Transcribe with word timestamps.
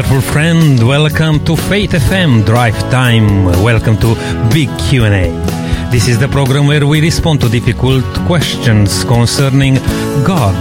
wonderful 0.00 0.32
friend. 0.32 0.88
Welcome 0.88 1.44
to 1.44 1.54
Faith 1.54 1.90
FM 1.90 2.46
Drive 2.46 2.78
Time. 2.90 3.44
Welcome 3.62 3.98
to 3.98 4.14
Big 4.50 4.70
Q&A. 4.78 5.28
This 5.90 6.08
is 6.08 6.18
the 6.18 6.28
program 6.28 6.66
where 6.66 6.86
we 6.86 7.02
respond 7.02 7.42
to 7.42 7.50
difficult 7.50 8.04
questions 8.26 9.04
concerning 9.04 9.74
God, 10.24 10.56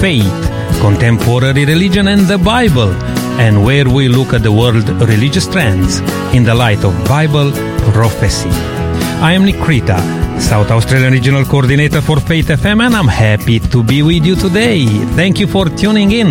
faith, 0.00 0.40
contemporary 0.80 1.64
religion 1.64 2.06
and 2.06 2.28
the 2.28 2.38
Bible, 2.38 2.92
and 3.40 3.64
where 3.64 3.88
we 3.88 4.06
look 4.06 4.32
at 4.32 4.44
the 4.44 4.52
world 4.52 4.88
religious 4.88 5.48
trends 5.48 5.98
in 6.32 6.44
the 6.44 6.54
light 6.54 6.84
of 6.84 6.92
Bible 7.08 7.50
prophecy. 7.92 8.50
I 9.20 9.32
am 9.32 9.44
Nick 9.44 9.56
Krita, 9.56 9.98
South 10.38 10.70
Australian 10.70 11.12
Regional 11.12 11.44
Coordinator 11.44 12.00
for 12.00 12.20
Faith 12.20 12.48
FM, 12.48 12.84
and 12.86 12.94
I'm 12.94 13.08
happy 13.08 13.58
to 13.58 13.82
be 13.82 14.02
with 14.02 14.24
you 14.24 14.36
today. 14.36 14.86
Thank 15.16 15.40
you 15.40 15.46
for 15.46 15.68
tuning 15.68 16.12
in. 16.12 16.28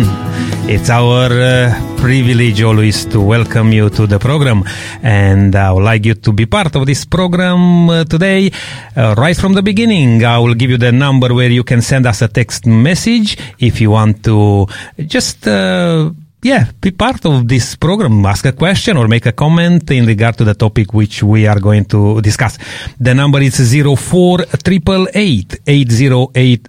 It's 0.68 0.90
our 0.90 1.30
uh, 1.30 1.96
privilege 1.96 2.62
always 2.62 3.04
to 3.06 3.20
welcome 3.20 3.72
you 3.72 3.88
to 3.90 4.06
the 4.06 4.18
program, 4.18 4.64
and 5.02 5.54
I 5.54 5.72
would 5.72 5.84
like 5.84 6.04
you 6.04 6.14
to 6.14 6.32
be 6.32 6.46
part 6.46 6.74
of 6.76 6.86
this 6.86 7.04
program 7.04 7.88
uh, 7.88 8.04
today. 8.04 8.50
Uh, 8.96 9.14
right 9.16 9.36
from 9.36 9.54
the 9.54 9.62
beginning, 9.62 10.24
I 10.24 10.38
will 10.38 10.54
give 10.54 10.70
you 10.70 10.78
the 10.78 10.92
number 10.92 11.32
where 11.34 11.50
you 11.50 11.64
can 11.64 11.82
send 11.82 12.06
us 12.06 12.22
a 12.22 12.28
text 12.28 12.66
message 12.66 13.38
if 13.58 13.80
you 13.80 13.90
want 13.90 14.24
to 14.24 14.66
just 15.06 15.46
uh, 15.46 16.10
yeah, 16.46 16.70
be 16.80 16.92
part 16.92 17.26
of 17.26 17.48
this 17.48 17.74
program, 17.74 18.24
ask 18.24 18.46
a 18.46 18.52
question 18.52 18.96
or 18.96 19.08
make 19.08 19.26
a 19.26 19.32
comment 19.32 19.90
in 19.90 20.06
regard 20.06 20.38
to 20.38 20.44
the 20.44 20.54
topic 20.54 20.94
which 20.94 21.22
we 21.22 21.46
are 21.46 21.58
going 21.58 21.84
to 21.86 22.20
discuss. 22.20 22.58
The 23.00 23.14
number 23.14 23.40
is 23.40 23.56
04888 23.56 25.60
808 25.66 26.68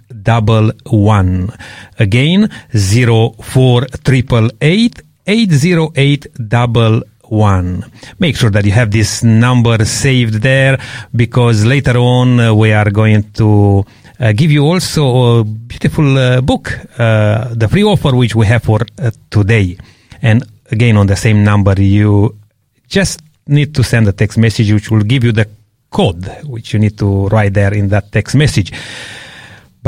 Again, 1.98 2.48
04888 2.72 5.02
808 5.26 6.26
Make 8.18 8.36
sure 8.36 8.50
that 8.50 8.64
you 8.64 8.72
have 8.72 8.90
this 8.90 9.22
number 9.22 9.84
saved 9.84 10.42
there 10.42 10.78
because 11.14 11.64
later 11.64 11.98
on 11.98 12.40
uh, 12.40 12.52
we 12.54 12.72
are 12.72 12.90
going 12.90 13.30
to 13.32 13.84
uh, 14.20 14.32
give 14.32 14.50
you 14.50 14.64
also 14.64 15.40
a 15.40 15.44
beautiful 15.44 16.18
uh, 16.18 16.40
book, 16.40 16.78
uh, 16.98 17.54
the 17.54 17.68
free 17.68 17.84
offer 17.84 18.14
which 18.16 18.34
we 18.34 18.46
have 18.46 18.62
for 18.62 18.80
uh, 18.98 19.10
today. 19.30 19.76
And 20.22 20.44
again, 20.70 20.96
on 20.96 21.06
the 21.06 21.16
same 21.16 21.44
number, 21.44 21.80
you 21.80 22.36
just 22.88 23.20
need 23.46 23.74
to 23.74 23.82
send 23.84 24.08
a 24.08 24.12
text 24.12 24.38
message 24.38 24.72
which 24.72 24.90
will 24.90 25.04
give 25.04 25.24
you 25.24 25.32
the 25.32 25.48
code 25.90 26.26
which 26.44 26.74
you 26.74 26.78
need 26.78 26.98
to 26.98 27.28
write 27.28 27.54
there 27.54 27.72
in 27.72 27.88
that 27.88 28.12
text 28.12 28.34
message. 28.34 28.72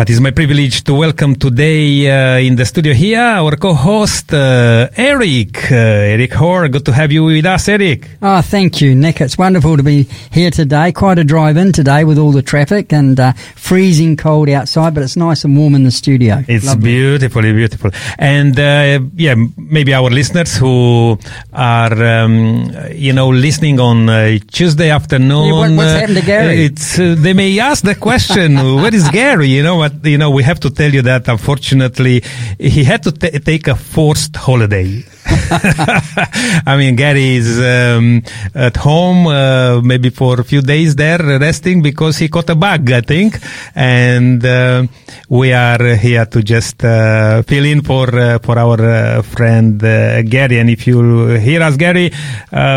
But 0.00 0.08
it's 0.08 0.18
my 0.18 0.30
privilege 0.30 0.82
to 0.84 0.94
welcome 0.94 1.34
today 1.36 2.08
uh, 2.08 2.38
in 2.38 2.56
the 2.56 2.64
studio 2.64 2.94
here 2.94 3.20
our 3.20 3.54
co-host 3.54 4.32
uh, 4.32 4.88
Eric. 4.96 5.70
Uh, 5.70 5.74
Eric 5.74 6.32
Hoare, 6.32 6.70
good 6.70 6.86
to 6.86 6.92
have 6.94 7.12
you 7.12 7.24
with 7.24 7.44
us, 7.44 7.68
Eric. 7.68 8.08
Oh, 8.22 8.40
thank 8.40 8.80
you, 8.80 8.94
Nick. 8.94 9.20
It's 9.20 9.36
wonderful 9.36 9.76
to 9.76 9.82
be 9.82 10.04
here 10.32 10.50
today. 10.50 10.90
Quite 10.92 11.18
a 11.18 11.24
drive 11.24 11.58
in 11.58 11.72
today 11.72 12.04
with 12.04 12.16
all 12.16 12.32
the 12.32 12.40
traffic 12.40 12.94
and 12.94 13.20
uh, 13.20 13.34
freezing 13.56 14.16
cold 14.16 14.48
outside, 14.48 14.94
but 14.94 15.02
it's 15.02 15.16
nice 15.16 15.44
and 15.44 15.54
warm 15.54 15.74
in 15.74 15.84
the 15.84 15.90
studio. 15.90 16.42
It's 16.48 16.64
Lovely. 16.64 16.82
beautiful, 16.82 17.42
beautiful. 17.42 17.90
And 18.18 18.58
uh, 18.58 19.00
yeah, 19.16 19.34
maybe 19.58 19.92
our 19.92 20.08
listeners 20.08 20.56
who 20.56 21.18
are, 21.52 21.92
um, 22.02 22.72
you 22.92 23.12
know, 23.12 23.28
listening 23.28 23.78
on 23.78 24.08
uh, 24.08 24.38
Tuesday 24.50 24.88
afternoon. 24.88 25.48
Yeah, 25.48 25.52
what- 25.52 25.70
what's 25.72 26.00
happened 26.00 26.16
to 26.16 26.24
Gary? 26.24 26.64
It's 26.64 26.98
uh, 26.98 27.16
they 27.18 27.34
may 27.34 27.58
ask 27.58 27.84
the 27.84 27.94
question, 27.96 28.54
where 28.76 28.94
is 28.94 29.06
Gary? 29.10 29.48
You 29.48 29.62
know 29.62 29.76
what? 29.76 29.89
You 30.02 30.18
know, 30.18 30.30
we 30.30 30.42
have 30.42 30.60
to 30.60 30.70
tell 30.70 30.92
you 30.92 31.02
that 31.02 31.28
unfortunately 31.28 32.22
he 32.58 32.84
had 32.84 33.02
to 33.04 33.12
ta 33.12 33.28
take 33.44 33.68
a 33.68 33.74
forced 33.74 34.36
holiday. 34.36 35.04
I 36.66 36.76
mean, 36.76 36.96
Gary 36.96 37.36
is 37.36 37.58
um, 37.58 38.22
at 38.54 38.76
home, 38.76 39.26
uh, 39.26 39.80
maybe 39.82 40.10
for 40.10 40.40
a 40.40 40.44
few 40.44 40.60
days 40.62 40.96
there 40.96 41.18
resting 41.18 41.82
because 41.82 42.18
he 42.18 42.28
caught 42.28 42.50
a 42.50 42.54
bug, 42.54 42.90
I 42.90 43.00
think. 43.00 43.38
And 43.74 44.44
uh, 44.44 44.86
we 45.28 45.52
are 45.52 45.94
here 45.96 46.26
to 46.26 46.42
just 46.42 46.84
uh, 46.84 47.42
fill 47.42 47.64
in 47.64 47.82
for 47.82 48.14
uh, 48.14 48.38
for 48.38 48.58
our 48.58 48.80
uh, 48.80 49.22
friend 49.22 49.82
uh, 49.82 50.22
Gary. 50.22 50.58
And 50.58 50.70
if 50.70 50.86
you 50.86 51.28
hear 51.36 51.62
us, 51.62 51.76
Gary, 51.76 52.10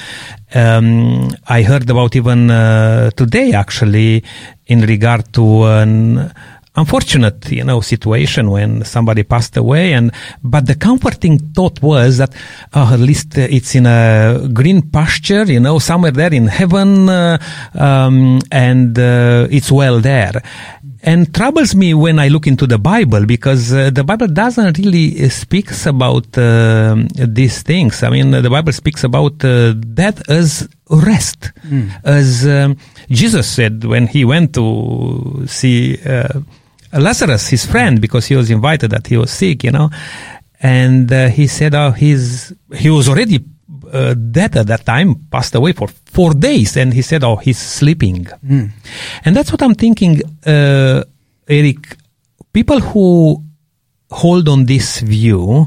Um, 0.55 1.31
I 1.49 1.63
heard 1.63 1.91
about 1.91 2.15
even 2.15 2.51
uh, 2.51 3.11
today 3.11 3.53
actually 3.53 4.23
in 4.67 4.81
regard 4.83 5.33
to 5.35 5.65
an 5.65 6.33
unfortunate 6.77 7.51
you 7.51 7.65
know 7.65 7.81
situation 7.81 8.51
when 8.51 8.85
somebody 8.85 9.23
passed 9.23 9.57
away. 9.57 9.93
And 9.93 10.13
but 10.43 10.67
the 10.67 10.75
comforting 10.75 11.39
thought 11.39 11.81
was 11.83 12.19
that 12.19 12.35
uh, 12.73 12.93
at 12.93 13.01
least 13.01 13.37
it's 13.39 13.75
in 13.75 13.87
a 13.87 14.49
green 14.53 14.83
pasture 14.91 15.45
you 15.45 15.61
know 15.61 15.79
somewhere 15.79 16.11
there 16.11 16.33
in 16.33 16.47
heaven 16.49 17.09
uh, 17.09 17.39
um, 17.75 18.41
and 18.51 18.99
uh, 18.99 19.47
it's 19.51 19.71
well 19.71 20.01
there. 20.01 20.43
And 21.07 21.35
troubles 21.35 21.75
me 21.75 21.93
when 21.93 22.19
I 22.19 22.29
look 22.29 22.47
into 22.47 22.67
the 22.67 22.79
Bible 22.79 23.27
because 23.27 23.75
uh, 23.75 23.91
the 23.91 24.03
Bible 24.03 24.27
doesn't 24.27 24.79
really 24.79 25.29
speaks 25.29 25.85
about 25.85 26.27
uh, 26.39 26.97
these 27.15 27.61
things. 27.61 28.03
I 28.03 28.09
mean, 28.09 28.31
the 28.31 28.49
Bible 28.49 28.73
speaks 28.73 29.05
about 29.05 29.45
uh, 29.45 29.75
death 29.75 30.27
as 30.31 30.67
rest, 30.89 31.53
as 32.05 32.47
um, 32.47 32.79
Jesus 33.11 33.47
said 33.47 33.85
when 33.85 34.07
he 34.07 34.25
went 34.25 34.55
to 34.55 35.45
see 35.47 35.99
uh, 36.07 36.41
Lazarus, 36.99 37.49
his 37.49 37.67
friend, 37.67 38.01
because 38.01 38.27
he 38.27 38.37
was 38.37 38.51
invited 38.51 38.91
that 38.91 39.07
he 39.07 39.17
was 39.17 39.31
sick, 39.31 39.65
you 39.65 39.71
know, 39.71 39.91
and 40.61 41.13
uh, 41.13 41.29
he 41.29 41.47
said, 41.47 41.75
"Oh, 41.75 41.91
he's 41.91 42.53
he 42.77 42.91
was 42.91 43.09
already." 43.09 43.45
Uh, 43.93 44.15
dead 44.15 44.57
at 44.57 44.67
that 44.67 44.85
time, 44.85 45.15
passed 45.31 45.55
away 45.55 45.71
for 45.73 45.87
four 46.07 46.35
days, 46.35 46.77
and 46.77 46.93
he 46.93 47.03
said, 47.03 47.23
"Oh, 47.23 47.37
he's 47.37 47.59
sleeping," 47.59 48.27
and 49.25 49.37
that's 49.37 49.53
what 49.53 49.63
I'm 49.63 49.75
thinking, 49.75 50.21
uh, 50.47 51.05
Eric. 51.47 51.97
People 52.53 52.81
who 52.81 53.43
hold 54.11 54.49
on 54.49 54.65
this 54.65 55.01
view 55.01 55.67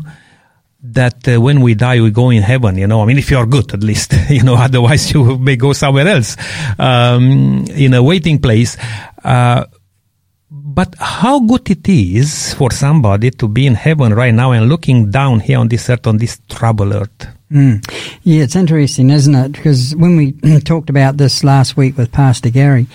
that 0.81 1.27
uh, 1.27 1.39
when 1.39 1.61
we 1.61 1.73
die 1.73 1.99
we 1.99 2.11
go 2.11 2.29
in 2.29 2.41
heaven 2.43 2.77
you 2.77 2.87
know 2.87 3.01
i 3.01 3.05
mean 3.05 3.17
if 3.17 3.29
you 3.31 3.37
are 3.37 3.45
good 3.45 3.73
at 3.73 3.83
least 3.83 4.13
you 4.29 4.43
know 4.43 4.55
otherwise 4.55 5.11
you 5.11 5.37
may 5.37 5.55
go 5.55 5.73
somewhere 5.73 6.07
else 6.07 6.37
um, 6.79 7.65
in 7.75 7.93
a 7.93 8.01
waiting 8.01 8.39
place 8.39 8.77
uh, 9.23 9.65
but 10.77 10.93
how 10.99 11.39
good 11.51 11.67
it 11.75 11.89
is 11.89 12.53
for 12.53 12.69
somebody 12.71 13.31
to 13.31 13.47
be 13.47 13.65
in 13.65 13.73
heaven 13.73 14.13
right 14.13 14.33
now 14.41 14.51
and 14.51 14.69
looking 14.69 15.09
down 15.09 15.39
here 15.39 15.57
on 15.57 15.67
this 15.69 15.89
earth, 15.89 16.05
on 16.05 16.17
this 16.17 16.39
troubled 16.49 16.93
earth. 16.93 17.19
Mm. 17.51 17.81
Yeah, 18.23 18.43
it's 18.43 18.55
interesting, 18.55 19.09
isn't 19.09 19.33
it? 19.35 19.51
Because 19.53 19.95
when 19.95 20.15
we 20.17 20.25
talked 20.71 20.89
about 20.91 21.17
this 21.17 21.43
last 21.43 21.77
week 21.77 21.97
with 21.97 22.11
Pastor 22.11 22.51
Gary, 22.51 22.85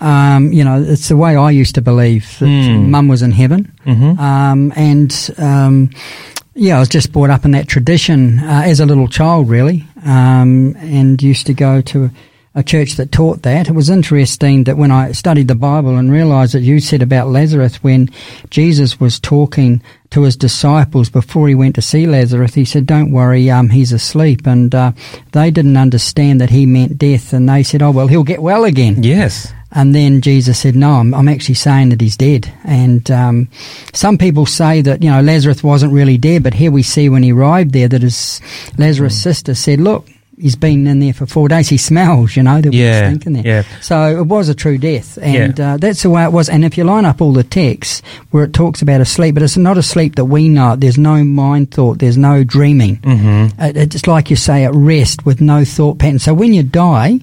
um, 0.00 0.52
you 0.52 0.62
know, 0.62 0.80
it's 0.80 1.08
the 1.08 1.16
way 1.16 1.34
I 1.34 1.50
used 1.50 1.74
to 1.74 1.82
believe 1.82 2.24
that 2.38 2.46
Mm. 2.46 2.88
Mum 2.90 3.08
was 3.08 3.22
in 3.22 3.32
heaven, 3.32 3.72
Mhm. 3.84 4.18
um, 4.18 4.72
and 4.76 5.10
um, 5.38 5.90
yeah, 6.54 6.76
I 6.76 6.78
was 6.78 6.88
just 6.88 7.10
brought 7.12 7.30
up 7.30 7.44
in 7.44 7.50
that 7.52 7.66
tradition 7.66 8.38
uh, 8.38 8.62
as 8.64 8.78
a 8.80 8.86
little 8.86 9.08
child, 9.08 9.48
really, 9.48 9.84
um, 10.06 10.76
and 10.78 11.20
used 11.22 11.46
to 11.46 11.54
go 11.54 11.80
to 11.80 12.10
a 12.54 12.62
church 12.62 12.94
that 12.94 13.10
taught 13.10 13.42
that. 13.42 13.68
It 13.68 13.74
was 13.74 13.90
interesting 13.90 14.64
that 14.64 14.76
when 14.76 14.92
I 14.92 15.12
studied 15.12 15.48
the 15.48 15.56
Bible 15.56 15.96
and 15.96 16.10
realised 16.10 16.54
that 16.54 16.60
you 16.60 16.78
said 16.78 17.02
about 17.02 17.28
Lazarus 17.28 17.82
when 17.82 18.10
Jesus 18.50 19.00
was 19.00 19.18
talking 19.18 19.82
to 20.10 20.22
his 20.22 20.36
disciples 20.36 21.10
before 21.10 21.48
he 21.48 21.56
went 21.56 21.74
to 21.74 21.82
see 21.82 22.06
Lazarus, 22.06 22.54
he 22.54 22.64
said, 22.64 22.86
"Don't 22.86 23.10
worry, 23.10 23.50
um, 23.50 23.70
he's 23.70 23.92
asleep," 23.92 24.46
and 24.46 24.72
uh, 24.72 24.92
they 25.32 25.50
didn't 25.50 25.76
understand 25.76 26.40
that 26.40 26.50
he 26.50 26.64
meant 26.64 26.96
death, 26.96 27.32
and 27.32 27.48
they 27.48 27.64
said, 27.64 27.82
"Oh 27.82 27.90
well, 27.90 28.06
he'll 28.06 28.22
get 28.22 28.42
well 28.42 28.64
again." 28.64 29.02
Yes. 29.02 29.52
And 29.72 29.92
then 29.92 30.20
Jesus 30.20 30.60
said, 30.60 30.76
"No, 30.76 30.92
I'm, 30.92 31.12
I'm 31.12 31.28
actually 31.28 31.56
saying 31.56 31.88
that 31.88 32.00
he's 32.00 32.16
dead." 32.16 32.52
And 32.62 33.10
um, 33.10 33.48
some 33.92 34.16
people 34.16 34.46
say 34.46 34.80
that 34.82 35.02
you 35.02 35.10
know 35.10 35.20
Lazarus 35.20 35.64
wasn't 35.64 35.92
really 35.92 36.18
dead, 36.18 36.44
but 36.44 36.54
here 36.54 36.70
we 36.70 36.84
see 36.84 37.08
when 37.08 37.24
he 37.24 37.32
arrived 37.32 37.72
there 37.72 37.88
that 37.88 38.02
his 38.02 38.40
Lazarus' 38.78 39.20
sister 39.20 39.56
said, 39.56 39.80
"Look, 39.80 40.08
he's 40.38 40.56
been 40.56 40.86
in 40.86 41.00
there 41.00 41.12
for 41.12 41.26
four 41.26 41.48
days. 41.48 41.68
He 41.68 41.76
smells, 41.76 42.36
you 42.36 42.42
know, 42.42 42.60
there 42.60 42.70
was 42.70 42.78
Yeah, 42.78 43.08
stink 43.08 43.26
in 43.26 43.32
there." 43.34 43.46
yeah. 43.46 43.62
So 43.80 44.18
it 44.20 44.26
was 44.26 44.48
a 44.48 44.54
true 44.54 44.78
death, 44.78 45.18
and 45.20 45.58
uh, 45.60 45.76
that's 45.76 46.02
the 46.02 46.10
way 46.10 46.24
it 46.24 46.32
was. 46.32 46.48
And 46.48 46.64
if 46.64 46.76
you 46.78 46.84
line 46.84 47.04
up 47.04 47.20
all 47.20 47.32
the 47.32 47.44
texts 47.44 48.02
where 48.30 48.44
it 48.44 48.52
talks 48.52 48.82
about 48.82 49.00
a 49.00 49.04
sleep, 49.04 49.34
but 49.34 49.42
it's 49.42 49.56
not 49.56 49.78
a 49.78 49.82
sleep 49.82 50.16
that 50.16 50.24
we 50.26 50.48
know. 50.48 50.76
There's 50.76 50.98
no 50.98 51.22
mind 51.24 51.70
thought. 51.70 51.98
There's 51.98 52.16
no 52.18 52.44
dreaming. 52.44 52.96
Mm-hmm. 52.98 53.60
It, 53.62 53.94
it's 53.94 54.06
like 54.06 54.30
you 54.30 54.36
say, 54.36 54.64
at 54.64 54.74
rest 54.74 55.24
with 55.26 55.40
no 55.40 55.64
thought 55.64 55.98
pattern. 55.98 56.18
So 56.18 56.34
when 56.34 56.52
you 56.54 56.62
die, 56.62 57.20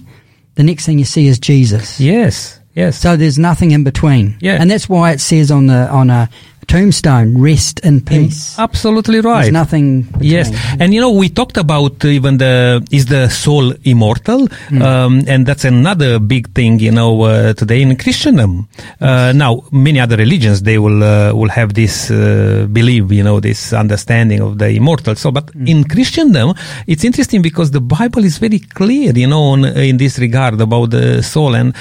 the 0.56 0.64
next 0.64 0.86
thing 0.86 1.00
you 1.00 1.06
see 1.06 1.28
is 1.28 1.40
Jesus. 1.40 2.00
Yes. 2.00 2.60
Yes. 2.74 2.98
So 2.98 3.18
there's 3.18 3.38
nothing 3.38 3.72
in 3.72 3.84
between. 3.84 4.38
Yeah. 4.40 4.58
And 4.60 4.72
that's 4.72 4.88
why 4.88 5.12
it 5.12 5.20
says 5.20 5.52
on 5.52 5.68
the 5.68 5.90
on 5.90 6.10
a 6.10 6.30
tombstone, 6.68 7.38
rest 7.42 7.80
in 7.84 8.02
peace. 8.02 8.58
Absolutely 8.58 9.22
There's 9.22 9.26
right. 9.26 9.52
nothing 9.54 10.04
between. 10.04 10.32
Yes, 10.32 10.52
and 10.80 10.94
you 10.94 11.02
know 11.02 11.12
we 11.12 11.30
talked 11.30 11.58
about 11.58 12.04
even 12.06 12.38
the 12.38 12.86
is 12.92 13.06
the 13.08 13.30
soul 13.30 13.74
immortal, 13.84 14.48
Hmm. 14.70 14.82
um, 14.82 15.24
and 15.28 15.46
that's 15.46 15.66
another 15.66 16.20
big 16.20 16.54
thing 16.54 16.80
you 16.80 16.92
know 16.92 17.22
uh, 17.24 17.54
today 17.54 17.82
in 17.82 17.96
Christendom. 17.96 18.68
Uh, 19.00 19.32
now 19.36 19.64
many 19.72 20.00
other 20.00 20.16
religions 20.18 20.62
they 20.64 20.78
will 20.78 21.04
uh, 21.04 21.34
will 21.34 21.50
have 21.50 21.74
this 21.74 22.10
uh, 22.12 22.68
belief, 22.72 23.12
you 23.12 23.24
know, 23.24 23.40
this 23.40 23.74
understanding 23.74 24.42
of 24.42 24.58
the 24.58 24.70
immortal. 24.70 25.16
So, 25.16 25.32
but 25.32 25.50
Hmm. 25.52 25.68
in 25.68 25.84
Christendom, 25.84 26.54
it's 26.88 27.04
interesting 27.04 27.42
because 27.42 27.72
the 27.72 27.82
Bible 27.82 28.24
is 28.24 28.38
very 28.38 28.60
clear, 28.60 29.12
you 29.14 29.28
know, 29.28 29.44
on, 29.54 29.66
in 29.66 29.98
this 29.98 30.18
regard 30.20 30.60
about 30.62 30.92
the 30.92 31.22
soul, 31.24 31.56
and 31.56 31.74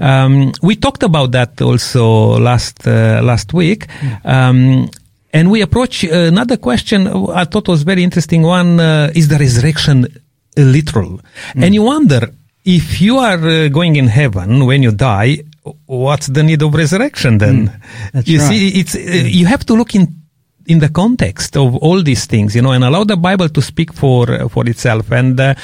um, 0.00 0.52
we 0.62 0.76
talked 0.76 1.02
about 1.02 1.32
that 1.32 1.60
also 1.60 2.38
last 2.38 2.86
uh, 2.86 3.20
last 3.22 3.52
week. 3.52 3.86
Um, 4.28 4.90
and 5.32 5.50
we 5.50 5.62
approach 5.62 6.04
another 6.04 6.56
question 6.56 7.06
I 7.06 7.44
thought 7.44 7.68
was 7.68 7.82
very 7.82 8.02
interesting 8.02 8.42
one 8.42 8.80
uh, 8.80 9.10
is 9.14 9.28
the 9.28 9.38
resurrection 9.38 10.06
literal? 10.56 11.20
And 11.54 11.74
you 11.74 11.82
wonder 11.82 12.30
if 12.64 13.00
you 13.00 13.18
are 13.18 13.38
uh, 13.38 13.68
going 13.68 13.96
in 13.96 14.08
heaven 14.08 14.66
when 14.66 14.82
you 14.82 14.92
die, 14.92 15.38
what's 15.86 16.26
the 16.28 16.42
need 16.42 16.62
of 16.62 16.74
resurrection 16.74 17.38
then? 17.38 17.80
That's 18.12 18.28
you 18.28 18.38
right. 18.38 18.48
see, 18.48 18.80
it's 18.80 18.94
uh, 18.94 18.98
you 18.98 19.46
have 19.46 19.64
to 19.66 19.74
look 19.74 19.94
in 19.94 20.14
in 20.66 20.80
the 20.80 20.90
context 20.90 21.56
of 21.56 21.76
all 21.76 22.02
these 22.02 22.26
things, 22.26 22.54
you 22.54 22.60
know, 22.60 22.72
and 22.72 22.84
allow 22.84 23.04
the 23.04 23.16
Bible 23.16 23.48
to 23.48 23.62
speak 23.62 23.92
for 23.92 24.48
for 24.48 24.68
itself. 24.68 25.10
And 25.10 25.38
uh, 25.40 25.54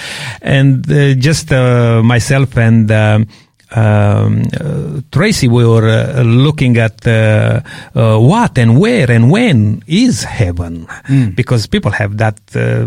and 0.41 0.91
uh, 0.91 1.15
just 1.15 1.53
uh, 1.53 2.03
myself 2.03 2.57
and. 2.57 2.91
Um, 2.91 3.27
um, 3.75 4.43
uh, 4.61 5.01
Tracy, 5.11 5.49
we 5.49 5.65
were 5.67 5.89
uh, 5.89 6.23
looking 6.23 6.77
at 6.79 7.07
uh, 7.07 7.61
uh, 7.95 8.19
what 8.19 8.57
and 8.59 8.79
where 8.81 9.11
and 9.11 9.31
when 9.31 9.83
is 9.87 10.23
heaven, 10.25 10.87
because 11.35 11.67
people 11.67 11.91
have 11.91 12.19
that 12.19 12.39
uh, 12.55 12.87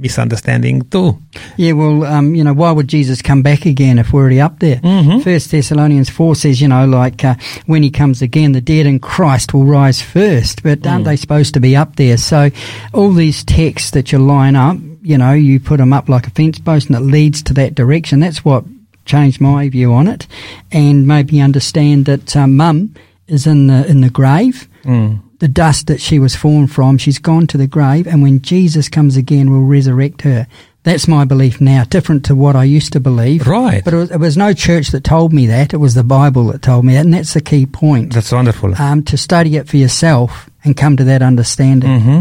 misunderstanding 0.00 0.82
too. 0.90 1.18
Yeah, 1.56 1.72
well, 1.72 2.04
um, 2.04 2.34
you 2.34 2.44
know, 2.44 2.52
why 2.54 2.70
would 2.70 2.88
Jesus 2.88 3.20
come 3.20 3.42
back 3.42 3.66
again 3.66 3.98
if 3.98 4.12
we're 4.12 4.20
already 4.22 4.40
up 4.40 4.60
there? 4.60 4.76
Mhm. 4.76 5.22
First 5.22 5.50
Thessalonians 5.50 6.08
4 6.08 6.36
says, 6.36 6.60
you 6.60 6.68
know, 6.68 6.86
like 6.86 7.24
uh, 7.24 7.34
when 7.66 7.82
he 7.82 7.90
comes 7.90 8.22
again, 8.22 8.52
the 8.52 8.60
dead 8.60 8.86
in 8.86 9.00
Christ 9.00 9.52
will 9.52 9.64
rise 9.64 10.00
first. 10.00 10.62
But 10.62 10.86
aren't 10.86 11.04
they 11.04 11.16
supposed 11.16 11.54
to 11.54 11.60
be 11.60 11.76
up 11.76 11.96
there? 11.96 12.16
So 12.16 12.50
all 12.92 13.12
these 13.12 13.42
texts 13.44 13.90
that 13.90 14.12
you 14.12 14.18
line 14.18 14.54
up, 14.56 14.76
you 15.02 15.18
know, 15.18 15.32
you 15.32 15.58
put 15.60 15.78
them 15.78 15.92
up 15.92 16.08
like 16.08 16.26
a 16.26 16.30
fence 16.30 16.58
post 16.60 16.86
and 16.88 16.96
it 16.96 17.00
leads 17.00 17.42
to 17.42 17.54
that 17.54 17.74
direction. 17.74 18.20
That's 18.20 18.44
what 18.44 18.64
changed 19.08 19.40
my 19.40 19.68
view 19.68 19.92
on 19.92 20.06
it 20.06 20.28
and 20.70 21.06
made 21.06 21.32
me 21.32 21.40
understand 21.40 22.04
that 22.06 22.36
um, 22.36 22.56
mum 22.56 22.94
is 23.26 23.46
in 23.46 23.66
the, 23.66 23.84
in 23.86 24.00
the 24.02 24.10
grave 24.10 24.68
Mm. 24.84 25.20
the 25.40 25.48
dust 25.48 25.88
that 25.88 26.00
she 26.00 26.18
was 26.18 26.34
formed 26.36 26.72
from, 26.72 26.96
she's 26.98 27.18
gone 27.18 27.46
to 27.48 27.58
the 27.58 27.66
grave, 27.66 28.06
and 28.06 28.22
when 28.22 28.40
Jesus 28.40 28.88
comes 28.88 29.16
again, 29.16 29.50
we'll 29.50 29.62
resurrect 29.76 30.22
her. 30.22 30.46
That's 30.84 31.08
my 31.08 31.24
belief 31.26 31.60
now, 31.60 31.84
different 31.84 32.24
to 32.26 32.34
what 32.34 32.56
I 32.56 32.64
used 32.64 32.92
to 32.94 33.00
believe. 33.00 33.46
Right. 33.46 33.84
But 33.84 33.92
it 33.92 33.96
was, 33.96 34.10
it 34.12 34.20
was 34.20 34.36
no 34.36 34.54
church 34.54 34.88
that 34.92 35.04
told 35.04 35.32
me 35.32 35.46
that. 35.48 35.74
It 35.74 35.78
was 35.78 35.94
the 35.94 36.04
Bible 36.04 36.44
that 36.52 36.62
told 36.62 36.84
me 36.86 36.94
that, 36.94 37.04
and 37.04 37.12
that's 37.12 37.34
the 37.34 37.42
key 37.42 37.66
point. 37.66 38.14
That's 38.14 38.32
wonderful. 38.32 38.80
Um, 38.80 39.02
to 39.04 39.16
study 39.18 39.56
it 39.56 39.68
for 39.68 39.76
yourself 39.76 40.47
and 40.64 40.76
come 40.76 40.96
to 40.96 41.04
that 41.04 41.22
understanding. 41.22 42.00
hmm 42.00 42.20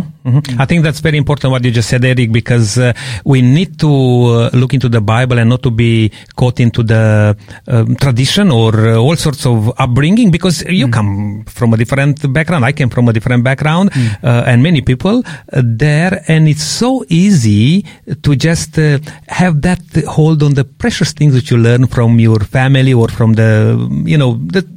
I 0.60 0.66
think 0.66 0.84
that's 0.84 1.00
very 1.00 1.18
important 1.18 1.52
what 1.52 1.64
you 1.64 1.72
just 1.72 1.88
said, 1.88 2.04
Eric, 2.04 2.34
because 2.34 2.78
uh, 2.78 2.92
we 3.24 3.42
need 3.42 3.80
to 3.80 3.88
uh, 3.88 4.50
look 4.52 4.74
into 4.74 4.90
the 4.90 5.00
Bible 5.00 5.40
and 5.40 5.50
not 5.50 5.64
to 5.64 5.72
be 5.72 6.12
caught 6.36 6.60
into 6.60 6.84
the 6.84 7.36
um, 7.68 7.96
tradition 7.96 8.52
or 8.52 8.76
uh, 8.76 8.96
all 8.98 9.16
sorts 9.16 9.46
of 9.46 9.72
upbringing. 9.80 10.30
Because 10.30 10.64
you 10.68 10.90
come 10.90 11.46
from 11.46 11.74
a 11.74 11.78
different 11.78 12.32
background, 12.34 12.66
I 12.66 12.74
came 12.74 12.90
from 12.90 13.08
a 13.08 13.14
different 13.14 13.46
background, 13.46 13.92
uh, 14.22 14.44
and 14.46 14.62
many 14.62 14.82
people 14.82 15.24
uh, 15.26 15.62
there, 15.64 16.22
and 16.28 16.50
it's 16.50 16.64
so 16.64 17.06
easy 17.08 17.86
to 18.22 18.36
just 18.36 18.78
uh, 18.78 19.00
have 19.28 19.62
that 19.62 19.80
hold 20.08 20.44
on 20.44 20.56
the 20.56 20.66
precious 20.66 21.14
things 21.14 21.34
that 21.36 21.50
you 21.50 21.58
learn 21.58 21.88
from 21.88 22.20
your 22.20 22.40
family 22.42 22.94
or 22.94 23.08
from 23.08 23.34
the, 23.36 23.78
you 24.06 24.18
know, 24.18 24.34
the 24.52 24.68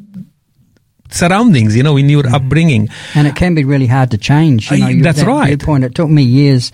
surroundings, 1.10 1.76
you 1.76 1.82
know, 1.82 1.96
in 1.96 2.08
your 2.08 2.26
upbringing. 2.34 2.88
And 3.14 3.26
it 3.26 3.34
can 3.36 3.54
be 3.54 3.64
really 3.64 3.86
hard 3.86 4.10
to 4.12 4.18
change. 4.18 4.70
You 4.70 4.76
Uh, 4.76 4.80
know, 4.80 4.88
you- 4.88 5.02
that's 5.02 5.20
that 5.20 5.26
right. 5.26 5.46
Viewpoint. 5.48 5.84
It 5.84 5.94
took 5.94 6.08
me 6.10 6.22
years 6.22 6.72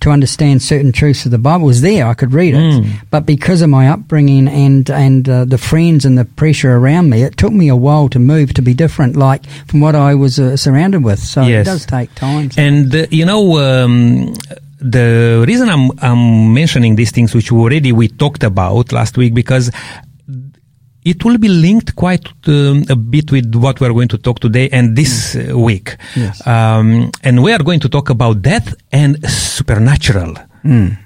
to 0.00 0.10
understand 0.10 0.62
certain 0.62 0.92
truths 0.92 1.24
of 1.26 1.32
the 1.32 1.38
Bible. 1.38 1.64
It 1.64 1.68
was 1.68 1.80
there, 1.80 2.06
I 2.06 2.14
could 2.14 2.32
read 2.32 2.54
it, 2.54 2.60
Mm. 2.60 2.86
but 3.10 3.26
because 3.26 3.62
of 3.62 3.70
my 3.70 3.88
upbringing 3.88 4.46
and 4.48 4.88
and 4.90 5.28
uh, 5.28 5.44
the 5.44 5.58
friends 5.58 6.04
and 6.04 6.16
the 6.16 6.24
pressure 6.24 6.76
around 6.76 7.10
me, 7.10 7.22
it 7.22 7.36
took 7.36 7.52
me 7.52 7.68
a 7.68 7.76
while 7.76 8.08
to 8.10 8.18
move 8.18 8.54
to 8.54 8.62
be 8.62 8.74
different, 8.74 9.16
like 9.16 9.42
from 9.66 9.80
what 9.80 9.94
I 9.96 10.14
was 10.14 10.38
uh, 10.38 10.56
surrounded 10.56 11.02
with. 11.02 11.18
So 11.18 11.42
Yes. 11.42 11.66
it 11.66 11.70
does 11.70 11.86
take 11.86 12.14
time. 12.14 12.50
And 12.56 12.94
uh, 12.94 13.06
you 13.10 13.24
know, 13.24 13.58
um, 13.58 14.34
the 14.80 15.44
reason 15.48 15.68
I'm 15.68 15.90
I'm 16.00 16.54
mentioning 16.54 16.94
these 16.96 17.10
things, 17.10 17.34
which 17.34 17.50
we 17.50 17.58
already 17.58 17.90
we 17.90 18.06
talked 18.08 18.44
about 18.44 18.92
last 18.92 19.16
week, 19.16 19.34
because 19.34 19.72
it 21.08 21.24
will 21.24 21.38
be 21.38 21.48
linked 21.48 21.96
quite 21.96 22.26
um, 22.48 22.84
a 22.90 22.96
bit 22.96 23.32
with 23.32 23.54
what 23.54 23.80
we 23.80 23.86
are 23.86 23.92
going 23.92 24.08
to 24.08 24.18
talk 24.18 24.40
today 24.40 24.68
and 24.70 24.96
this 24.96 25.36
uh, 25.36 25.58
week. 25.58 25.96
Yes. 26.14 26.46
Um, 26.46 27.10
and 27.22 27.42
we 27.42 27.52
are 27.52 27.62
going 27.62 27.80
to 27.80 27.88
talk 27.88 28.10
about 28.10 28.42
death 28.42 28.74
and 28.92 29.16
supernatural. 29.28 30.34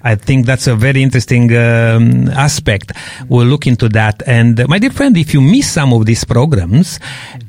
I 0.01 0.15
think 0.15 0.45
that's 0.45 0.67
a 0.67 0.75
very 0.75 1.01
interesting 1.01 1.55
um, 1.55 2.29
aspect. 2.29 2.91
We'll 3.27 3.47
look 3.47 3.67
into 3.67 3.89
that. 3.89 4.23
And 4.27 4.59
uh, 4.59 4.67
my 4.67 4.79
dear 4.79 4.91
friend, 4.91 5.15
if 5.17 5.33
you 5.33 5.41
miss 5.41 5.71
some 5.71 5.93
of 5.93 6.05
these 6.05 6.23
programs, 6.23 6.99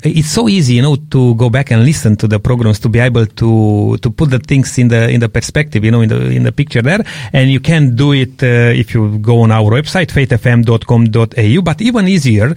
it's 0.02 0.30
so 0.30 0.49
easy, 0.49 0.75
you 0.75 0.82
know, 0.82 0.96
to 0.96 1.34
go 1.34 1.50
back 1.50 1.70
and 1.70 1.84
listen 1.84 2.16
to 2.16 2.28
the 2.28 2.38
programs 2.38 2.78
to 2.80 2.88
be 2.88 2.99
able 2.99 3.26
to 3.26 3.96
to 3.99 4.11
put 4.11 4.30
the 4.30 4.38
things 4.38 4.78
in 4.78 4.88
the 4.88 5.08
in 5.08 5.20
the 5.20 5.28
perspective, 5.28 5.84
you 5.84 5.90
know, 5.90 6.02
in 6.02 6.08
the 6.08 6.30
in 6.30 6.42
the 6.42 6.52
picture 6.52 6.82
there. 6.82 7.04
And 7.32 7.50
you 7.50 7.61
can 7.61 7.96
do 7.96 8.12
it 8.12 8.42
uh, 8.42 8.73
if 8.75 8.94
you 8.94 9.18
go 9.18 9.40
on 9.40 9.50
our 9.50 9.70
website 9.70 10.11
faithfm.com.au. 10.12 11.62
But 11.62 11.80
even 11.80 12.08
easier, 12.08 12.54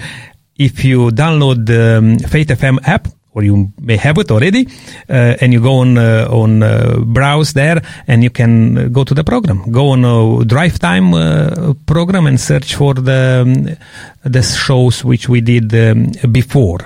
if 0.58 0.84
you 0.84 1.10
download 1.12 1.66
the 1.66 1.98
um, 1.98 2.20
Faith 2.20 2.50
FM 2.50 2.80
app 2.88 3.08
or 3.38 3.44
you 3.44 3.72
may 3.80 3.98
have 3.98 4.18
it 4.18 4.32
already, 4.32 4.68
uh, 5.10 5.38
and 5.40 5.54
you 5.54 5.62
go 5.62 5.76
on 5.76 5.98
uh, 5.98 6.28
on 6.32 6.64
uh, 6.64 6.98
browse 7.06 7.54
there, 7.54 7.80
and 8.08 8.24
you 8.24 8.32
can 8.32 8.78
uh, 8.78 8.88
go 8.90 9.04
to 9.04 9.14
the 9.14 9.24
program. 9.24 9.72
Go 9.72 9.90
on 9.90 10.04
a 10.04 10.44
drive 10.44 10.80
time 10.80 11.14
uh, 11.14 11.74
program 11.86 12.26
and 12.26 12.40
search 12.40 12.74
for 12.74 12.96
the 12.96 13.44
um, 13.46 13.78
the 14.24 14.42
shows 14.42 15.06
which 15.06 15.30
we 15.30 15.42
did 15.42 15.72
um, 15.76 16.12
before. 16.32 16.80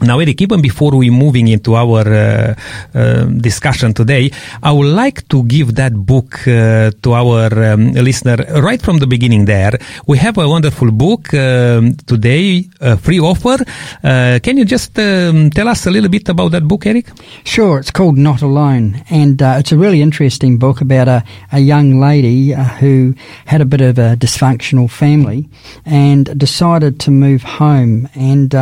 Now, 0.00 0.20
Eric, 0.20 0.40
even 0.42 0.62
before 0.62 0.92
we 0.96 1.10
moving 1.10 1.48
into 1.48 1.74
our 1.74 2.06
uh, 2.06 2.54
uh, 2.94 3.24
discussion 3.24 3.92
today, 3.92 4.30
I 4.62 4.70
would 4.70 4.86
like 4.86 5.26
to 5.28 5.42
give 5.44 5.74
that 5.74 5.92
book 5.92 6.46
uh, 6.46 6.92
to 7.02 7.14
our 7.14 7.72
um, 7.72 7.92
listener 7.92 8.36
right 8.62 8.80
from 8.80 8.98
the 8.98 9.08
beginning. 9.08 9.44
There, 9.44 9.76
we 10.06 10.18
have 10.18 10.38
a 10.38 10.48
wonderful 10.48 10.92
book 10.92 11.34
um, 11.34 11.96
today, 12.06 12.62
free 13.00 13.18
offer. 13.18 13.56
Uh, 14.04 14.38
can 14.40 14.56
you 14.56 14.64
just 14.64 14.96
um, 14.98 15.50
tell 15.50 15.66
us 15.66 15.86
a 15.86 15.90
little 15.90 16.08
bit 16.08 16.28
about 16.28 16.52
that 16.52 16.68
book, 16.68 16.86
Eric? 16.86 17.06
Sure. 17.44 17.78
It's 17.78 17.90
called 17.90 18.16
Not 18.16 18.42
Alone, 18.42 19.02
and 19.10 19.42
uh, 19.42 19.56
it's 19.58 19.72
a 19.72 19.76
really 19.76 20.00
interesting 20.00 20.58
book 20.58 20.80
about 20.80 21.08
a, 21.08 21.24
a 21.50 21.58
young 21.58 21.98
lady 21.98 22.54
uh, 22.54 22.62
who 22.62 23.14
had 23.46 23.60
a 23.60 23.64
bit 23.64 23.80
of 23.80 23.98
a 23.98 24.16
dysfunctional 24.16 24.88
family 24.88 25.48
and 25.84 26.38
decided 26.38 27.00
to 27.00 27.10
move 27.10 27.42
home. 27.42 28.08
And 28.14 28.54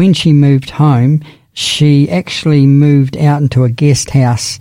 when 0.00 0.14
she 0.14 0.32
moved 0.32 0.70
home, 0.70 1.22
she 1.52 2.08
actually 2.08 2.64
moved 2.64 3.18
out 3.18 3.42
into 3.42 3.64
a 3.64 3.68
guest 3.68 4.08
house 4.08 4.58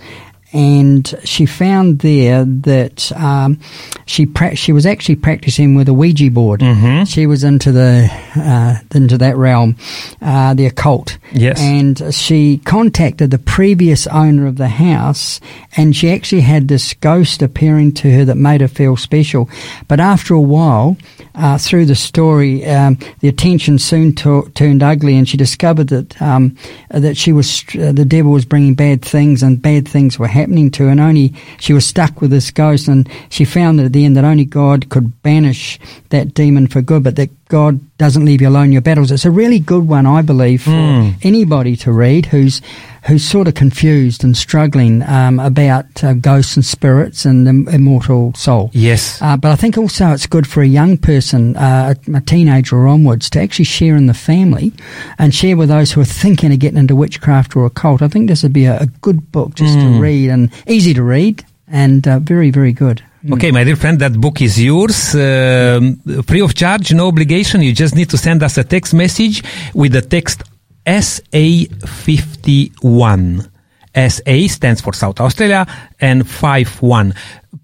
and 0.52 1.14
she 1.24 1.46
found 1.46 2.00
there 2.00 2.44
that 2.44 3.12
um, 3.12 3.60
she 4.08 4.26
pra- 4.26 4.56
she 4.56 4.72
was 4.72 4.86
actually 4.86 5.16
practicing 5.16 5.76
with 5.76 5.88
a 5.88 5.94
Ouija 5.94 6.32
board. 6.32 6.62
Mm-hmm. 6.62 7.04
She 7.04 7.28
was 7.28 7.44
into 7.44 7.72
the 7.72 8.10
uh, 8.36 8.76
into 8.96 9.18
that 9.20 9.38
realm, 9.38 9.76
uh, 10.22 10.56
the 10.56 10.66
occult. 10.66 11.18
Yes, 11.32 11.62
and 11.62 12.14
she 12.14 12.58
contacted 12.66 13.30
the 13.30 13.38
previous 13.38 14.08
owner 14.08 14.48
of 14.48 14.58
the 14.58 14.70
house, 14.70 15.40
and 15.78 15.96
she 15.96 16.12
actually 16.12 16.42
had 16.42 16.68
this 16.68 16.96
ghost 16.96 17.44
appearing 17.44 17.94
to 17.94 18.12
her 18.12 18.26
that 18.26 18.36
made 18.36 18.62
her 18.62 18.68
feel 18.68 18.98
special. 18.98 19.48
But 19.88 20.00
after 20.00 20.34
a 20.34 20.42
while, 20.42 20.98
uh, 21.36 21.60
through 21.60 21.86
the 21.86 21.96
story, 21.96 22.66
um, 22.66 22.98
the 23.20 23.28
attention 23.28 23.78
soon 23.78 24.16
to- 24.16 24.52
turned 24.56 24.82
ugly, 24.82 25.16
and 25.16 25.30
she 25.30 25.38
discovered 25.38 25.90
that 25.90 26.20
um, 26.20 26.58
that 26.90 27.18
she 27.18 27.32
was 27.32 27.64
the 27.74 28.06
devil 28.06 28.32
was 28.32 28.46
bringing 28.46 28.74
bad 28.74 29.04
things, 29.04 29.44
and 29.44 29.62
bad 29.62 29.88
things 29.88 30.18
were 30.18 30.26
happening 30.26 30.39
happening 30.40 30.72
to 30.72 30.88
and 30.88 31.00
only 31.00 31.34
she 31.60 31.74
was 31.74 31.86
stuck 31.86 32.22
with 32.22 32.32
this 32.32 32.52
ghost, 32.52 32.88
and 32.88 33.10
she 33.30 33.46
found 33.46 33.80
that 33.80 33.86
at 33.86 33.94
the 33.94 34.06
end 34.06 34.16
that 34.18 34.24
only 34.24 34.46
God 34.46 34.90
could 34.90 35.22
banish 35.22 35.80
that 36.10 36.34
demon 36.34 36.68
for 36.68 36.82
good, 36.82 37.04
but 37.04 37.16
that 37.18 37.39
God 37.50 37.80
doesn't 37.98 38.26
leave 38.26 38.42
you 38.42 38.48
alone 38.48 38.66
in 38.66 38.72
your 38.72 38.82
battles. 38.82 39.12
It's 39.12 39.26
a 39.26 39.32
really 39.32 39.58
good 39.58 39.88
one, 39.88 40.06
I 40.06 40.22
believe, 40.22 40.62
for 40.62 40.70
mm. 40.70 41.16
anybody 41.24 41.76
to 41.78 41.92
read 41.92 42.28
who's 42.28 42.62
who's 43.08 43.24
sort 43.24 43.48
of 43.48 43.56
confused 43.56 44.24
and 44.24 44.38
struggling 44.38 45.02
um, 45.04 45.40
about 45.40 46.04
uh, 46.04 46.14
ghosts 46.14 46.56
and 46.56 46.64
spirits 46.64 47.26
and 47.26 47.48
the 47.48 47.74
immortal 47.74 48.34
soul. 48.36 48.70
Yes. 48.74 49.20
Uh, 49.20 49.36
but 49.36 49.52
I 49.52 49.56
think 49.56 49.78
also 49.78 50.12
it's 50.12 50.28
good 50.28 50.46
for 50.46 50.62
a 50.62 50.68
young 50.68 50.98
person, 50.98 51.56
uh, 51.58 51.96
a 52.14 52.22
teenager 52.22 52.78
or 52.78 52.88
onwards, 52.88 53.30
to 53.32 53.42
actually 53.42 53.66
share 53.66 53.96
in 53.96 54.06
the 54.06 54.14
family 54.14 54.72
and 55.18 55.34
share 55.34 55.58
with 55.58 55.70
those 55.70 55.92
who 55.92 56.02
are 56.02 56.06
thinking 56.06 56.54
of 56.54 56.60
getting 56.60 56.78
into 56.78 56.96
witchcraft 56.96 57.56
or 57.56 57.66
occult. 57.66 58.04
I 58.04 58.10
think 58.10 58.30
this 58.30 58.44
would 58.44 58.54
be 58.54 58.66
a, 58.66 58.82
a 58.82 58.86
good 59.02 59.32
book 59.32 59.56
just 59.56 59.76
mm. 59.76 59.82
to 59.82 59.88
hmm. 59.94 60.00
read 60.00 60.30
and 60.30 60.52
easy 60.68 60.94
to 60.94 61.02
read 61.02 61.44
and 61.68 62.08
uh, 62.08 62.20
very, 62.20 62.52
very 62.52 62.74
good. 62.74 63.04
Mm. 63.24 63.34
Okay, 63.34 63.52
my 63.52 63.64
dear 63.66 63.76
friend, 63.76 64.00
that 64.00 64.14
book 64.14 64.42
is 64.42 64.62
yours, 64.62 65.14
uh, 65.14 65.82
free 66.26 66.42
of 66.42 66.56
charge, 66.56 66.94
no 66.94 67.10
obligation. 67.10 67.62
You 67.62 67.74
just 67.74 67.94
need 67.96 68.10
to 68.12 68.18
send 68.18 68.42
us 68.44 68.58
a 68.58 68.64
text 68.64 68.94
message 68.94 69.44
with 69.74 69.92
the 69.92 70.02
text 70.02 70.44
SA51. 70.86 73.50
SA 73.96 74.48
stands 74.48 74.80
for 74.80 74.94
South 74.94 75.20
Australia 75.20 75.68
and 76.00 76.26
51. 76.26 77.14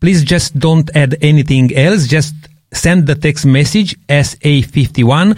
Please 0.02 0.26
just 0.26 0.60
don't 0.60 0.94
add 0.96 1.16
anything 1.22 1.74
else. 1.74 2.08
Just 2.08 2.36
send 2.74 3.08
the 3.08 3.16
text 3.16 3.46
message 3.46 3.96
SA51 4.08 5.38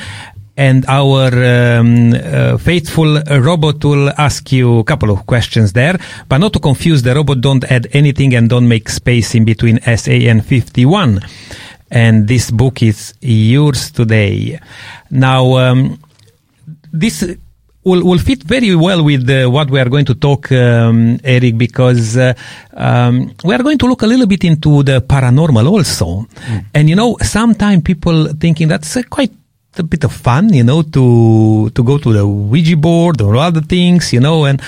and 0.57 0.85
our 0.87 1.27
um, 1.27 2.13
uh, 2.13 2.57
faithful 2.57 3.21
robot 3.21 3.83
will 3.85 4.09
ask 4.17 4.51
you 4.51 4.79
a 4.79 4.83
couple 4.83 5.11
of 5.11 5.25
questions 5.27 5.73
there. 5.73 5.99
But 6.27 6.39
not 6.39 6.53
to 6.53 6.59
confuse 6.59 7.03
the 7.03 7.13
robot, 7.13 7.41
don't 7.41 7.63
add 7.71 7.87
anything 7.93 8.33
and 8.33 8.49
don't 8.49 8.67
make 8.67 8.89
space 8.89 9.35
in 9.35 9.45
between 9.45 9.79
SA 9.81 10.11
and 10.11 10.43
51. 10.43 11.21
And 11.91 12.27
this 12.27 12.49
book 12.49 12.81
is 12.81 13.13
yours 13.21 13.91
today. 13.91 14.59
Now, 15.11 15.57
um, 15.57 15.99
this 16.91 17.23
will, 17.83 18.03
will 18.03 18.17
fit 18.17 18.43
very 18.43 18.75
well 18.75 19.03
with 19.03 19.29
uh, 19.29 19.49
what 19.49 19.69
we 19.69 19.79
are 19.79 19.89
going 19.89 20.05
to 20.05 20.15
talk, 20.15 20.51
um, 20.51 21.19
Eric, 21.23 21.57
because 21.57 22.17
uh, 22.17 22.33
um, 22.73 23.31
we 23.43 23.53
are 23.53 23.63
going 23.63 23.77
to 23.77 23.85
look 23.85 24.01
a 24.01 24.07
little 24.07 24.27
bit 24.27 24.43
into 24.43 24.83
the 24.83 25.01
paranormal 25.01 25.69
also. 25.69 26.27
Mm. 26.47 26.65
And 26.73 26.89
you 26.89 26.95
know, 26.95 27.15
sometimes 27.21 27.83
people 27.83 28.33
thinking 28.33 28.67
that's 28.67 28.97
uh, 28.97 29.03
quite 29.09 29.31
a 29.79 29.84
bit 29.84 30.03
of 30.03 30.13
fun, 30.13 30.53
you 30.53 30.63
know, 30.63 30.81
to 30.81 31.69
to 31.69 31.84
go 31.84 31.98
to 31.98 32.13
the 32.13 32.27
Ouija 32.27 32.77
board 32.77 33.22
or 33.22 33.36
other 33.36 33.62
things, 33.62 34.13
you 34.13 34.19
know, 34.19 34.46
and 34.46 34.62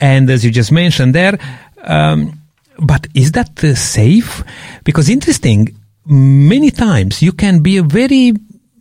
and 0.00 0.30
as 0.30 0.44
you 0.44 0.50
just 0.50 0.72
mentioned 0.72 1.14
there, 1.14 1.38
um, 1.84 2.38
but 2.78 3.06
is 3.14 3.32
that 3.32 3.62
uh, 3.64 3.74
safe? 3.74 4.44
Because 4.84 5.08
interesting, 5.08 5.74
many 6.06 6.70
times 6.70 7.22
you 7.22 7.32
can 7.32 7.62
be 7.62 7.78
very 7.80 8.32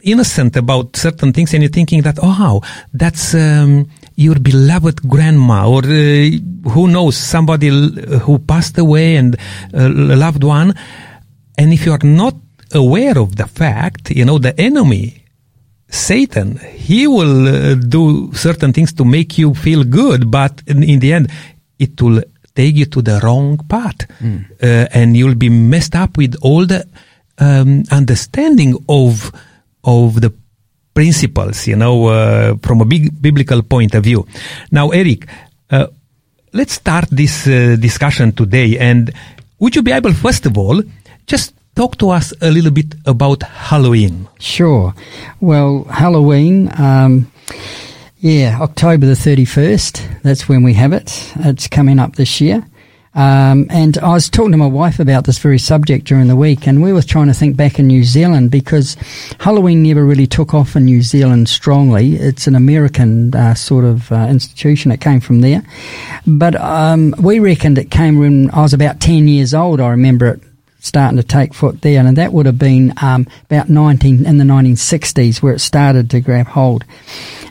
innocent 0.02 0.56
about 0.56 0.96
certain 0.96 1.32
things, 1.32 1.54
and 1.54 1.64
you're 1.64 1.72
thinking 1.72 2.02
that, 2.02 2.20
oh, 2.22 2.62
that's 2.94 3.34
um, 3.34 3.90
your 4.16 4.36
beloved 4.40 5.08
grandma, 5.08 5.70
or 5.70 5.80
uh, 5.80 6.30
who 6.70 6.88
knows, 6.88 7.16
somebody 7.16 7.70
who 8.20 8.40
passed 8.40 8.78
away 8.78 9.16
and 9.16 9.36
uh, 9.74 9.88
a 9.88 10.16
loved 10.16 10.44
one, 10.44 10.74
and 11.58 11.74
if 11.74 11.86
you 11.86 11.92
are 11.92 12.04
not 12.04 12.36
aware 12.74 13.18
of 13.18 13.36
the 13.36 13.48
fact, 13.48 14.12
you 14.12 14.26
know, 14.26 14.38
the 14.38 14.60
enemy 14.60 15.23
Satan, 15.94 16.58
he 16.58 17.06
will 17.06 17.48
uh, 17.48 17.76
do 17.76 18.34
certain 18.34 18.74
things 18.74 18.94
to 18.94 19.06
make 19.06 19.38
you 19.38 19.54
feel 19.54 19.84
good, 19.84 20.32
but 20.32 20.64
in, 20.66 20.82
in 20.82 21.00
the 21.00 21.14
end, 21.14 21.30
it 21.78 22.02
will 22.02 22.24
take 22.56 22.76
you 22.76 22.86
to 22.86 23.02
the 23.02 23.20
wrong 23.22 23.58
path, 23.70 24.08
mm. 24.20 24.44
uh, 24.62 24.88
and 24.92 25.16
you'll 25.16 25.36
be 25.36 25.50
messed 25.50 25.96
up 25.96 26.18
with 26.18 26.36
all 26.42 26.66
the 26.66 26.84
um, 27.38 27.84
understanding 27.92 28.76
of 28.90 29.32
of 29.84 30.20
the 30.20 30.34
principles, 30.94 31.68
you 31.68 31.76
know, 31.76 32.08
uh, 32.08 32.56
from 32.64 32.82
a 32.82 32.86
big 32.86 33.22
biblical 33.22 33.62
point 33.62 33.94
of 33.94 34.04
view. 34.04 34.26
Now, 34.72 34.90
Eric, 34.90 35.28
uh, 35.70 35.88
let's 36.54 36.74
start 36.74 37.08
this 37.12 37.46
uh, 37.48 37.76
discussion 37.80 38.32
today, 38.32 38.80
and 38.80 39.14
would 39.60 39.76
you 39.76 39.84
be 39.84 39.92
able, 39.92 40.14
first 40.14 40.46
of 40.48 40.58
all, 40.58 40.82
just 41.28 41.54
talk 41.76 41.98
to 41.98 42.10
us 42.10 42.34
a 42.42 42.52
little 42.52 42.72
bit 42.72 42.96
about 43.06 43.44
Halloween. 43.44 44.28
Sure. 44.40 44.94
Well, 45.40 45.86
Halloween, 45.86 46.72
um, 46.80 47.32
yeah, 48.20 48.60
October 48.62 49.06
the 49.06 49.14
31st, 49.14 50.22
that's 50.22 50.48
when 50.48 50.64
we 50.64 50.74
have 50.74 50.94
it. 50.94 51.32
It's 51.38 51.68
coming 51.68 52.00
up 52.00 52.16
this 52.16 52.40
year. 52.40 52.66
Um, 53.16 53.68
and 53.70 53.96
I 54.00 54.14
was 54.14 54.28
talking 54.28 54.54
to 54.54 54.58
my 54.58 54.66
wife 54.66 55.00
about 55.00 55.26
this 55.26 55.38
very 55.38 55.60
subject 55.60 56.08
during 56.08 56.28
the 56.28 56.36
week, 56.36 56.66
and 56.68 56.82
we 56.82 56.94
were 56.94 57.04
trying 57.04 57.28
to 57.28 57.34
think 57.34 57.56
back 57.56 57.78
in 57.78 57.86
New 57.86 58.04
Zealand 58.04 58.50
because 58.50 58.96
Halloween 59.40 59.84
never 59.84 60.04
really 60.04 60.26
took 60.26 60.56
off 60.56 60.76
in 60.76 60.86
New 60.86 61.04
Zealand 61.04 61.48
strongly. 61.48 62.16
It's 62.16 62.48
an 62.48 62.56
American 62.56 63.36
uh, 63.36 63.54
sort 63.54 63.86
of 63.86 64.12
uh, 64.12 64.26
institution. 64.30 64.92
It 64.92 65.00
came 65.00 65.20
from 65.20 65.42
there. 65.42 65.62
But 66.26 66.56
um, 66.56 67.14
we 67.20 67.38
reckoned 67.38 67.78
it 67.78 67.92
came 67.92 68.18
when 68.18 68.50
I 68.50 68.62
was 68.62 68.74
about 68.74 69.00
10 69.00 69.28
years 69.28 69.54
old. 69.54 69.80
I 69.80 69.90
remember 69.90 70.28
it 70.30 70.42
starting 70.84 71.18
to 71.18 71.24
take 71.24 71.54
foot 71.54 71.82
there, 71.82 72.06
and 72.06 72.18
that 72.18 72.34
would 72.34 72.46
have 72.46 72.60
been 72.60 72.94
um, 73.02 73.26
about 73.46 73.70
19 73.70 74.26
in 74.26 74.38
the 74.38 74.44
1960s 74.44 75.42
where 75.42 75.54
it 75.54 75.60
started 75.60 76.10
to 76.10 76.20
grab 76.20 76.46
hold. 76.48 76.84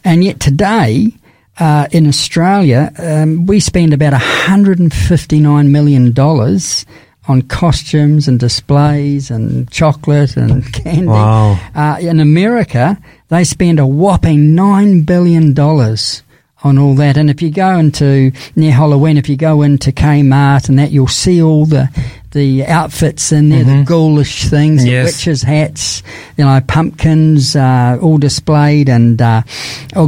And 0.05 0.23
yet 0.23 0.39
today, 0.39 1.13
uh, 1.59 1.89
in 1.93 2.07
Australia, 2.07 2.93
um, 2.99 3.47
we 3.47 3.59
spend 3.59 3.95
about 3.95 4.13
159 4.13 5.73
million 5.73 6.13
dollars 6.13 6.85
on 7.29 7.41
costumes 7.43 8.29
and 8.29 8.39
displays 8.39 9.31
and 9.31 9.71
chocolate 9.71 10.37
and 10.37 10.71
candy. 10.73 11.07
Wow. 11.07 11.59
Uh, 11.75 11.97
in 12.01 12.21
America, 12.21 12.99
they 13.29 13.45
spend 13.45 13.79
a 13.79 13.87
whopping 13.87 14.55
nine 14.55 15.03
billion 15.03 15.55
dollars 15.55 16.23
on 16.65 16.79
all 16.79 16.95
that. 16.97 17.17
And 17.17 17.31
if 17.31 17.41
you 17.41 17.51
go 17.51 17.79
into 17.79 18.33
near 18.57 18.73
Halloween, 18.73 19.17
if 19.17 19.29
you 19.29 19.37
go 19.37 19.63
into 19.63 19.91
Kmart 19.93 20.69
and 20.69 20.79
that, 20.79 20.91
you'll 20.91 21.09
see 21.09 21.43
all 21.43 21.65
the 21.65 21.89
the 22.33 22.65
outfits 22.67 23.31
in 23.33 23.51
there, 23.51 23.65
mm-hmm. 23.65 23.81
the 23.81 23.85
ghoulish 23.85 24.45
things, 24.45 24.85
yes. 24.85 25.05
the 25.05 25.13
witches' 25.13 25.43
hats, 25.43 26.03
you 26.37 26.45
know, 26.45 26.61
pumpkins, 26.67 27.55
uh, 27.55 27.99
all 28.01 28.19
displayed, 28.19 28.89
and 28.89 29.21
uh, 29.21 29.43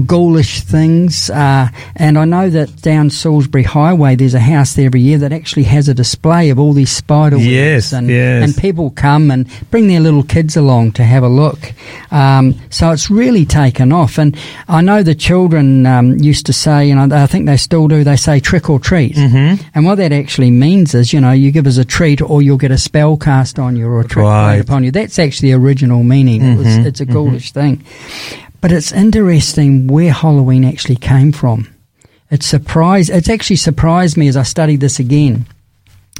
ghoulish 0.07 0.63
things. 0.63 1.31
Uh, 1.31 1.69
and 1.97 2.19
I 2.19 2.25
know 2.25 2.49
that 2.51 2.83
down 2.83 3.11
Salisbury 3.11 3.63
Highway, 3.63 4.17
there's 4.17 4.35
a 4.35 4.41
house 4.41 4.75
there 4.75 4.87
every 4.87 5.01
year 5.01 5.19
that 5.19 5.33
actually 5.33 5.65
has 5.65 5.89
a 5.89 5.95
display 5.95 6.51
of 6.51 6.59
all 6.59 6.73
these 6.73 6.91
spider 6.91 7.37
webs, 7.37 7.47
yes, 7.47 7.93
and 7.93 8.09
yes. 8.09 8.45
and 8.45 8.57
people 8.57 8.91
come 8.91 9.31
and 9.31 9.49
bring 9.71 9.87
their 9.89 10.01
little 10.01 10.23
kids 10.23 10.57
along 10.57 10.93
to 10.93 11.05
have 11.05 11.23
a 11.23 11.29
look. 11.29 11.73
Um, 12.11 12.55
so 12.71 12.91
it's 12.91 13.11
really 13.11 13.45
taken 13.45 13.93
off, 13.93 14.19
and 14.19 14.37
I 14.69 14.81
know 14.81 15.03
the 15.03 15.15
children 15.15 15.87
um, 15.87 16.19
used 16.19 16.47
to 16.47 16.53
say, 16.53 16.89
you 16.89 16.95
know, 16.95 17.15
I 17.15 17.27
think 17.27 17.47
they 17.47 17.57
still 17.57 17.89
do. 17.89 18.03
They 18.03 18.17
say 18.17 18.41
trick 18.41 18.71
or 18.71 18.79
treat, 18.79 19.17
mm-hmm. 19.17 19.63
and 19.75 19.85
what 19.85 19.97
that 19.97 20.13
actually 20.13 20.51
means 20.51 20.95
is, 20.95 21.13
you 21.13 21.21
know, 21.21 21.33
you 21.33 21.51
give 21.51 21.67
us 21.67 21.77
a 21.77 21.85
treat 21.85 22.14
or 22.23 22.43
you'll 22.43 22.57
get 22.57 22.71
a 22.71 22.79
spell 22.79 23.17
cast 23.17 23.59
on 23.59 23.77
you 23.77 23.87
or 23.87 24.01
a 24.01 24.05
trick 24.05 24.25
right. 24.25 24.57
upon 24.57 24.85
you. 24.85 24.91
That's 24.91 25.19
actually 25.19 25.53
the 25.53 25.59
original 25.59 26.03
meaning. 26.03 26.41
Mm-hmm. 26.41 26.53
It 26.53 26.57
was, 26.57 26.67
mm-hmm. 26.67 26.87
it's 26.87 27.01
a 27.01 27.07
ghoulish 27.07 27.53
mm-hmm. 27.53 27.83
thing. 27.83 27.85
But 28.61 28.73
it's 28.73 28.93
interesting 28.93 29.89
where 29.89 30.13
Halloween 30.13 30.65
actually 30.65 30.97
came 30.97 31.33
from. 31.33 31.69
It 32.31 32.43
surprised, 32.43 33.11
it's 33.11 33.29
actually 33.29 33.57
surprised 33.57 34.17
me 34.17 34.29
as 34.29 34.37
I 34.37 34.43
studied 34.43 34.81
this 34.81 34.99
again. 34.99 35.47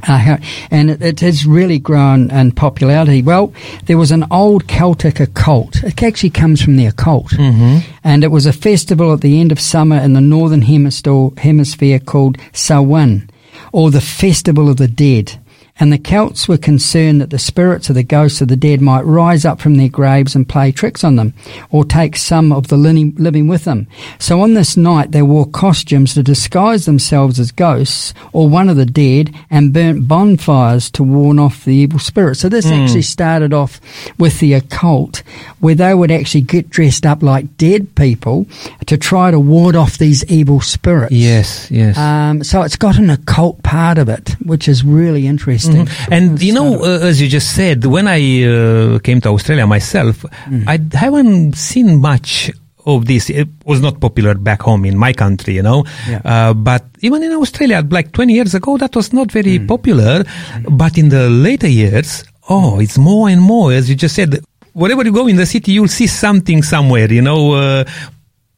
Uh, 0.07 0.37
and 0.71 0.91
it, 0.91 1.03
it, 1.03 1.21
has 1.21 1.47
really 1.47 1.79
grown 1.79 2.31
in 2.31 2.53
popularity. 2.53 3.23
Well, 3.23 3.55
there 3.87 3.97
was 3.97 4.11
an 4.11 4.27
old 4.31 4.67
Celtic 4.67 5.21
occult. 5.21 5.83
It 5.83 6.03
actually 6.03 6.31
comes 6.31 6.61
from 6.61 6.77
the 6.77 6.87
occult. 6.87 7.29
Mm-hmm. 7.29 7.91
And 8.03 8.25
it 8.25 8.29
was 8.29 8.45
a 8.45 8.53
festival 8.53 9.13
at 9.13 9.23
the 9.23 9.41
end 9.41 9.51
of 9.51 9.61
summer 9.61 9.97
in 9.97 10.13
the 10.13 10.21
northern 10.21 10.63
hemisphere, 10.63 11.31
hemisphere 11.39 12.01
called 12.01 12.37
Samhain, 12.53 13.31
or 13.73 13.91
the 13.91 14.01
Festival 14.01 14.69
of 14.69 14.77
the 14.77 14.89
Dead 14.89 15.41
and 15.81 15.93
the 15.93 15.99
Celts 15.99 16.47
were 16.47 16.57
concerned 16.57 17.21
that 17.21 17.31
the 17.31 17.39
spirits 17.39 17.89
of 17.89 17.97
the 17.97 18.05
ghosts 18.05 18.41
of 18.41 18.47
the 18.47 18.57
dead 18.57 18.81
might 18.81 19.03
rise 19.03 19.45
up 19.45 19.61
from 19.61 19.75
their 19.75 19.89
graves 19.89 20.37
and 20.37 20.49
play 20.49 20.71
tricks 20.71 21.03
on 21.03 21.17
them, 21.17 21.35
or 21.71 21.85
take 21.85 22.17
some 22.17 22.53
of 22.53 22.69
the 22.69 22.77
living 22.77 23.49
with 23.49 23.65
them. 23.65 23.89
So 24.21 24.41
on 24.41 24.55
this 24.55 24.77
night 24.77 25.11
they 25.11 25.23
wore 25.23 25.47
costumes 25.47 26.15
to 26.15 26.23
disguise 26.23 26.85
themselves 26.85 27.41
as 27.41 27.51
ghosts 27.51 28.15
or 28.33 28.49
one 28.49 28.69
of 28.69 28.77
the 28.77 28.87
dead, 28.87 29.35
and 29.51 29.73
burnt 29.73 30.07
bonfires 30.07 30.91
to 30.93 31.03
warn 31.03 31.41
off 31.41 31.65
the 31.65 31.75
evil 31.75 31.99
spirits. 31.99 32.41
So 32.41 32.49
this 32.49 32.67
mm. 32.67 32.83
actually 32.83 33.03
started 33.03 33.53
off 33.53 33.81
with 34.17 34.39
the 34.39 34.55
occult, 34.55 35.25
where 35.59 35.75
they 35.75 35.95
would 35.95 36.13
actually 36.13 36.43
get 36.43 36.71
dressed 36.71 37.05
up 37.05 37.23
like 37.23 37.57
dead 37.57 37.95
people 37.97 38.47
to 38.87 38.97
try 38.97 39.33
to 39.33 39.41
ward 39.41 39.75
off 39.75 39.99
these 39.99 40.25
evil 40.27 40.61
spirits. 40.61 41.13
Yes, 41.13 41.69
yes. 41.71 41.99
Um, 41.99 42.45
so 42.45 42.63
it's 42.63 42.77
got 42.77 42.97
an 42.99 43.11
occult 43.11 43.63
part 43.65 43.99
of 43.99 44.09
it, 44.09 44.37
which 44.45 44.69
is 44.69 44.85
really 44.85 45.27
interesting 45.27 45.64
interesting. 45.67 45.87
Mm-hmm. 45.87 46.13
And 46.13 46.43
you 46.43 46.53
know, 46.53 46.83
uh, 46.83 47.01
as 47.01 47.21
you 47.21 47.29
just 47.29 47.55
said, 47.55 47.85
when 47.85 48.09
I 48.09 48.45
uh, 48.45 48.99
came 49.01 49.21
to 49.23 49.31
Australia 49.31 49.67
myself, 49.67 50.23
mm. 50.47 50.65
I 50.67 50.79
haven't 50.97 51.57
seen 51.57 52.01
much 52.01 52.51
of 52.87 53.07
this. 53.07 53.31
It 53.31 53.49
was 53.65 53.81
not 53.81 54.01
popular 54.01 54.35
back 54.35 54.63
home 54.63 54.85
in 54.85 54.97
my 54.99 55.13
country, 55.13 55.55
you 55.55 55.63
know. 55.63 55.85
Yeah. 56.09 56.21
Uh, 56.25 56.55
but 56.55 56.85
even 57.01 57.23
in 57.23 57.33
Australia, 57.33 57.87
like 57.89 58.13
20 58.13 58.33
years 58.33 58.55
ago, 58.55 58.77
that 58.79 58.95
was 58.95 59.13
not 59.13 59.33
very 59.33 59.59
mm. 59.59 59.69
popular. 59.69 60.25
Mm. 60.25 60.77
But 60.77 60.99
in 60.99 61.09
the 61.09 61.31
later 61.31 61.69
years, 61.69 62.25
oh, 62.49 62.81
it's 62.81 62.99
more 62.99 63.29
and 63.29 63.41
more, 63.41 63.73
as 63.73 63.89
you 63.89 63.97
just 63.97 64.15
said. 64.15 64.41
Wherever 64.75 65.05
you 65.05 65.13
go 65.13 65.29
in 65.29 65.37
the 65.37 65.47
city, 65.47 65.71
you'll 65.71 65.87
see 65.87 66.09
something 66.09 66.61
somewhere, 66.65 67.07
you 67.13 67.23
know, 67.23 67.53
uh, 67.53 67.85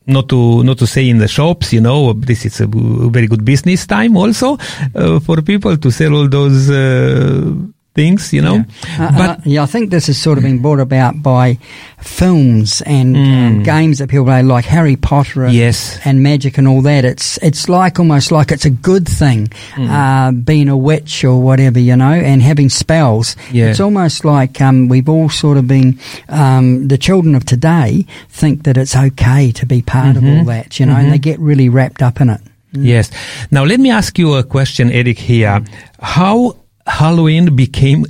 not 0.07 0.29
to 0.29 0.63
not 0.63 0.79
to 0.79 0.87
say 0.87 1.09
in 1.09 1.19
the 1.19 1.29
shops, 1.29 1.73
you 1.73 1.81
know, 1.81 2.13
this 2.13 2.45
is 2.45 2.61
a 2.61 2.67
very 2.67 3.27
good 3.27 3.45
business 3.45 3.87
time 3.87 4.17
also 4.17 4.57
uh, 4.95 5.21
for 5.21 5.43
people 5.43 5.77
to 5.77 5.91
sell 5.91 6.15
all 6.15 6.29
those 6.29 6.71
uh, 6.71 7.53
things, 7.97 8.33
you 8.33 8.43
know. 8.43 8.57
Yeah. 8.57 9.07
Uh, 9.07 9.19
but 9.19 9.31
uh, 9.31 9.43
yeah, 9.45 9.62
I 9.62 9.67
think 9.67 9.91
this 9.91 10.07
has 10.07 10.19
sort 10.19 10.38
of 10.38 10.45
been 10.45 10.61
brought 10.61 10.79
about 10.79 11.23
by 11.23 11.59
films 11.99 12.83
and 12.83 13.17
mm. 13.17 13.47
um, 13.47 13.62
games 13.65 13.99
that 13.99 14.09
people 14.09 14.26
play, 14.26 14.43
like 14.43 14.67
Harry 14.67 14.97
Potter 14.97 15.45
and, 15.45 15.55
yes. 15.55 15.99
and 16.05 16.23
magic 16.23 16.59
and 16.59 16.69
all 16.69 16.83
that. 16.83 17.05
It's 17.05 17.38
it's 17.38 17.69
like 17.69 17.99
almost 17.99 18.31
like 18.31 18.53
it's 18.53 18.67
a 18.67 18.71
good 18.71 19.09
thing, 19.09 19.49
mm. 19.75 19.88
uh, 19.88 20.31
being 20.31 20.69
a 20.69 20.76
witch 20.76 21.25
or 21.25 21.41
whatever, 21.41 21.81
you 21.81 21.97
know, 21.97 22.12
and 22.12 22.43
having 22.43 22.69
spells. 22.69 23.35
Yeah. 23.50 23.71
It's 23.71 23.81
almost 23.81 24.25
like 24.25 24.61
um, 24.61 24.88
we've 24.88 25.09
all 25.09 25.29
sort 25.29 25.57
of 25.57 25.67
been 25.67 25.99
um, 26.29 26.88
the 26.88 26.99
children 26.99 27.35
of 27.35 27.45
today 27.45 28.07
think 28.29 28.65
that 28.65 28.76
it's 28.76 28.95
okay 28.95 29.50
to 29.53 29.67
be 29.67 29.83
part 29.83 30.17
mm-hmm. 30.17 30.26
of 30.26 30.38
all 30.38 30.45
that, 30.45 30.79
you 30.79 30.87
know, 30.87 30.93
mm-hmm. 30.93 31.05
and 31.05 31.12
they 31.12 31.19
get 31.19 31.41
really 31.41 31.69
wrapped 31.69 32.03
up 32.03 32.21
in 32.21 32.29
it. 32.29 32.41
Yes. 32.73 33.11
Now 33.50 33.65
let 33.65 33.81
me 33.81 33.91
ask 33.91 34.19
you 34.19 34.35
a 34.35 34.43
question, 34.43 34.91
Eric. 34.93 35.19
Here, 35.19 35.65
how 35.99 36.57
Halloween 36.87 37.57
became 37.57 38.07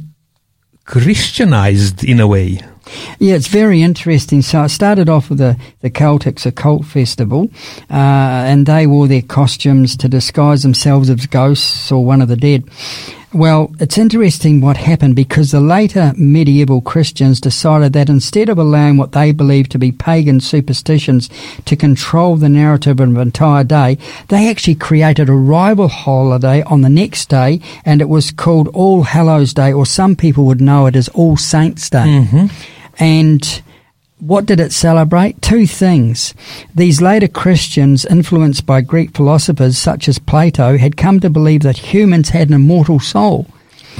Christianized 0.85 2.05
in 2.05 2.21
a 2.21 2.27
way. 2.27 2.61
Yeah, 3.19 3.35
it's 3.35 3.49
very 3.49 3.83
interesting. 3.83 4.43
So 4.43 4.61
I 4.61 4.67
started 4.69 5.09
off 5.09 5.29
with 5.29 5.39
the, 5.39 5.59
the 5.81 5.91
Celtics 5.91 6.47
Occult 6.47 6.85
Festival, 6.85 7.51
uh, 7.91 7.95
and 8.47 8.67
they 8.67 8.87
wore 8.87 9.09
their 9.09 9.23
costumes 9.23 9.97
to 9.97 10.09
disguise 10.09 10.63
themselves 10.63 11.11
as 11.11 11.27
ghosts 11.27 11.91
or 11.91 12.05
one 12.05 12.23
of 12.23 12.29
the 12.29 12.37
dead. 12.37 12.65
Well, 13.33 13.73
it's 13.81 13.99
interesting 13.99 14.61
what 14.61 14.77
happened 14.77 15.17
because 15.17 15.51
the 15.51 15.61
later 15.61 16.13
medieval 16.17 16.81
Christians 16.81 17.41
decided 17.41 17.93
that 17.93 18.09
instead 18.09 18.49
of 18.49 18.57
allowing 18.57 18.97
what 18.97 19.13
they 19.13 19.33
believed 19.33 19.73
to 19.73 19.79
be 19.79 19.93
pagan 19.93 20.41
superstitions 20.41 21.29
to 21.65 21.77
control 21.77 22.37
the 22.37 22.49
narrative 22.49 23.01
of 23.01 23.09
an 23.09 23.17
entire 23.17 23.65
day, 23.65 23.99
they 24.29 24.49
actually 24.49 24.77
created 24.77 25.29
a 25.29 25.33
rival 25.33 25.89
holiday 25.89 26.63
on 26.63 26.83
the 26.83 26.89
next 26.89 27.29
day 27.29 27.61
and 27.85 28.01
it 28.01 28.09
was 28.09 28.31
called 28.31 28.69
All 28.69 29.03
Hallows 29.03 29.53
Day, 29.53 29.73
or 29.73 29.85
some 29.85 30.17
people 30.17 30.45
would 30.45 30.61
know 30.61 30.87
it 30.87 30.97
as 30.97 31.09
All 31.09 31.37
Saints 31.37 31.91
Day. 31.91 32.07
Mm-hmm. 32.07 32.47
And 32.99 33.63
what 34.19 34.47
did 34.47 34.61
it 34.61 34.73
celebrate? 34.73 35.41
Two 35.43 35.67
things. 35.67 36.35
These 36.75 37.03
later 37.03 37.29
Christians, 37.29 38.05
influenced 38.05 38.65
by 38.65 38.81
Greek 38.81 39.15
philosophers 39.15 39.77
such 39.77 40.09
as 40.09 40.19
Plato, 40.19 40.79
had 40.79 40.97
come 40.97 41.21
to 41.21 41.31
believe 41.31 41.63
that 41.63 41.93
humans 41.93 42.31
had 42.31 42.49
an 42.49 42.55
immortal 42.55 42.99
soul. 42.99 43.47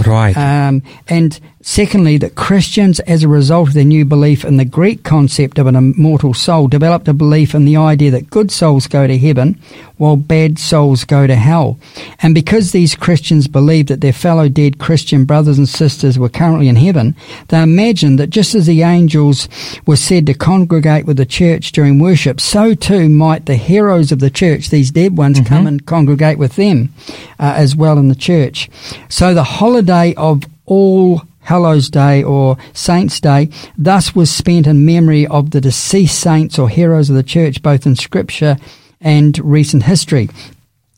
Right. 0.07 0.37
Um, 0.37 0.83
and 1.09 1.39
Secondly, 1.69 2.17
that 2.19 2.37
Christians, 2.37 3.01
as 3.01 3.25
a 3.25 3.29
result 3.29 3.67
of 3.67 3.75
their 3.75 3.83
new 3.83 4.05
belief 4.05 4.45
in 4.45 4.57
the 4.57 4.65
Greek 4.65 5.03
concept 5.03 5.59
of 5.59 5.67
an 5.67 5.75
immortal 5.75 6.33
soul, 6.33 6.69
developed 6.69 7.09
a 7.09 7.13
belief 7.13 7.57
in 7.57 7.65
the 7.65 7.77
idea 7.77 8.13
that 8.13 8.31
good 8.31 8.53
souls 8.53 8.87
go 8.87 9.09
to 9.09 9.19
heaven 9.19 9.61
while 9.97 10.17
bad 10.17 10.61
souls 10.61 11.03
go 11.03 11.27
to 11.27 11.35
hell. 11.35 11.77
And 12.23 12.37
because 12.37 12.71
these 12.71 12.95
Christians 12.95 13.49
believed 13.49 13.89
that 13.89 14.01
their 14.01 14.13
fellow 14.13 14.49
dead 14.49 14.79
Christian 14.79 15.25
brothers 15.25 15.59
and 15.59 15.69
sisters 15.69 16.21
were 16.21 16.29
currently 16.29 16.69
in 16.69 16.77
heaven, 16.77 17.17
they 17.49 17.61
imagined 17.61 18.21
that 18.21 18.31
just 18.31 18.55
as 18.55 18.67
the 18.67 18.83
angels 18.83 19.49
were 19.87 19.97
said 19.97 20.25
to 20.27 20.35
congregate 20.35 21.05
with 21.05 21.17
the 21.17 21.27
church 21.27 21.73
during 21.73 21.99
worship, 21.99 22.41
so 22.41 22.75
too 22.75 23.09
might 23.09 23.47
the 23.47 23.57
heroes 23.57 24.13
of 24.13 24.21
the 24.21 24.31
church, 24.31 24.71
these 24.71 24.93
dead 24.93 25.19
ones, 25.19 25.41
mm-hmm. 25.41 25.49
come 25.53 25.67
and 25.67 25.85
congregate 25.85 26.39
with 26.39 26.55
them 26.55 26.95
uh, 27.41 27.55
as 27.57 27.75
well 27.75 27.99
in 27.99 28.07
the 28.07 28.15
church. 28.15 28.71
So 29.09 29.35
the 29.35 29.43
holiday 29.43 30.15
of 30.15 30.45
all 30.65 31.23
Hallows 31.47 31.89
Day 31.89 32.23
or 32.23 32.57
Saints' 32.73 33.21
Day 33.21 33.51
thus 33.79 34.15
was 34.15 34.31
spent 34.31 34.67
in 34.67 34.85
memory 34.85 35.27
of 35.27 35.51
the 35.51 35.61
deceased 35.61 36.19
saints 36.19 36.59
or 36.59 36.69
heroes 36.69 37.09
of 37.09 37.17
the 37.17 37.23
church, 37.23 37.63
both 37.63 37.87
in 37.87 37.97
scripture 37.97 38.57
and 39.01 39.39
recent 39.39 39.85
history. 39.85 40.29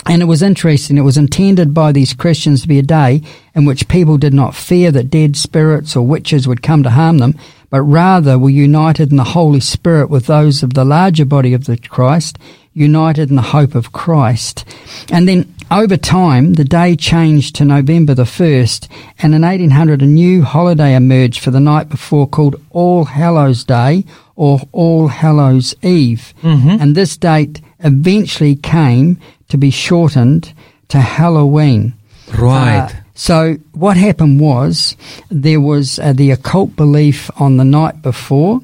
And 0.07 0.23
it 0.23 0.25
was 0.25 0.43
interesting, 0.43 0.97
it 0.97 1.03
was 1.03 1.19
intended 1.19 1.75
by 1.75 1.93
these 1.93 2.15
Christians 2.15 2.63
to 2.63 2.69
be 2.69 2.79
a 2.79 2.83
day 2.83 3.21
in 3.55 3.67
which 3.67 3.89
people 3.89 4.17
did 4.17 4.33
not 4.33 4.55
fear 4.55 4.91
that 4.93 5.11
dead 5.11 5.37
spirits 5.37 5.95
or 5.95 6.07
witches 6.07 6.49
would 6.49 6.63
come 6.63 6.83
to 6.83 6.91
harm 6.91 7.19
them, 7.19 7.35
but 7.69 7.83
rather 7.83 8.39
were 8.39 8.49
united 8.49 9.11
in 9.11 9.19
the 9.19 9.25
Holy 9.25 9.61
Spirit 9.61 10.09
with 10.09 10.27
those 10.27 10.63
of 10.63 10.73
the 10.73 10.85
larger 10.85 11.27
body 11.27 11.53
of 11.53 11.67
the 11.67 11.77
Christ, 11.77 12.39
united 12.73 13.29
in 13.29 13.37
the 13.37 13.43
hope 13.43 13.75
of 13.75 13.93
Christ. 13.93 14.65
And 15.13 15.29
then 15.29 15.53
over 15.71 15.97
time, 15.97 16.55
the 16.55 16.65
day 16.65 16.97
changed 16.97 17.55
to 17.57 17.65
November 17.65 18.15
the 18.15 18.25
1st, 18.25 18.89
and 19.19 19.35
in 19.35 19.43
1800 19.43 20.03
a 20.03 20.07
new 20.07 20.43
holiday 20.43 20.95
emerged 20.95 21.41
for 21.41 21.51
the 21.51 21.61
night 21.61 21.89
before 21.89 22.27
called 22.27 22.57
All 22.71 23.05
Hallows 23.05 23.65
Day 23.65 24.05
or 24.35 24.61
All 24.73 25.09
Hallows 25.09 25.75
Eve. 25.83 26.33
Mm-hmm. 26.43 26.77
And 26.81 26.95
this 26.95 27.17
date 27.17 27.61
eventually 27.81 28.57
came 28.57 29.21
to 29.49 29.59
be 29.59 29.71
shortened 29.71 30.53
to 30.89 31.01
Halloween. 31.01 31.95
Right. 32.37 32.91
Uh, 32.91 32.91
so 33.19 33.55
what 33.73 33.97
happened 33.97 34.39
was 34.39 34.97
there 35.29 35.61
was 35.61 35.99
uh, 35.99 36.13
the 36.13 36.31
occult 36.31 36.77
belief 36.77 37.33
on 37.41 37.57
the 37.57 37.65
night 37.65 38.01
before, 38.01 38.61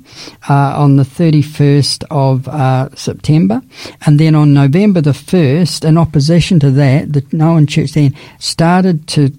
uh, 0.49 0.75
on 0.77 0.95
the 0.95 1.03
31st 1.03 2.05
of 2.09 2.47
uh, 2.47 2.89
September, 2.95 3.61
and 4.07 4.21
then 4.21 4.37
on 4.37 4.55
November 4.55 5.01
the 5.01 5.11
1st, 5.11 5.85
in 5.85 5.99
opposition 5.99 6.61
to 6.61 6.71
that, 6.71 7.13
the 7.13 7.27
Noan 7.33 7.67
Church 7.67 7.95
then 7.95 8.15
started 8.39 9.09
to 9.09 9.37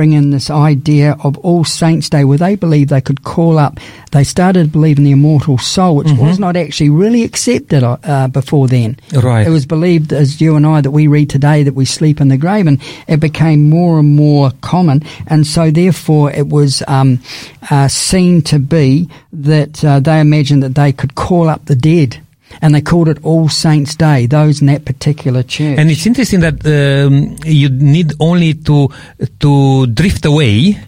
bring 0.00 0.12
in 0.14 0.30
this 0.30 0.48
idea 0.48 1.14
of 1.22 1.36
All 1.40 1.62
Saints 1.62 2.08
Day, 2.08 2.24
where 2.24 2.38
they 2.38 2.54
believed 2.56 2.88
they 2.88 3.02
could 3.02 3.22
call 3.22 3.58
up. 3.58 3.78
They 4.12 4.24
started 4.24 4.64
to 4.64 4.70
believe 4.70 4.96
in 4.96 5.04
the 5.04 5.10
immortal 5.10 5.58
soul, 5.58 5.96
which 5.96 6.06
mm-hmm. 6.06 6.26
was 6.26 6.38
not 6.38 6.56
actually 6.56 6.88
really 6.88 7.22
accepted 7.22 7.82
uh, 7.84 8.28
before 8.28 8.66
then. 8.66 8.96
Right. 9.12 9.46
It 9.46 9.50
was 9.50 9.66
believed, 9.66 10.14
as 10.14 10.40
you 10.40 10.56
and 10.56 10.66
I, 10.66 10.80
that 10.80 10.90
we 10.90 11.06
read 11.06 11.28
today, 11.28 11.64
that 11.64 11.74
we 11.74 11.84
sleep 11.84 12.18
in 12.18 12.28
the 12.28 12.38
grave, 12.38 12.66
and 12.66 12.80
it 13.08 13.20
became 13.20 13.68
more 13.68 13.98
and 13.98 14.16
more 14.16 14.52
common, 14.62 15.02
and 15.26 15.46
so 15.46 15.70
therefore 15.70 16.32
it 16.32 16.48
was 16.48 16.82
um, 16.88 17.20
uh, 17.70 17.86
seen 17.88 18.40
to 18.44 18.58
be 18.58 19.06
that 19.34 19.84
uh, 19.84 20.00
they 20.00 20.18
imagined 20.18 20.62
that 20.62 20.76
they 20.76 20.94
could 20.94 21.14
call 21.14 21.50
up 21.50 21.66
the 21.66 21.76
dead 21.76 22.22
and 22.62 22.74
they 22.74 22.82
called 22.82 23.08
it 23.08 23.18
All 23.22 23.48
Saints 23.48 23.96
Day, 23.96 24.26
those 24.26 24.60
in 24.60 24.66
that 24.68 24.84
particular 24.84 25.42
church. 25.42 25.78
And 25.78 25.90
it's 25.90 26.06
interesting 26.06 26.40
that 26.40 26.64
um, 26.66 27.36
you 27.44 27.68
need 27.68 28.12
only 28.20 28.54
to 28.54 28.88
to 29.38 29.86
drift 29.86 30.24
away 30.24 30.78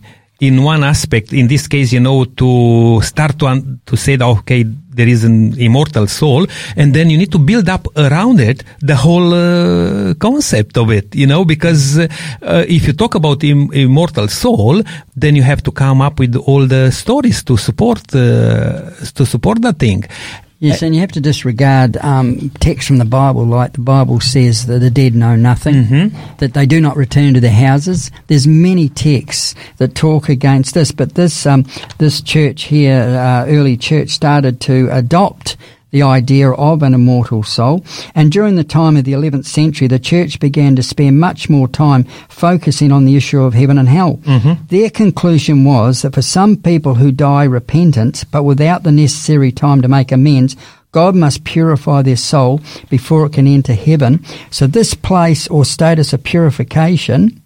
in 0.41 0.65
one 0.65 0.83
aspect. 0.83 1.33
In 1.33 1.47
this 1.47 1.69
case, 1.69 1.93
you 1.93 2.01
know, 2.01 2.25
to 2.25 3.01
start 3.03 3.39
to 3.39 3.47
un- 3.47 3.81
to 3.87 3.97
say 3.97 4.17
that 4.17 4.27
okay, 4.27 4.65
there 4.65 5.09
is 5.09 5.25
an 5.25 5.59
immortal 5.59 6.07
soul, 6.09 6.47
and 6.77 6.93
then 6.93 7.09
you 7.11 7.17
need 7.17 7.31
to 7.33 7.39
build 7.39 7.69
up 7.69 7.87
around 7.97 8.41
it 8.41 8.65
the 8.81 8.97
whole 8.97 9.33
uh, 9.33 10.15
concept 10.15 10.77
of 10.77 10.91
it. 10.91 11.15
You 11.15 11.27
know, 11.29 11.45
because 11.45 11.99
uh, 11.99 12.09
if 12.69 12.87
you 12.87 12.93
talk 12.93 13.15
about 13.15 13.45
Im- 13.45 13.73
immortal 13.73 14.29
soul, 14.29 14.83
then 15.15 15.37
you 15.37 15.45
have 15.45 15.63
to 15.63 15.71
come 15.71 16.03
up 16.03 16.19
with 16.19 16.35
all 16.37 16.67
the 16.67 16.91
stories 16.91 17.45
to 17.45 17.57
support 17.57 18.03
uh, 18.15 18.91
to 19.15 19.25
support 19.25 19.63
that 19.63 19.79
thing. 19.79 20.05
Yes, 20.63 20.81
and 20.83 20.95
you 20.95 21.01
have 21.01 21.13
to 21.13 21.21
disregard 21.21 21.97
um, 21.99 22.51
text 22.61 22.87
from 22.87 22.99
the 22.99 23.05
Bible, 23.05 23.45
like 23.45 23.73
the 23.73 23.81
Bible 23.81 24.21
says 24.21 24.67
that 24.67 24.79
the 24.79 24.91
dead 24.91 25.15
know 25.15 25.35
nothing, 25.35 25.75
Mm-hmm. 25.75 26.37
that 26.39 26.55
they 26.55 26.67
do 26.67 26.81
not 26.81 26.97
return 26.97 27.35
to 27.35 27.41
their 27.41 27.51
houses. 27.51 28.11
There's 28.29 28.47
many 28.47 28.89
texts 28.89 29.57
that 29.79 29.95
talk 29.97 30.29
against 30.29 30.75
this, 30.75 30.93
but 30.93 31.15
this 31.17 31.47
um, 31.47 31.67
this 31.99 32.21
church 32.21 32.65
here, 32.65 33.01
uh, 33.03 33.45
early 33.49 33.77
church, 33.77 34.11
started 34.11 34.61
to 34.63 34.89
adopt 34.93 35.57
the 35.93 36.03
idea 36.03 36.51
of 36.51 36.83
an 36.83 36.95
immortal 36.95 37.43
soul. 37.45 37.85
And 38.15 38.33
during 38.33 38.57
the 38.57 38.65
time 38.65 38.97
of 38.97 39.05
the 39.05 39.13
11th 39.13 39.45
century, 39.45 39.87
the 39.87 39.99
church 39.99 40.41
began 40.41 40.75
to 40.77 40.83
spend 40.83 41.21
much 41.21 41.49
more 41.49 41.69
time 41.69 42.05
focusing 42.29 42.91
on 42.91 43.05
the 43.05 43.15
issue 43.15 43.43
of 43.43 43.55
heaven 43.55 43.79
and 43.79 43.89
hell. 43.89 44.17
Mm-hmm. 44.17 44.65
Their 44.69 44.91
conclusion 44.91 45.65
was 45.65 46.03
that 46.03 46.15
for 46.15 46.23
some 46.23 46.57
people 46.57 46.97
who 46.97 47.13
die 47.13 47.45
repentant, 47.45 48.25
but 48.33 48.43
without 48.43 48.83
the 48.83 48.93
necessary 48.93 49.53
time 49.53 49.83
to 49.83 49.89
make 49.89 50.11
amends, 50.11 50.57
God 50.93 51.15
must 51.15 51.45
purify 51.45 52.03
their 52.03 52.17
soul 52.17 52.61
before 52.91 53.27
it 53.27 53.33
can 53.33 53.47
enter 53.47 53.73
heaven. 53.73 54.25
So 54.51 54.67
this 54.67 54.93
place 54.93 55.49
or 55.49 55.65
status 55.65 56.13
of 56.13 56.23
purification 56.23 57.42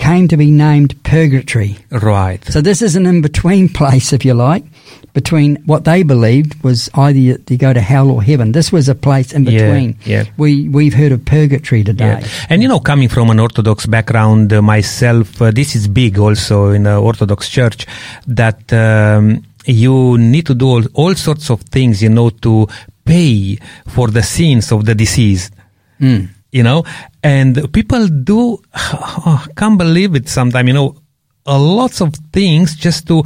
came 0.00 0.26
to 0.28 0.36
be 0.36 0.50
named 0.50 0.90
purgatory. 1.04 1.76
Right. 1.90 2.42
So 2.46 2.60
this 2.62 2.80
is 2.82 2.96
an 2.96 3.04
in-between 3.06 3.68
place, 3.80 4.12
if 4.16 4.24
you 4.24 4.34
like, 4.34 4.64
between 5.12 5.56
what 5.66 5.84
they 5.84 6.02
believed 6.02 6.50
was 6.64 6.88
either 6.94 7.18
you, 7.18 7.34
you 7.50 7.58
go 7.58 7.72
to 7.72 7.80
hell 7.92 8.08
or 8.10 8.22
heaven. 8.22 8.52
This 8.52 8.72
was 8.72 8.88
a 8.88 8.94
place 8.94 9.32
in 9.36 9.44
Yeah, 9.44 9.50
between. 9.50 9.88
yeah. 10.04 10.24
We 10.38 10.68
we've 10.68 10.94
heard 10.94 11.12
of 11.12 11.20
purgatory 11.24 11.82
today. 11.84 12.18
Yeah. 12.20 12.46
And 12.48 12.62
you 12.62 12.68
know, 12.68 12.80
coming 12.80 13.08
from 13.10 13.30
an 13.30 13.38
Orthodox 13.40 13.86
background 13.86 14.52
uh, 14.52 14.62
myself, 14.62 15.40
uh, 15.42 15.50
this 15.50 15.76
is 15.76 15.86
big 15.88 16.18
also 16.18 16.70
in 16.70 16.84
the 16.84 16.96
Orthodox 16.96 17.48
Church 17.50 17.86
that 18.26 18.72
um, 18.72 19.44
you 19.66 20.16
need 20.18 20.46
to 20.46 20.54
do 20.54 20.66
all, 20.66 20.84
all 20.94 21.14
sorts 21.14 21.50
of 21.50 21.60
things, 21.62 22.02
you 22.02 22.08
know, 22.08 22.30
to 22.30 22.66
pay 23.04 23.58
for 23.86 24.08
the 24.08 24.22
sins 24.22 24.72
of 24.72 24.84
the 24.86 24.94
deceased. 24.94 25.52
Mm. 26.00 26.28
You 26.52 26.64
know, 26.64 26.84
and 27.22 27.72
people 27.72 28.08
do 28.08 28.60
oh, 28.74 29.46
can't 29.56 29.78
believe 29.78 30.16
it. 30.16 30.28
Sometimes 30.28 30.66
you 30.66 30.74
know, 30.74 30.96
a 31.46 31.58
lots 31.58 32.00
of 32.00 32.14
things 32.32 32.74
just 32.74 33.06
to 33.06 33.22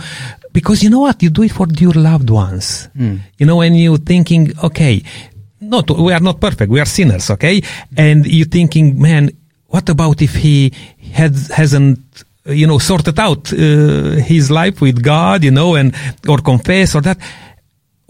because 0.53 0.83
you 0.83 0.91
know 0.91 1.01
what? 1.01 1.23
You 1.23 1.31
do 1.31 1.43
it 1.43 1.53
for 1.53 1.67
your 1.69 1.93
loved 1.93 2.31
ones. 2.31 2.89
You 3.39 3.47
know, 3.47 3.57
when 3.57 3.75
you 3.75 3.97
thinking, 3.97 4.53
okay, 4.63 5.03
not 5.61 5.91
we 5.91 6.13
are 6.13 6.21
not 6.21 6.41
perfect, 6.41 6.71
we 6.71 6.81
are 6.81 6.87
sinners, 6.87 7.31
okay, 7.31 7.63
and 7.97 8.27
you 8.27 8.45
thinking, 8.45 9.01
man, 9.01 9.31
what 9.67 9.89
about 9.89 10.23
if 10.23 10.35
he 10.37 10.73
has 11.13 11.49
hasn't 11.49 11.99
you 12.47 12.67
know 12.67 12.79
sorted 12.79 13.19
out 13.19 13.53
uh, 13.53 13.57
his 14.23 14.51
life 14.51 14.81
with 14.81 15.03
God, 15.03 15.43
you 15.45 15.51
know, 15.51 15.75
and 15.75 15.95
or 16.29 16.39
confess 16.39 16.95
or 16.95 17.01
that 17.01 17.19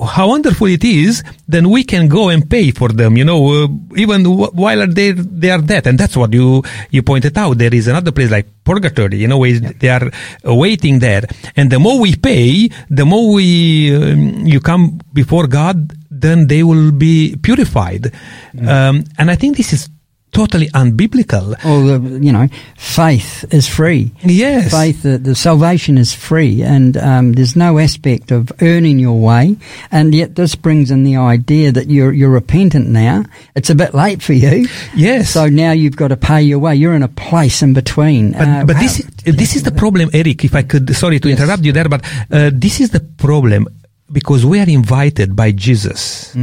how 0.03 0.29
wonderful 0.29 0.67
it 0.67 0.83
is, 0.83 1.23
then 1.47 1.71
we 1.71 1.85
can 1.85 2.09
go 2.09 2.29
and 2.29 2.49
pay 2.51 2.73
for 2.73 2.89
them, 2.89 3.17
you 3.17 3.25
know, 3.25 3.65
uh, 3.65 3.69
even 3.97 4.25
w- 4.25 4.51
while 4.53 4.87
they 4.89 5.13
they 5.13 5.51
are 5.51 5.61
dead. 5.61 5.87
And 5.87 5.99
that's 5.99 6.17
what 6.17 6.33
you 6.33 6.63
you 6.91 7.03
pointed 7.03 7.39
out. 7.39 7.59
There 7.59 7.73
is 7.73 7.87
another 7.87 8.11
place 8.11 8.31
like 8.31 8.49
purgatory, 8.65 9.19
you 9.19 9.29
know, 9.29 9.39
where 9.39 9.59
they 9.61 9.89
are 9.89 10.11
waiting 10.45 10.99
there. 10.99 11.25
And 11.57 11.71
the 11.71 11.79
more 11.79 12.01
we 12.01 12.17
pay, 12.17 12.69
the 12.91 13.05
more 13.05 13.33
we 13.33 13.95
um, 13.95 14.47
you 14.47 14.61
come 14.61 15.01
before 15.13 15.47
God, 15.47 15.93
then 16.11 16.49
they 16.49 16.63
will 16.65 16.91
be 16.91 17.37
purified. 17.41 18.13
Um, 18.61 19.05
and 19.19 19.31
I 19.31 19.37
think 19.37 19.57
this 19.57 19.73
is 19.73 19.89
totally 20.35 20.68
unbiblical. 20.75 21.55
Or 21.64 21.79
you 22.23 22.33
know, 22.33 22.49
faith 22.77 23.44
is 23.51 23.66
free. 23.68 24.12
Yes. 24.23 24.70
Faith, 24.70 25.03
the, 25.03 25.16
the 25.18 25.35
salvation 25.35 25.97
is 25.97 26.12
free, 26.12 26.62
and 26.62 26.97
um, 26.99 27.33
there's 27.33 27.57
no 27.57 27.79
aspect 27.79 28.31
of 28.31 28.53
earning 28.61 28.99
your 28.99 29.18
way. 29.18 29.57
And 29.90 30.14
yet, 30.14 30.35
this 30.35 30.55
brings 30.57 30.90
in 30.90 31.05
the 31.05 31.16
idea 31.16 31.73
that 31.73 31.87
you're 31.88 32.12
you're 32.12 32.31
repentant 32.31 32.88
now. 32.88 33.25
It's 33.55 33.70
a 33.70 33.75
bit 33.75 33.94
late 33.94 34.20
for 34.23 34.35
you. 34.35 34.66
Yes. 34.94 35.31
So 35.31 35.49
now 35.49 35.73
you've 35.73 35.97
got 35.97 36.09
to 36.09 36.16
pay 36.16 36.42
your 36.42 36.59
way. 36.59 36.75
You're 36.77 36.94
in 36.94 37.03
a 37.03 37.09
place 37.09 37.62
in 37.62 37.73
between. 37.73 38.33
But, 38.33 38.49
Uh, 38.49 38.64
but 38.66 38.77
wow. 38.77 38.83
this 38.83 39.03
this 39.25 39.57
is 39.57 39.62
the 39.62 39.73
problem, 39.73 40.11
Eric. 40.12 40.44
If 40.44 40.55
I 40.55 40.62
could, 40.62 40.94
sorry 40.94 41.18
to 41.20 41.29
Yes. 41.29 41.38
interrupt 41.40 41.64
you 41.64 41.73
there, 41.73 41.88
but 41.88 42.03
uh, 42.31 42.51
this 42.53 42.81
is 42.81 42.90
the 42.90 43.01
problem 43.01 43.66
because 44.12 44.44
we 44.44 44.59
are 44.61 44.68
invited 44.68 45.35
by 45.35 45.53
Jesus. 45.53 46.35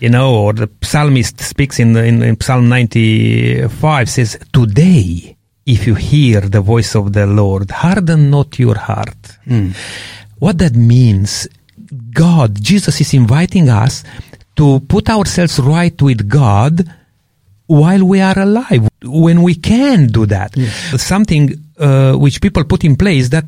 You 0.00 0.10
know, 0.10 0.34
or 0.34 0.52
the 0.52 0.70
psalmist 0.82 1.40
speaks 1.40 1.80
in, 1.80 1.96
in, 1.96 2.22
in 2.22 2.40
Psalm 2.40 2.68
95 2.68 4.08
says, 4.08 4.38
Today, 4.52 5.36
if 5.66 5.86
you 5.86 5.94
hear 5.94 6.40
the 6.40 6.60
voice 6.60 6.94
of 6.94 7.12
the 7.12 7.26
Lord, 7.26 7.70
harden 7.70 8.30
not 8.30 8.58
your 8.58 8.78
heart. 8.78 9.38
What 10.38 10.58
that 10.58 10.74
means, 10.76 11.48
God, 12.12 12.62
Jesus 12.62 13.00
is 13.00 13.12
inviting 13.14 13.68
us 13.68 14.04
to 14.56 14.80
put 14.80 15.08
ourselves 15.10 15.58
right 15.58 16.00
with 16.00 16.28
God 16.28 16.84
while 17.66 18.04
we 18.04 18.20
are 18.20 18.38
alive, 18.38 18.88
when 19.02 19.42
we 19.42 19.56
can 19.56 20.06
do 20.06 20.26
that. 20.26 20.54
Something 20.96 21.52
uh, 21.78 22.14
which 22.14 22.40
people 22.40 22.64
put 22.64 22.84
in 22.84 22.96
place 22.96 23.28
that 23.30 23.44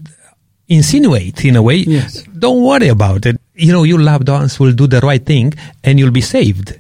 insinuate 0.70 1.44
in 1.44 1.56
a 1.56 1.62
way, 1.62 1.78
Yes. 1.78 2.22
don't 2.38 2.62
worry 2.62 2.88
about 2.88 3.26
it. 3.26 3.36
You 3.54 3.72
know, 3.72 3.82
your 3.82 4.00
loved 4.00 4.28
ones 4.28 4.58
will 4.58 4.72
do 4.72 4.86
the 4.86 5.00
right 5.00 5.24
thing 5.26 5.52
and 5.84 5.98
you'll 5.98 6.12
be 6.12 6.22
saved. 6.22 6.78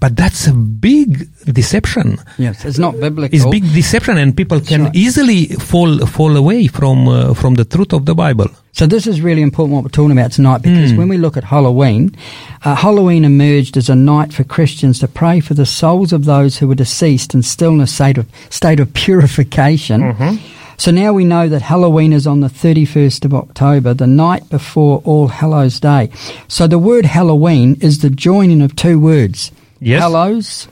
But 0.00 0.16
that's 0.16 0.46
a 0.46 0.52
big 0.54 1.28
deception. 1.44 2.18
Yes, 2.38 2.64
it's 2.64 2.78
not 2.78 2.98
biblical. 2.98 3.36
It's 3.36 3.44
big 3.44 3.64
deception 3.74 4.16
and 4.16 4.34
people 4.34 4.60
can 4.60 4.84
right. 4.84 4.96
easily 4.96 5.46
fall 5.70 5.98
fall 6.06 6.34
away 6.36 6.68
from 6.68 7.06
uh, 7.08 7.34
from 7.34 7.54
the 7.56 7.66
truth 7.66 7.92
of 7.92 8.06
the 8.06 8.14
Bible. 8.14 8.46
So 8.72 8.86
this 8.86 9.06
is 9.06 9.20
really 9.20 9.42
important 9.42 9.74
what 9.74 9.84
we're 9.84 9.90
talking 9.90 10.16
about 10.18 10.32
tonight 10.32 10.62
because 10.62 10.94
when 10.94 11.08
we 11.08 11.18
look 11.18 11.36
at 11.36 11.44
Halloween, 11.44 12.16
uh, 12.64 12.74
Halloween 12.74 13.24
emerged 13.26 13.76
as 13.76 13.90
a 13.90 13.94
night 13.94 14.32
for 14.32 14.44
Christians 14.44 14.98
to 15.00 15.08
pray 15.08 15.40
for 15.40 15.52
the 15.52 15.66
souls 15.66 16.14
of 16.14 16.24
those 16.24 16.56
who 16.56 16.66
were 16.68 16.74
deceased 16.74 17.34
and 17.34 17.44
still 17.44 17.72
in 17.74 17.80
a 17.82 17.86
state 17.86 18.16
of 18.16 18.26
state 18.48 18.80
of 18.80 18.94
purification. 19.04 20.00
So 20.82 20.90
now 20.90 21.12
we 21.12 21.24
know 21.24 21.48
that 21.48 21.62
Halloween 21.62 22.12
is 22.12 22.26
on 22.26 22.40
the 22.40 22.48
31st 22.48 23.24
of 23.24 23.32
October, 23.32 23.94
the 23.94 24.08
night 24.08 24.50
before 24.50 25.00
All 25.04 25.28
Hallows 25.28 25.78
Day. 25.78 26.10
So 26.48 26.66
the 26.66 26.76
word 26.76 27.04
Halloween 27.04 27.76
is 27.80 28.00
the 28.00 28.10
joining 28.10 28.60
of 28.60 28.74
two 28.74 28.98
words. 28.98 29.52
Yes. 29.78 30.00
Hallows 30.00 30.66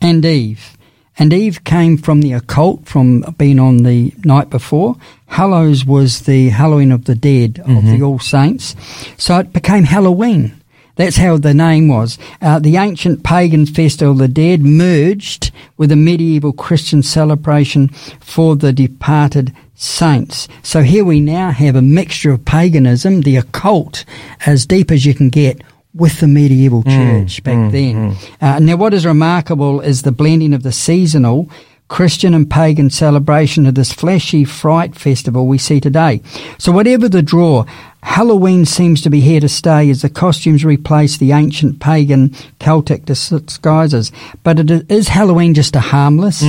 and 0.00 0.24
Eve. 0.24 0.78
And 1.18 1.34
Eve 1.34 1.64
came 1.64 1.98
from 1.98 2.22
the 2.22 2.32
occult, 2.32 2.86
from 2.86 3.20
being 3.36 3.58
on 3.58 3.82
the 3.82 4.14
night 4.24 4.48
before. 4.48 4.96
Hallows 5.26 5.84
was 5.84 6.22
the 6.22 6.48
Halloween 6.48 6.90
of 6.90 7.04
the 7.04 7.14
dead, 7.14 7.58
of 7.58 7.66
mm-hmm. 7.66 7.90
the 7.90 8.02
All 8.02 8.18
Saints. 8.18 8.74
So 9.18 9.38
it 9.40 9.52
became 9.52 9.84
Halloween. 9.84 10.55
That's 10.96 11.16
how 11.16 11.36
the 11.36 11.54
name 11.54 11.88
was. 11.88 12.18
Uh, 12.40 12.58
the 12.58 12.76
ancient 12.76 13.22
pagan 13.22 13.66
festival 13.66 14.12
of 14.12 14.18
the 14.18 14.28
dead 14.28 14.62
merged 14.62 15.52
with 15.76 15.92
a 15.92 15.96
medieval 15.96 16.52
Christian 16.52 17.02
celebration 17.02 17.88
for 18.20 18.56
the 18.56 18.72
departed 18.72 19.54
saints. 19.74 20.48
So 20.62 20.82
here 20.82 21.04
we 21.04 21.20
now 21.20 21.50
have 21.50 21.76
a 21.76 21.82
mixture 21.82 22.32
of 22.32 22.44
paganism, 22.46 23.20
the 23.20 23.36
occult, 23.36 24.04
as 24.46 24.64
deep 24.66 24.90
as 24.90 25.04
you 25.04 25.14
can 25.14 25.28
get, 25.28 25.62
with 25.94 26.20
the 26.20 26.28
medieval 26.28 26.82
church 26.82 27.42
back 27.42 27.72
then. 27.72 28.16
Uh, 28.40 28.58
now, 28.58 28.76
what 28.76 28.92
is 28.92 29.06
remarkable 29.06 29.80
is 29.80 30.02
the 30.02 30.12
blending 30.12 30.52
of 30.52 30.62
the 30.62 30.72
seasonal 30.72 31.48
Christian 31.88 32.34
and 32.34 32.50
pagan 32.50 32.90
celebration 32.90 33.64
of 33.64 33.76
this 33.76 33.92
flashy 33.92 34.44
fright 34.44 34.94
festival 34.94 35.46
we 35.46 35.56
see 35.56 35.80
today. 35.80 36.20
So, 36.58 36.70
whatever 36.72 37.08
the 37.08 37.22
draw, 37.22 37.64
Halloween 38.06 38.64
seems 38.64 39.02
to 39.02 39.10
be 39.10 39.20
here 39.20 39.40
to 39.40 39.48
stay 39.48 39.90
as 39.90 40.00
the 40.00 40.08
costumes 40.08 40.64
replace 40.64 41.18
the 41.18 41.32
ancient 41.32 41.80
pagan 41.80 42.34
Celtic 42.60 43.04
disguises. 43.04 44.10
But 44.42 44.58
it, 44.58 44.90
is 44.90 45.08
Halloween 45.08 45.52
just 45.52 45.76
a 45.76 45.80
harmless? 45.80 46.40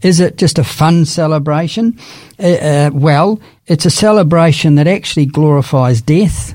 Is 0.00 0.20
it 0.20 0.38
just 0.38 0.58
a 0.58 0.64
fun 0.64 1.04
celebration? 1.04 1.98
Uh, 2.38 2.46
uh, 2.46 2.90
well, 2.94 3.40
it's 3.66 3.84
a 3.84 3.90
celebration 3.90 4.76
that 4.76 4.86
actually 4.86 5.26
glorifies 5.26 6.00
death 6.00 6.54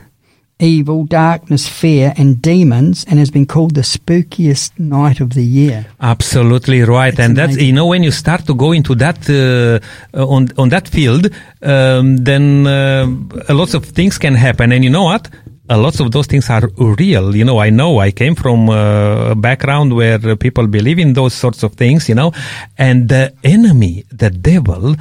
evil, 0.60 1.06
darkness, 1.06 1.68
fear, 1.68 2.14
and 2.18 2.42
demons, 2.42 3.06
and 3.08 3.20
has 3.20 3.30
been 3.30 3.46
called 3.46 3.76
the 3.76 3.82
spookiest 3.82 4.78
night 4.80 5.20
of 5.20 5.34
the 5.34 5.44
year. 5.44 5.86
Absolutely 6.00 6.82
right, 6.82 7.14
It's 7.14 7.20
and 7.20 7.36
that's 7.38 7.58
you 7.58 7.74
know 7.74 7.86
when 7.86 8.04
you 8.04 8.12
start 8.12 8.46
to 8.46 8.56
go 8.56 8.72
into 8.72 8.96
that 8.96 9.30
uh, 9.30 9.80
uh, 10.18 10.28
on 10.28 10.50
on 10.58 10.70
that 10.70 10.88
field, 10.88 11.30
um, 11.62 12.18
then 12.18 12.66
uh, 12.66 13.08
lots 13.50 13.74
of 13.74 13.86
things 13.86 14.18
can 14.18 14.36
happen, 14.36 14.72
and 14.72 14.84
you 14.84 14.90
know 14.90 15.04
what? 15.04 15.30
A 15.70 15.78
lots 15.78 16.00
of 16.00 16.12
those 16.12 16.28
things 16.28 16.50
are 16.50 16.70
real. 16.78 17.36
You 17.36 17.44
know, 17.44 17.60
I 17.60 17.70
know 17.70 18.00
I 18.00 18.12
came 18.12 18.36
from 18.36 18.70
uh, 18.70 19.32
a 19.32 19.36
background 19.36 19.94
where 19.94 20.20
uh, 20.26 20.36
people 20.38 20.66
believe 20.68 20.98
in 20.98 21.12
those 21.14 21.34
sorts 21.34 21.62
of 21.62 21.74
things. 21.74 22.08
You 22.08 22.16
know, 22.16 22.32
and 22.78 23.10
the 23.10 23.34
enemy, 23.44 24.06
the 24.10 24.30
devil, 24.30 24.96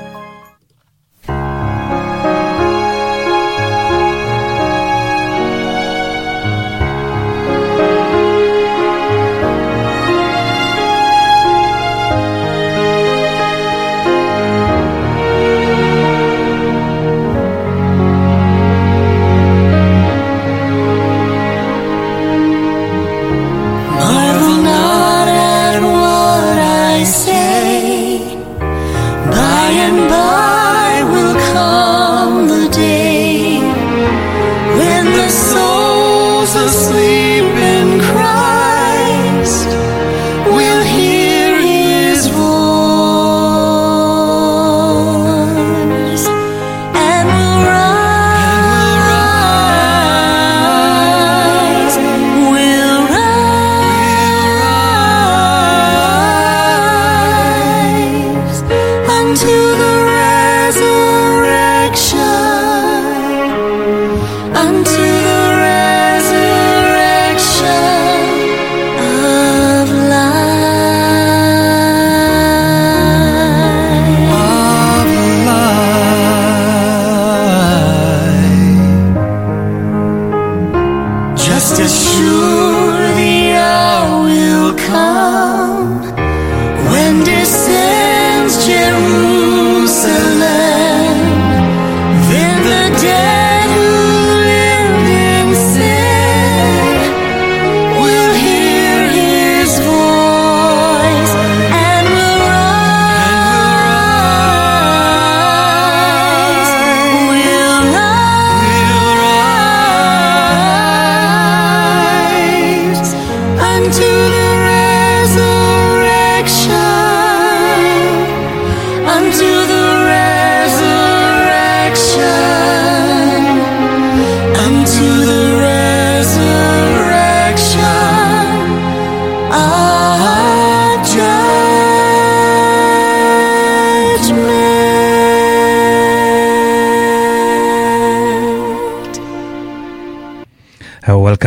Life. 81.59 81.77
Just 81.77 82.78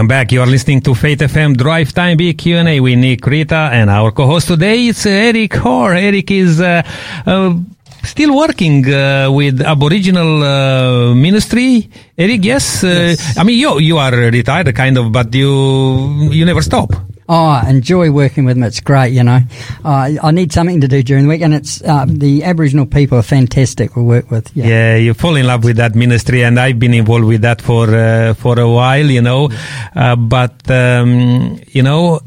welcome 0.02 0.08
back. 0.08 0.32
You 0.32 0.40
are 0.42 0.50
listening 0.50 0.80
to 0.80 0.94
Faith 0.96 1.20
FM 1.20 1.56
Drive 1.56 1.92
Time 1.92 2.16
Big 2.16 2.36
Q&A 2.36 2.80
with 2.80 2.98
Nick 2.98 3.24
Rita 3.24 3.70
and 3.72 3.88
our 3.88 4.10
co-host 4.10 4.48
today 4.48 4.86
is 4.88 5.06
uh, 5.06 5.10
Eric 5.10 5.54
Hoare. 5.54 5.94
Eric 5.94 6.28
is 6.32 6.60
uh, 6.60 6.82
uh, 7.24 7.54
still 8.02 8.36
working 8.36 8.84
uh, 8.92 9.30
with 9.30 9.60
Aboriginal 9.60 10.42
uh, 10.42 11.14
ministry. 11.14 11.88
Eric, 12.18 12.44
yes? 12.44 12.82
Uh, 12.82 13.14
I 13.36 13.44
mean, 13.44 13.60
you 13.60 13.78
you 13.78 13.98
are 13.98 14.10
retired 14.10 14.74
kind 14.74 14.98
of, 14.98 15.12
but 15.12 15.32
you 15.32 16.32
you 16.32 16.44
never 16.44 16.62
stop. 16.62 16.90
Oh, 17.34 17.46
I 17.46 17.70
enjoy 17.70 18.10
working 18.10 18.44
with 18.44 18.56
them. 18.56 18.64
It's 18.64 18.80
great, 18.80 19.12
you 19.14 19.22
know. 19.24 19.40
Uh, 19.82 20.10
I 20.22 20.30
need 20.32 20.52
something 20.52 20.82
to 20.82 20.88
do 20.88 21.02
during 21.02 21.24
the 21.24 21.30
week, 21.30 21.40
and 21.40 21.54
it's 21.54 21.80
uh, 21.82 22.04
the 22.06 22.44
Aboriginal 22.44 22.84
people 22.84 23.16
are 23.16 23.22
fantastic. 23.22 23.96
We 23.96 24.02
work 24.02 24.30
with. 24.30 24.54
Yeah. 24.54 24.66
Yeah, 24.66 24.96
you 24.96 25.14
fall 25.14 25.36
in 25.36 25.46
love 25.46 25.64
with 25.64 25.76
that 25.78 25.94
ministry, 25.94 26.44
and 26.44 26.60
I've 26.60 26.78
been 26.78 26.92
involved 26.92 27.24
with 27.24 27.40
that 27.40 27.62
for 27.62 27.88
uh, 27.88 28.34
for 28.34 28.58
a 28.60 28.68
while, 28.68 29.06
you 29.10 29.22
know. 29.22 29.48
Uh, 29.96 30.14
but 30.16 30.70
um, 30.70 31.58
you 31.68 31.82
know, 31.82 32.20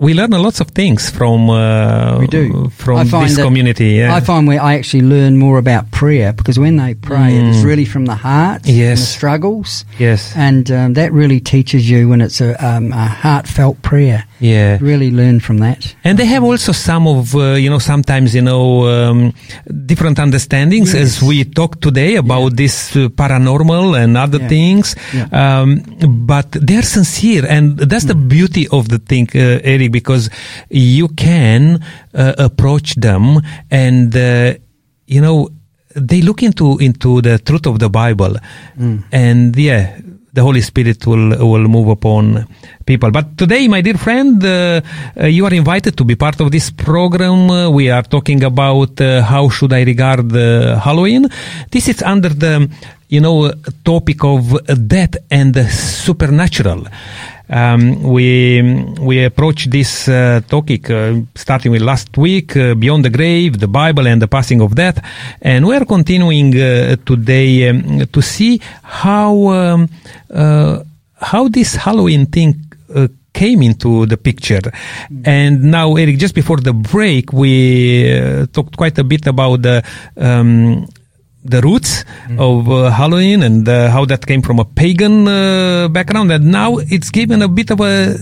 we 0.00 0.14
learn 0.14 0.32
a 0.32 0.38
lots 0.40 0.60
of 0.60 0.68
things 0.70 1.08
from 1.10 1.50
uh, 1.50 2.18
We 2.18 2.26
do. 2.26 2.68
From 2.70 3.06
this 3.08 3.36
community. 3.36 3.90
Yeah. 4.00 4.12
I 4.14 4.20
find 4.20 4.48
where 4.48 4.60
I 4.60 4.74
actually 4.74 5.02
learn 5.02 5.38
more 5.38 5.58
about 5.58 5.90
prayer 5.92 6.32
because 6.32 6.58
when 6.58 6.76
they 6.76 6.94
pray, 6.94 7.36
it 7.36 7.44
is 7.44 7.64
really 7.64 7.84
from 7.84 8.06
the 8.06 8.14
heart, 8.16 8.62
and 8.62 8.64
the 8.64 8.72
Mm. 8.72 8.78
Yes. 8.90 9.08
struggles, 9.08 9.84
yes. 9.98 10.32
and 10.36 10.68
um, 10.70 10.94
that 10.94 11.12
really 11.12 11.38
teaches 11.40 11.88
you 11.88 12.08
when 12.08 12.20
it's 12.20 12.40
a, 12.40 12.54
um, 12.64 12.92
a 12.92 13.06
heartfelt 13.06 13.82
prayer. 13.82 14.24
Yeah. 14.40 14.78
Really 14.80 15.10
learn 15.10 15.40
from 15.40 15.58
that. 15.58 15.94
And 16.04 16.18
they 16.18 16.26
have 16.26 16.44
also 16.44 16.72
some 16.72 17.06
of, 17.08 17.34
uh, 17.34 17.54
you 17.54 17.68
know, 17.68 17.78
sometimes, 17.80 18.34
you 18.34 18.42
know, 18.42 18.86
um, 18.86 19.32
different 19.86 20.18
understandings 20.18 20.94
as 20.94 21.20
we 21.22 21.44
talk 21.44 21.80
today 21.80 22.16
about 22.16 22.56
this 22.56 22.94
uh, 22.96 23.08
paranormal 23.08 23.98
and 24.00 24.16
other 24.16 24.38
Yeah. 24.40 24.48
things. 24.48 24.94
Yeah. 25.12 25.26
Um, 25.32 25.82
but 26.26 26.52
they're 26.52 26.82
sincere. 26.82 27.46
And 27.48 27.78
that's 27.78 28.04
the 28.04 28.14
Hmm. 28.14 28.28
beauty 28.28 28.68
of 28.68 28.88
the 28.88 28.98
thing, 28.98 29.28
uh, 29.34 29.58
Eric, 29.64 29.90
because 29.92 30.30
you 30.70 31.08
can 31.08 31.80
uh, 32.14 32.34
approach 32.38 32.94
them 32.96 33.40
and, 33.70 34.14
uh, 34.14 34.54
you 35.06 35.20
know, 35.20 35.48
they 35.94 36.20
look 36.22 36.42
into, 36.42 36.78
into 36.78 37.20
the 37.22 37.38
truth 37.38 37.66
of 37.66 37.78
the 37.80 37.88
Bible. 37.88 38.36
Hmm. 38.76 38.98
And 39.10 39.56
yeah, 39.56 39.98
the 40.38 40.44
Holy 40.48 40.60
Spirit 40.60 41.04
will 41.10 41.28
will 41.52 41.66
move 41.76 41.88
upon 41.88 42.46
people. 42.86 43.10
But 43.10 43.26
today, 43.36 43.66
my 43.66 43.80
dear 43.86 43.98
friend, 43.98 44.38
uh, 44.44 44.50
uh, 44.50 45.26
you 45.26 45.44
are 45.48 45.54
invited 45.62 45.96
to 45.96 46.04
be 46.04 46.14
part 46.14 46.38
of 46.40 46.48
this 46.56 46.70
program. 46.70 47.50
Uh, 47.50 47.68
we 47.78 47.90
are 47.90 48.06
talking 48.14 48.44
about 48.44 49.00
uh, 49.00 49.22
how 49.32 49.48
should 49.48 49.72
I 49.72 49.82
regard 49.82 50.30
uh, 50.32 50.78
Halloween. 50.78 51.26
This 51.74 51.88
is 51.88 52.02
under 52.02 52.30
the 52.44 52.70
you 53.08 53.20
know, 53.20 53.50
topic 53.84 54.22
of 54.22 54.42
death 54.86 55.16
and 55.30 55.56
supernatural. 56.04 56.86
Um, 57.50 58.02
we 58.02 58.62
we 59.00 59.24
approach 59.24 59.66
this 59.70 60.08
uh, 60.08 60.40
topic 60.48 60.90
uh, 60.90 61.14
starting 61.34 61.72
with 61.72 61.82
last 61.82 62.16
week, 62.18 62.56
uh, 62.56 62.74
beyond 62.74 63.04
the 63.04 63.10
grave, 63.10 63.58
the 63.58 63.68
Bible, 63.68 64.06
and 64.06 64.20
the 64.20 64.28
passing 64.28 64.60
of 64.60 64.74
death, 64.74 65.02
and 65.40 65.66
we 65.66 65.74
are 65.74 65.84
continuing 65.84 66.54
uh, 66.60 66.96
today 67.06 67.68
um, 67.68 68.06
to 68.06 68.20
see 68.20 68.60
how 68.82 69.48
um, 69.48 69.88
uh, 70.32 70.82
how 71.20 71.48
this 71.48 71.74
Halloween 71.74 72.26
thing 72.26 72.54
uh, 72.94 73.08
came 73.32 73.62
into 73.62 74.06
the 74.06 74.16
picture. 74.16 74.72
And 75.24 75.64
now, 75.64 75.96
Eric, 75.96 76.18
just 76.18 76.34
before 76.34 76.58
the 76.58 76.72
break, 76.72 77.32
we 77.32 78.12
uh, 78.12 78.46
talked 78.52 78.76
quite 78.76 78.98
a 78.98 79.04
bit 79.04 79.26
about 79.26 79.62
the 79.62 79.84
um, 80.16 80.86
the 81.50 81.60
roots 81.60 82.04
of 82.38 82.68
uh, 82.68 82.90
Halloween 82.90 83.42
and 83.42 83.68
uh, 83.68 83.90
how 83.90 84.04
that 84.04 84.26
came 84.26 84.42
from 84.42 84.58
a 84.58 84.64
pagan 84.64 85.26
uh, 85.26 85.88
background, 85.88 86.32
and 86.32 86.50
now 86.50 86.78
it's 86.78 87.10
given 87.10 87.42
a 87.42 87.48
bit 87.48 87.70
of 87.70 87.80
a 87.80 88.16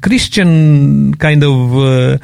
Christian 0.00 1.14
kind 1.14 1.44
of 1.44 2.20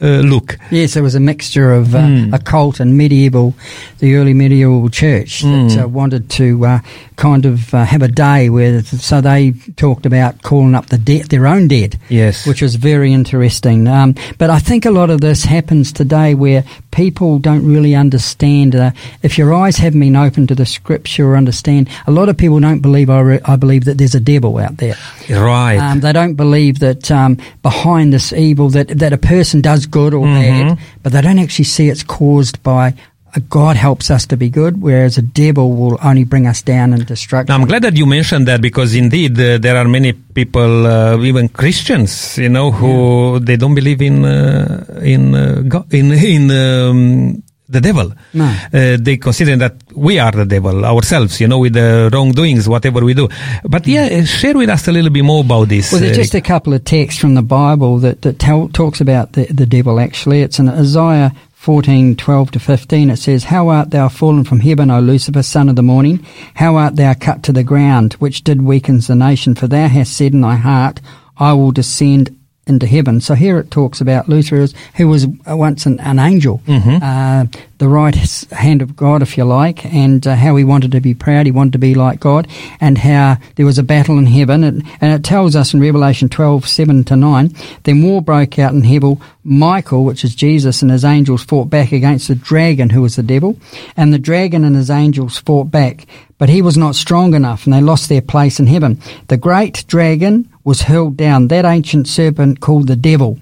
uh, 0.00 0.20
look. 0.20 0.58
Yes, 0.70 0.96
it 0.96 1.00
was 1.00 1.14
a 1.14 1.20
mixture 1.20 1.72
of 1.72 1.94
uh, 1.94 2.26
occult 2.32 2.80
and 2.80 2.98
medieval, 2.98 3.54
the 4.00 4.16
early 4.16 4.34
medieval 4.34 4.88
church 4.90 5.42
that 5.42 5.78
uh, 5.84 5.88
wanted 5.88 6.28
to 6.30 6.66
uh, 6.66 6.78
kind 7.16 7.46
of 7.46 7.72
uh, 7.72 7.84
have 7.84 8.02
a 8.02 8.08
day 8.08 8.50
where, 8.50 8.82
so 8.82 9.20
they 9.20 9.52
talked 9.76 10.04
about 10.04 10.42
calling 10.42 10.74
up 10.74 10.86
the 10.86 10.98
dead, 10.98 11.26
their 11.26 11.46
own 11.46 11.68
dead. 11.68 11.98
Yes. 12.08 12.46
Which 12.46 12.60
was 12.60 12.74
very 12.74 13.12
interesting. 13.12 13.86
Um, 13.88 14.14
but 14.36 14.50
I 14.50 14.58
think 14.58 14.84
a 14.84 14.90
lot 14.90 15.10
of 15.10 15.20
this 15.20 15.44
happens 15.44 15.92
today 15.92 16.34
where 16.34 16.64
people 16.90 17.38
don't 17.38 17.64
really 17.64 17.94
understand. 17.94 18.74
Uh, 18.74 18.90
if 19.22 19.38
your 19.38 19.54
eyes 19.54 19.76
haven't 19.76 20.00
been 20.00 20.16
open 20.16 20.46
to 20.48 20.54
the 20.54 20.66
scripture 20.66 21.28
or 21.30 21.36
understand, 21.36 21.88
a 22.06 22.10
lot 22.10 22.28
of 22.28 22.36
people 22.36 22.58
don't 22.60 22.80
believe, 22.80 23.08
I, 23.10 23.20
re- 23.20 23.40
I 23.44 23.56
believe 23.56 23.84
that 23.84 23.98
there's 23.98 24.14
a 24.14 24.20
devil 24.20 24.58
out 24.58 24.76
there. 24.78 24.96
Right. 25.28 25.76
Um, 25.76 26.00
they 26.00 26.12
don't 26.12 26.34
believe 26.34 26.78
that 26.80 27.10
um, 27.10 27.38
behind 27.62 28.12
this 28.12 28.32
evil 28.32 28.70
that, 28.70 28.88
that 28.88 29.12
a 29.12 29.18
person 29.18 29.60
does 29.60 29.86
good 29.86 30.14
or 30.14 30.24
bad, 30.24 30.78
but 31.02 31.12
they 31.12 31.20
don't 31.20 31.38
actually 31.38 31.66
see 31.66 31.88
it's 31.88 32.02
caused 32.02 32.62
by 32.62 32.94
God 33.40 33.76
helps 33.76 34.10
us 34.10 34.26
to 34.26 34.36
be 34.36 34.48
good, 34.48 34.80
whereas 34.80 35.18
a 35.18 35.22
devil 35.22 35.74
will 35.74 35.98
only 36.02 36.24
bring 36.24 36.46
us 36.46 36.62
down 36.62 36.92
and 36.92 37.04
destruction. 37.04 37.52
Now, 37.52 37.60
I'm 37.60 37.66
glad 37.66 37.82
that 37.82 37.96
you 37.96 38.06
mentioned 38.06 38.46
that 38.46 38.60
because 38.60 38.94
indeed 38.94 39.38
uh, 39.38 39.58
there 39.58 39.76
are 39.76 39.88
many 39.88 40.12
people, 40.12 40.86
uh, 40.86 41.18
even 41.18 41.48
Christians, 41.48 42.38
you 42.38 42.48
know, 42.48 42.70
who 42.70 43.40
they 43.40 43.56
don't 43.56 43.74
believe 43.74 44.02
in 44.02 44.24
uh, 44.24 45.00
in 45.02 45.34
uh, 45.34 45.62
God, 45.66 45.92
in 45.92 46.12
in 46.12 46.50
um, 46.50 47.42
the 47.74 47.80
devil. 47.80 48.12
No. 48.32 48.46
Uh, 48.72 48.96
they 48.98 49.18
consider 49.18 49.56
that 49.56 49.76
we 49.94 50.18
are 50.18 50.32
the 50.32 50.46
devil 50.46 50.84
ourselves, 50.84 51.40
you 51.40 51.46
know, 51.46 51.58
with 51.58 51.74
the 51.74 52.08
wrongdoings, 52.12 52.68
whatever 52.68 53.04
we 53.04 53.12
do. 53.12 53.28
But 53.64 53.86
yeah, 53.86 54.06
uh, 54.06 54.24
share 54.24 54.56
with 54.56 54.70
us 54.70 54.88
a 54.88 54.92
little 54.92 55.10
bit 55.10 55.24
more 55.24 55.44
about 55.44 55.68
this. 55.68 55.92
Well, 55.92 56.00
there's 56.00 56.16
Eric. 56.16 56.22
just 56.22 56.34
a 56.34 56.40
couple 56.40 56.72
of 56.72 56.84
texts 56.84 57.20
from 57.20 57.34
the 57.34 57.42
Bible 57.42 57.98
that, 57.98 58.22
that 58.22 58.38
tell, 58.38 58.68
talks 58.68 59.00
about 59.00 59.32
the, 59.32 59.44
the 59.46 59.66
devil 59.66 60.00
actually. 60.00 60.40
It's 60.40 60.58
in 60.58 60.68
Isaiah 60.68 61.32
14, 61.64 62.16
12 62.16 62.50
to 62.52 62.58
15. 62.60 63.10
It 63.10 63.16
says, 63.16 63.44
How 63.44 63.68
art 63.68 63.90
thou 63.90 64.08
fallen 64.08 64.44
from 64.44 64.60
heaven, 64.60 64.90
O 64.90 65.00
Lucifer, 65.00 65.42
son 65.42 65.68
of 65.68 65.76
the 65.76 65.82
morning? 65.82 66.24
How 66.54 66.76
art 66.76 66.96
thou 66.96 67.14
cut 67.14 67.42
to 67.44 67.52
the 67.52 67.64
ground, 67.64 68.14
which 68.14 68.44
did 68.44 68.62
weaken 68.62 69.00
the 69.00 69.14
nation? 69.14 69.54
For 69.54 69.66
thou 69.66 69.88
hast 69.88 70.14
said 70.14 70.34
in 70.34 70.42
thy 70.42 70.56
heart, 70.56 71.00
I 71.38 71.54
will 71.54 71.72
descend 71.72 72.38
into 72.66 72.86
heaven. 72.86 73.20
So 73.20 73.34
here 73.34 73.58
it 73.58 73.70
talks 73.70 74.00
about 74.00 74.28
Lucifer, 74.28 74.66
who 74.96 75.08
was 75.08 75.26
once 75.46 75.86
an, 75.86 76.00
an 76.00 76.18
angel, 76.18 76.60
uh, 76.66 77.46
the 77.78 77.88
right 77.88 78.14
hand 78.52 78.82
of 78.82 78.96
God, 78.96 79.22
if 79.22 79.36
you 79.36 79.44
like, 79.44 79.84
and 79.86 80.26
uh, 80.26 80.36
how 80.36 80.56
he 80.56 80.64
wanted 80.64 80.92
to 80.92 81.00
be 81.00 81.14
proud, 81.14 81.46
he 81.46 81.52
wanted 81.52 81.72
to 81.72 81.78
be 81.78 81.94
like 81.94 82.20
God, 82.20 82.48
and 82.80 82.98
how 82.98 83.38
there 83.56 83.66
was 83.66 83.78
a 83.78 83.82
battle 83.82 84.18
in 84.18 84.26
heaven. 84.26 84.64
And, 84.64 84.82
and 85.00 85.12
it 85.12 85.24
tells 85.24 85.56
us 85.56 85.74
in 85.74 85.80
Revelation 85.80 86.28
12, 86.28 86.68
7 86.68 87.04
to 87.04 87.16
9, 87.16 87.54
then 87.82 88.02
war 88.02 88.22
broke 88.22 88.58
out 88.58 88.72
in 88.72 88.82
heaven. 88.82 89.20
Michael, 89.42 90.04
which 90.04 90.24
is 90.24 90.34
Jesus, 90.34 90.80
and 90.80 90.90
his 90.90 91.04
angels 91.04 91.44
fought 91.44 91.68
back 91.68 91.92
against 91.92 92.28
the 92.28 92.34
dragon, 92.34 92.90
who 92.90 93.02
was 93.02 93.16
the 93.16 93.22
devil, 93.22 93.58
and 93.96 94.12
the 94.12 94.18
dragon 94.18 94.64
and 94.64 94.76
his 94.76 94.90
angels 94.90 95.38
fought 95.38 95.70
back. 95.70 96.06
But 96.38 96.48
he 96.48 96.62
was 96.62 96.76
not 96.76 96.94
strong 96.94 97.34
enough, 97.34 97.64
and 97.64 97.72
they 97.72 97.80
lost 97.80 98.08
their 98.08 98.22
place 98.22 98.58
in 98.58 98.66
heaven. 98.66 99.00
The 99.28 99.36
great 99.36 99.84
dragon 99.86 100.48
was 100.64 100.82
hurled 100.82 101.16
down, 101.16 101.48
that 101.48 101.64
ancient 101.64 102.08
serpent 102.08 102.60
called 102.60 102.88
the 102.88 102.96
devil, 102.96 103.38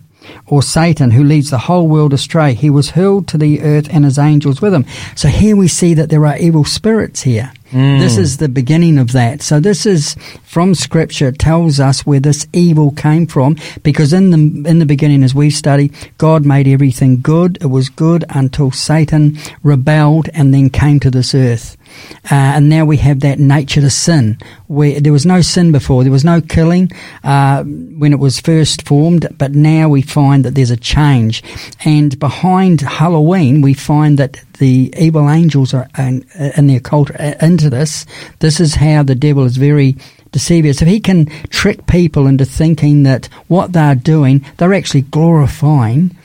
or 0.46 0.62
Satan, 0.62 1.10
who 1.10 1.24
leads 1.24 1.50
the 1.50 1.58
whole 1.58 1.88
world 1.88 2.12
astray. 2.12 2.54
He 2.54 2.70
was 2.70 2.90
hurled 2.90 3.28
to 3.28 3.38
the 3.38 3.60
earth 3.62 3.88
and 3.90 4.04
his 4.04 4.18
angels 4.18 4.60
with 4.60 4.74
him. 4.74 4.84
So 5.16 5.28
here 5.28 5.56
we 5.56 5.68
see 5.68 5.94
that 5.94 6.10
there 6.10 6.26
are 6.26 6.36
evil 6.38 6.64
spirits 6.64 7.22
here. 7.22 7.52
Mm. 7.72 8.00
This 8.00 8.18
is 8.18 8.36
the 8.36 8.50
beginning 8.50 8.98
of 8.98 9.12
that. 9.12 9.40
So 9.40 9.58
this 9.58 9.86
is 9.86 10.14
from 10.44 10.74
scripture 10.74 11.28
it 11.28 11.38
tells 11.38 11.80
us 11.80 12.04
where 12.04 12.20
this 12.20 12.46
evil 12.52 12.90
came 12.90 13.26
from 13.26 13.56
because 13.82 14.12
in 14.12 14.30
the 14.30 14.68
in 14.68 14.78
the 14.78 14.84
beginning 14.84 15.22
as 15.22 15.34
we 15.34 15.48
study 15.48 15.90
God 16.18 16.44
made 16.44 16.68
everything 16.68 17.22
good. 17.22 17.56
It 17.62 17.68
was 17.68 17.88
good 17.88 18.24
until 18.28 18.70
Satan 18.72 19.38
rebelled 19.62 20.28
and 20.34 20.52
then 20.52 20.68
came 20.68 21.00
to 21.00 21.10
this 21.10 21.34
earth. 21.34 21.78
Uh, 22.24 22.56
and 22.56 22.68
now 22.68 22.84
we 22.84 22.96
have 22.96 23.20
that 23.20 23.38
nature 23.38 23.80
to 23.80 23.90
sin, 23.90 24.38
where 24.66 25.00
there 25.00 25.12
was 25.12 25.26
no 25.26 25.40
sin 25.40 25.72
before, 25.72 26.02
there 26.02 26.12
was 26.12 26.24
no 26.24 26.40
killing 26.40 26.90
uh, 27.24 27.62
when 27.64 28.12
it 28.12 28.18
was 28.18 28.40
first 28.40 28.86
formed, 28.86 29.26
but 29.38 29.52
now 29.52 29.88
we 29.88 30.02
find 30.02 30.44
that 30.44 30.54
there's 30.54 30.70
a 30.70 30.76
change. 30.76 31.42
And 31.84 32.18
behind 32.18 32.80
Halloween, 32.80 33.60
we 33.62 33.74
find 33.74 34.18
that 34.18 34.40
the 34.58 34.92
evil 34.96 35.28
angels 35.28 35.74
are 35.74 35.88
in, 35.98 36.24
in 36.56 36.68
the 36.68 36.76
occult 36.76 37.10
uh, 37.18 37.34
into 37.40 37.68
this. 37.68 38.06
This 38.38 38.60
is 38.60 38.76
how 38.76 39.02
the 39.02 39.14
devil 39.14 39.44
is 39.44 39.56
very 39.56 39.96
deceiver. 40.30 40.72
So 40.72 40.86
he 40.86 41.00
can 41.00 41.26
trick 41.50 41.86
people 41.86 42.26
into 42.26 42.44
thinking 42.44 43.02
that 43.02 43.26
what 43.48 43.72
they're 43.72 43.94
doing, 43.94 44.44
they're 44.56 44.74
actually 44.74 45.02
glorifying 45.02 46.16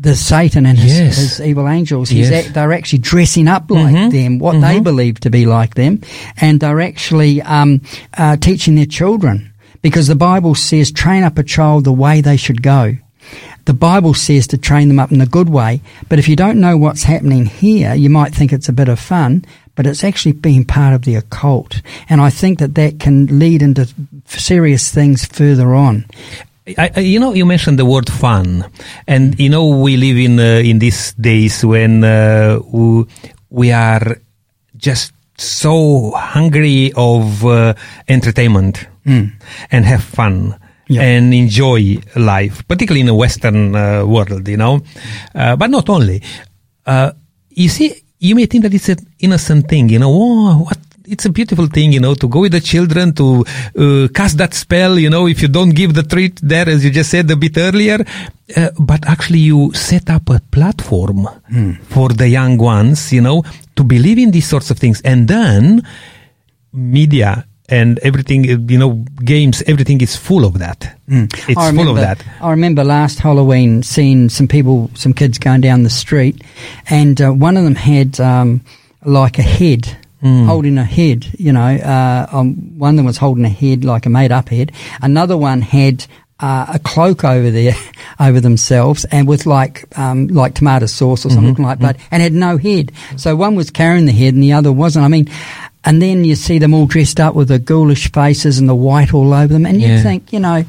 the 0.00 0.16
Satan 0.16 0.64
and 0.64 0.78
his, 0.78 0.98
Yes. 0.98 1.16
his 1.18 1.40
evil 1.46 1.68
angels. 1.68 2.08
He's 2.08 2.30
Yes. 2.30 2.44
ac- 2.46 2.52
they're 2.54 2.72
actually 2.72 3.00
dressing 3.00 3.48
up 3.48 3.70
like 3.70 4.10
them, 4.10 4.38
what 4.38 4.58
they 4.60 4.80
believe 4.80 5.20
to 5.20 5.30
be 5.30 5.44
like 5.44 5.74
them, 5.74 6.00
and 6.40 6.58
they're 6.58 6.80
actually 6.80 7.42
um, 7.42 7.82
uh, 8.16 8.36
teaching 8.36 8.76
their 8.76 8.86
children. 8.86 9.52
Because 9.82 10.06
the 10.08 10.14
Bible 10.16 10.54
says, 10.54 10.90
train 10.90 11.22
up 11.22 11.38
a 11.38 11.42
child 11.42 11.84
the 11.84 11.92
way 11.92 12.20
they 12.20 12.36
should 12.36 12.62
go. 12.62 12.96
The 13.66 13.74
Bible 13.74 14.14
says 14.14 14.46
to 14.48 14.58
train 14.58 14.88
them 14.88 14.98
up 14.98 15.12
in 15.12 15.18
the 15.18 15.26
good 15.26 15.48
way, 15.50 15.80
but 16.08 16.18
if 16.18 16.28
you 16.28 16.34
don't 16.36 16.60
know 16.60 16.76
what's 16.76 17.02
happening 17.04 17.46
here, 17.46 17.94
you 17.94 18.08
might 18.10 18.34
think 18.34 18.52
it's 18.52 18.68
a 18.68 18.72
bit 18.74 18.88
of 18.88 18.98
fun, 18.98 19.44
but 19.76 19.86
it's 19.86 20.02
actually 20.02 20.32
being 20.32 20.64
part 20.64 20.94
of 20.94 21.02
the 21.02 21.14
occult. 21.14 21.80
And 22.08 22.20
I 22.20 22.30
think 22.30 22.58
that 22.58 22.74
that 22.74 22.98
can 23.00 23.38
lead 23.38 23.62
into 23.62 23.86
serious 24.26 24.90
things 24.90 25.24
further 25.26 25.74
on. 25.74 26.04
I, 26.78 27.00
you 27.00 27.18
know, 27.18 27.32
you 27.32 27.46
mentioned 27.46 27.78
the 27.78 27.84
word 27.84 28.10
fun, 28.10 28.64
and 29.06 29.38
you 29.38 29.48
know, 29.48 29.66
we 29.66 29.96
live 29.96 30.16
in 30.16 30.38
uh, 30.38 30.62
in 30.62 30.78
these 30.78 31.12
days 31.14 31.64
when 31.64 32.04
uh, 32.04 32.60
we, 33.50 33.72
are 33.72 34.18
just 34.76 35.12
so 35.36 36.10
hungry 36.12 36.92
of 36.96 37.44
uh, 37.44 37.74
entertainment 38.08 38.86
and 39.70 39.84
have 39.84 40.02
fun. 40.04 40.56
Yeah. 40.90 41.02
And 41.02 41.32
enjoy 41.32 42.02
life, 42.16 42.66
particularly 42.66 43.02
in 43.02 43.06
the 43.06 43.14
Western 43.14 43.76
uh, 43.76 44.04
world, 44.04 44.48
you 44.48 44.56
know, 44.56 44.80
uh, 45.36 45.54
but 45.54 45.70
not 45.70 45.88
only. 45.88 46.20
Uh, 46.84 47.12
you 47.48 47.68
see, 47.68 47.94
you 48.18 48.34
may 48.34 48.46
think 48.46 48.64
that 48.64 48.74
it's 48.74 48.88
an 48.88 48.98
innocent 49.20 49.68
thing, 49.68 49.88
you 49.88 50.00
know. 50.00 50.10
Oh, 50.10 50.58
what? 50.64 50.78
It's 51.06 51.24
a 51.24 51.30
beautiful 51.30 51.66
thing, 51.66 51.92
you 51.92 52.00
know, 52.00 52.14
to 52.14 52.28
go 52.28 52.40
with 52.40 52.52
the 52.52 52.60
children 52.60 53.12
to 53.14 53.44
uh, 53.76 54.08
cast 54.14 54.36
that 54.38 54.54
spell. 54.54 54.98
You 54.98 55.10
know, 55.10 55.26
if 55.26 55.40
you 55.42 55.48
don't 55.48 55.70
give 55.70 55.94
the 55.94 56.02
treat 56.02 56.38
there, 56.42 56.68
as 56.68 56.84
you 56.84 56.90
just 56.90 57.10
said 57.10 57.30
a 57.30 57.36
bit 57.36 57.56
earlier, 57.56 58.04
uh, 58.56 58.68
but 58.78 59.06
actually 59.08 59.38
you 59.40 59.72
set 59.72 60.10
up 60.10 60.28
a 60.30 60.40
platform 60.50 61.26
for 61.84 62.10
the 62.10 62.28
young 62.28 62.58
ones, 62.58 63.12
you 63.12 63.20
know, 63.22 63.42
to 63.76 63.82
believe 63.84 64.18
in 64.18 64.30
these 64.30 64.46
sorts 64.46 64.70
of 64.70 64.78
things, 64.78 65.00
and 65.02 65.26
then 65.26 65.82
media 66.72 67.46
and 67.68 67.98
everything, 68.00 68.44
you 68.44 68.78
know, 68.78 69.04
games, 69.24 69.62
everything 69.66 70.00
is 70.00 70.16
full 70.16 70.44
of 70.44 70.58
that. 70.58 70.96
It's 71.08 71.56
I 71.56 71.70
full 71.72 71.88
of 71.88 71.96
remember- 71.96 72.00
that. 72.00 72.24
I 72.40 72.50
remember 72.50 72.84
last 72.84 73.20
Halloween 73.20 73.82
seeing 73.82 74.28
some 74.28 74.48
people, 74.48 74.90
some 74.94 75.12
kids 75.14 75.38
going 75.38 75.60
down 75.60 75.82
the 75.84 75.90
street, 75.90 76.42
and 76.88 77.20
uh, 77.20 77.30
one 77.30 77.56
of 77.56 77.64
them 77.64 77.76
had 77.76 78.18
um, 78.20 78.60
like 79.04 79.38
a 79.38 79.42
head. 79.42 79.96
Hmm. 80.20 80.44
Holding 80.44 80.76
a 80.76 80.84
head, 80.84 81.26
you 81.38 81.50
know, 81.52 81.60
uh, 81.76 82.26
um, 82.30 82.78
one 82.78 82.90
of 82.90 82.96
them 82.96 83.06
was 83.06 83.16
holding 83.16 83.44
a 83.46 83.48
head, 83.48 83.84
like 83.86 84.04
a 84.04 84.10
made 84.10 84.30
up 84.32 84.50
head. 84.50 84.70
Another 85.00 85.34
one 85.36 85.62
had 85.62 86.04
uh, 86.40 86.66
a 86.74 86.78
cloak 86.78 87.24
over 87.24 87.50
there, 87.50 87.74
over 88.20 88.38
themselves, 88.38 89.06
and 89.06 89.26
with 89.26 89.46
like 89.46 89.84
um, 89.98 90.26
like 90.28 90.54
tomato 90.54 90.84
sauce 90.86 91.24
or 91.24 91.30
something 91.30 91.54
Mm-hmm. 91.54 91.62
like 91.64 91.78
that, 91.78 91.96
and 92.10 92.22
had 92.22 92.34
no 92.34 92.58
head. 92.58 92.92
So 93.16 93.34
one 93.34 93.54
was 93.56 93.70
carrying 93.70 94.04
the 94.04 94.12
head, 94.12 94.34
and 94.34 94.42
the 94.42 94.52
other 94.52 94.70
wasn't. 94.70 95.06
I 95.06 95.08
mean, 95.08 95.30
and 95.84 96.02
then 96.02 96.24
you 96.26 96.34
see 96.34 96.58
them 96.58 96.74
all 96.74 96.86
dressed 96.86 97.18
up 97.18 97.34
with 97.34 97.48
the 97.48 97.58
ghoulish 97.58 98.12
faces 98.12 98.58
and 98.58 98.68
the 98.68 98.74
white 98.74 99.14
all 99.14 99.32
over 99.32 99.50
them, 99.52 99.64
and 99.64 99.80
you 99.80 100.02
think, 100.02 100.34
you 100.34 100.40
know, 100.40 100.64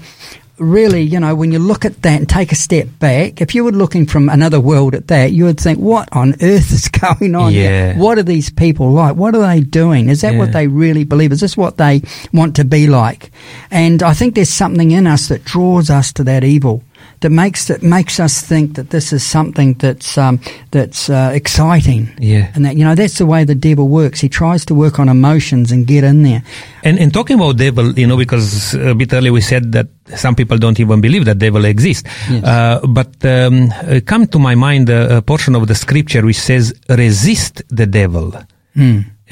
really, 0.62 1.02
you 1.02 1.20
know, 1.20 1.34
when 1.36 1.52
you 1.52 1.60
look 1.60 1.84
at 1.86 2.02
that 2.04 2.20
and 2.20 2.30
take 2.30 2.52
a 2.52 2.56
step 2.56 2.88
back, 3.00 3.42
if 3.42 3.54
you 3.56 3.64
were 3.64 3.72
looking 3.72 4.06
from 4.06 4.30
another 4.30 4.60
world 4.60 4.96
at 4.96 5.08
that, 5.08 5.32
you 5.32 5.46
would 5.46 5.60
think, 5.60 5.80
what 5.80 6.08
on 6.12 6.34
earth 6.42 6.72
is 6.72 6.88
going 6.90 7.36
on 7.36 7.52
Yeah. 7.54 7.94
here? 7.94 7.96
What 8.02 8.18
are 8.18 8.24
these 8.24 8.50
people 8.50 8.92
like? 8.92 9.16
What 9.16 9.36
are 9.36 9.42
they 9.42 9.62
doing? 9.62 10.10
Is 10.10 10.22
that 10.22 10.36
what 10.36 10.54
they 10.54 10.68
really 10.68 11.04
believe? 11.04 11.32
Is 11.32 11.42
this 11.42 11.58
what 11.58 11.78
they 11.78 12.02
want 12.32 12.56
to 12.58 12.64
be 12.66 12.88
like? 12.88 13.32
And 13.72 14.02
I 14.04 14.14
think 14.14 14.36
there's 14.36 14.50
something 14.50 14.92
in 14.92 15.08
us 15.08 15.28
that 15.30 15.44
draws 15.44 15.90
us 15.90 16.14
to 16.14 16.24
that 16.26 16.44
evil. 16.44 16.84
That 17.22 17.30
makes 17.32 17.68
that 17.68 17.84
makes 17.84 18.20
us 18.20 18.42
think 18.42 18.74
that 18.76 18.90
this 18.90 19.14
is 19.14 19.22
something 19.24 19.76
that's 19.78 20.18
um, 20.18 20.40
that's 20.72 21.08
uh, 21.08 21.30
exciting, 21.36 22.10
Yeah. 22.18 22.50
and 22.56 22.66
that 22.66 22.76
you 22.76 22.84
know 22.84 22.96
that's 22.96 23.20
the 23.20 23.28
way 23.28 23.44
the 23.46 23.54
devil 23.54 23.88
works. 23.88 24.20
He 24.20 24.28
tries 24.28 24.66
to 24.66 24.74
work 24.74 24.98
on 25.00 25.08
emotions 25.08 25.72
and 25.72 25.86
get 25.86 26.04
in 26.04 26.24
there. 26.24 26.42
And, 26.84 26.98
and 26.98 27.14
talking 27.14 27.38
about 27.38 27.58
devil, 27.58 27.94
you 27.94 28.08
know, 28.08 28.18
because 28.18 28.74
a 28.74 28.96
bit 28.96 29.14
earlier 29.14 29.32
we 29.32 29.42
said 29.42 29.72
that 29.74 29.88
some 30.16 30.34
people 30.34 30.58
don't 30.58 30.80
even 30.80 31.00
believe 31.00 31.26
that 31.26 31.38
devil 31.38 31.64
exists. 31.66 32.10
Yes. 32.28 32.44
Uh, 32.44 32.80
but 32.88 33.14
um, 33.24 33.70
uh, 33.72 34.00
come 34.04 34.26
to 34.26 34.40
my 34.40 34.56
mind 34.56 34.90
a, 34.90 35.18
a 35.18 35.22
portion 35.22 35.54
of 35.56 35.68
the 35.68 35.76
scripture 35.76 36.26
which 36.26 36.40
says, 36.40 36.74
resist 36.90 37.62
the 37.70 37.86
devil. 37.86 38.34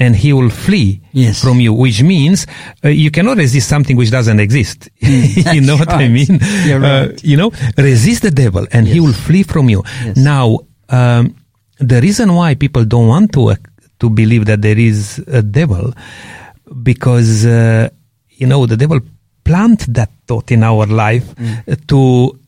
And 0.00 0.16
he 0.16 0.32
will 0.32 0.48
flee 0.50 1.00
Yes. 1.12 1.42
from 1.42 1.60
you, 1.60 1.72
which 1.74 2.02
means 2.02 2.46
uh, 2.82 2.88
you 2.88 3.10
cannot 3.10 3.36
resist 3.36 3.68
something 3.68 3.96
which 3.98 4.10
doesn't 4.10 4.40
exist. 4.40 4.88
you 5.00 5.60
know 5.60 5.76
that's 5.76 5.92
what 5.92 6.00
I 6.00 6.08
mean? 6.08 6.40
Uh, 6.42 6.78
right. 6.80 7.22
you 7.22 7.36
know, 7.36 7.50
resist 7.76 8.22
the 8.22 8.30
devil 8.30 8.66
and 8.72 8.88
he 8.88 8.98
will 8.98 9.12
flee 9.12 9.42
from 9.44 9.68
you. 9.68 9.82
Yes. 10.04 10.16
Now, 10.16 10.60
um, 10.88 11.36
the 11.78 12.00
reason 12.00 12.32
why 12.34 12.54
people 12.54 12.84
don't 12.86 13.08
want 13.08 13.32
to 13.34 13.50
uh, 13.50 13.56
to 14.00 14.08
believe 14.08 14.46
that 14.46 14.62
there 14.62 14.78
is 14.78 15.18
a 15.28 15.42
devil, 15.42 15.92
because 16.82 17.44
uh, 17.44 17.88
you 18.30 18.46
know 18.46 18.64
the 18.66 18.76
devil 18.76 19.00
plant 19.44 19.84
that 19.92 20.10
thought 20.26 20.50
in 20.50 20.62
our 20.62 20.86
life 20.86 21.26
uh, 21.68 21.74
to 21.88 22.38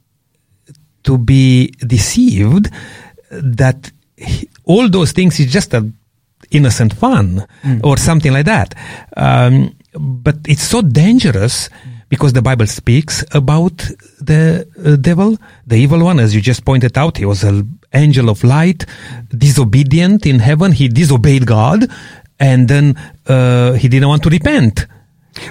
to 1.04 1.18
be 1.18 1.66
deceived 1.86 2.70
that 3.30 3.90
he- 4.16 4.48
all 4.64 4.88
those 4.88 5.12
things 5.12 5.38
is 5.40 5.52
just 5.52 5.74
a 5.74 5.84
innocent 6.52 6.94
fun 6.94 7.46
or 7.82 7.96
something 7.96 8.32
like 8.32 8.46
that. 8.46 8.74
Um, 9.16 9.74
but 9.94 10.36
it's 10.46 10.62
so 10.62 10.80
dangerous 10.82 11.68
because 12.08 12.34
the 12.34 12.42
Bible 12.42 12.66
speaks 12.66 13.24
about 13.32 13.76
the 14.20 14.68
uh, 14.84 14.96
devil, 14.96 15.38
the 15.66 15.76
evil 15.76 16.04
one, 16.04 16.20
as 16.20 16.34
you 16.34 16.42
just 16.42 16.64
pointed 16.64 16.96
out. 16.98 17.16
He 17.16 17.24
was 17.24 17.42
an 17.42 17.78
angel 17.94 18.28
of 18.28 18.44
light, 18.44 18.84
disobedient 19.30 20.26
in 20.26 20.38
heaven. 20.38 20.72
He 20.72 20.88
disobeyed 20.88 21.46
God, 21.46 21.90
and 22.38 22.68
then 22.68 22.96
uh, 23.26 23.72
he 23.74 23.88
didn't 23.88 24.08
want 24.08 24.22
to 24.24 24.28
repent. 24.28 24.86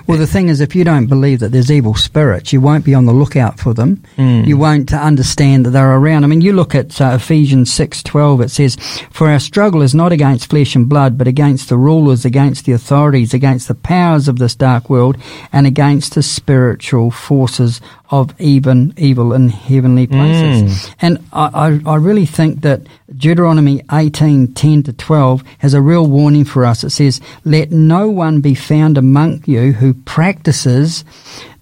Well, 0.06 0.18
the 0.18 0.28
thing 0.28 0.50
is, 0.50 0.62
if 0.62 0.76
you 0.76 0.84
don't 0.84 1.08
believe 1.08 1.40
that 1.40 1.52
there's 1.52 1.72
evil 1.72 1.96
spirits, 1.96 2.54
you 2.54 2.62
won't 2.62 2.86
be 2.86 2.94
on 2.94 3.06
the 3.06 3.14
lookout 3.14 3.60
for 3.60 3.74
them. 3.74 4.04
You 4.18 4.58
won't 4.58 4.94
understand 4.94 5.66
that 5.66 5.72
they're 5.72 5.96
around. 5.98 6.24
I 6.24 6.28
mean, 6.28 6.42
you 6.42 6.54
look 6.54 6.76
at 6.76 7.02
uh, 7.02 7.14
Ephesians 7.16 7.74
six 7.74 8.04
twelve. 8.04 8.42
It 8.42 8.52
says, 8.52 8.76
"For 9.10 9.28
our 9.30 9.40
struggle 9.40 9.82
is 9.82 9.96
not 9.96 10.12
against 10.12 10.50
flesh 10.50 10.76
and 10.76 10.88
blood, 10.88 11.18
but 11.18 11.28
against 11.28 11.70
the 11.70 11.78
rulers, 11.78 12.26
against 12.26 12.66
the 12.66 12.74
authorities, 12.74 13.34
against 13.34 13.68
the 13.68 13.76
powers 13.76 14.28
of 14.28 14.38
this 14.38 14.56
dark 14.56 14.90
world, 14.90 15.18
and 15.52 15.66
against 15.66 16.14
the 16.14 16.24
spiritual 16.24 17.10
forces 17.12 17.82
of 18.12 18.40
even 18.40 18.94
evil 18.98 19.34
in 19.34 19.50
heavenly 19.50 20.06
mm. 20.06 20.12
places." 20.12 20.94
And 21.02 21.18
I, 21.34 21.80
I, 21.86 21.94
I 21.94 21.96
really 21.96 22.26
think 22.26 22.62
that 22.62 22.82
Deuteronomy 23.16 23.82
eighteen 23.92 24.54
ten 24.54 24.84
to 24.84 24.94
twelve 24.94 25.44
has 25.60 25.74
a 25.74 25.82
real 25.82 26.06
warning 26.06 26.46
for 26.46 26.66
us. 26.66 26.84
It 26.84 26.92
says, 26.92 27.22
"Let 27.44 27.72
no 27.72 28.10
one 28.10 28.42
be 28.42 28.54
found 28.54 28.98
among 28.98 29.44
you 29.46 29.74
who 29.74 29.94
practices 29.94 31.04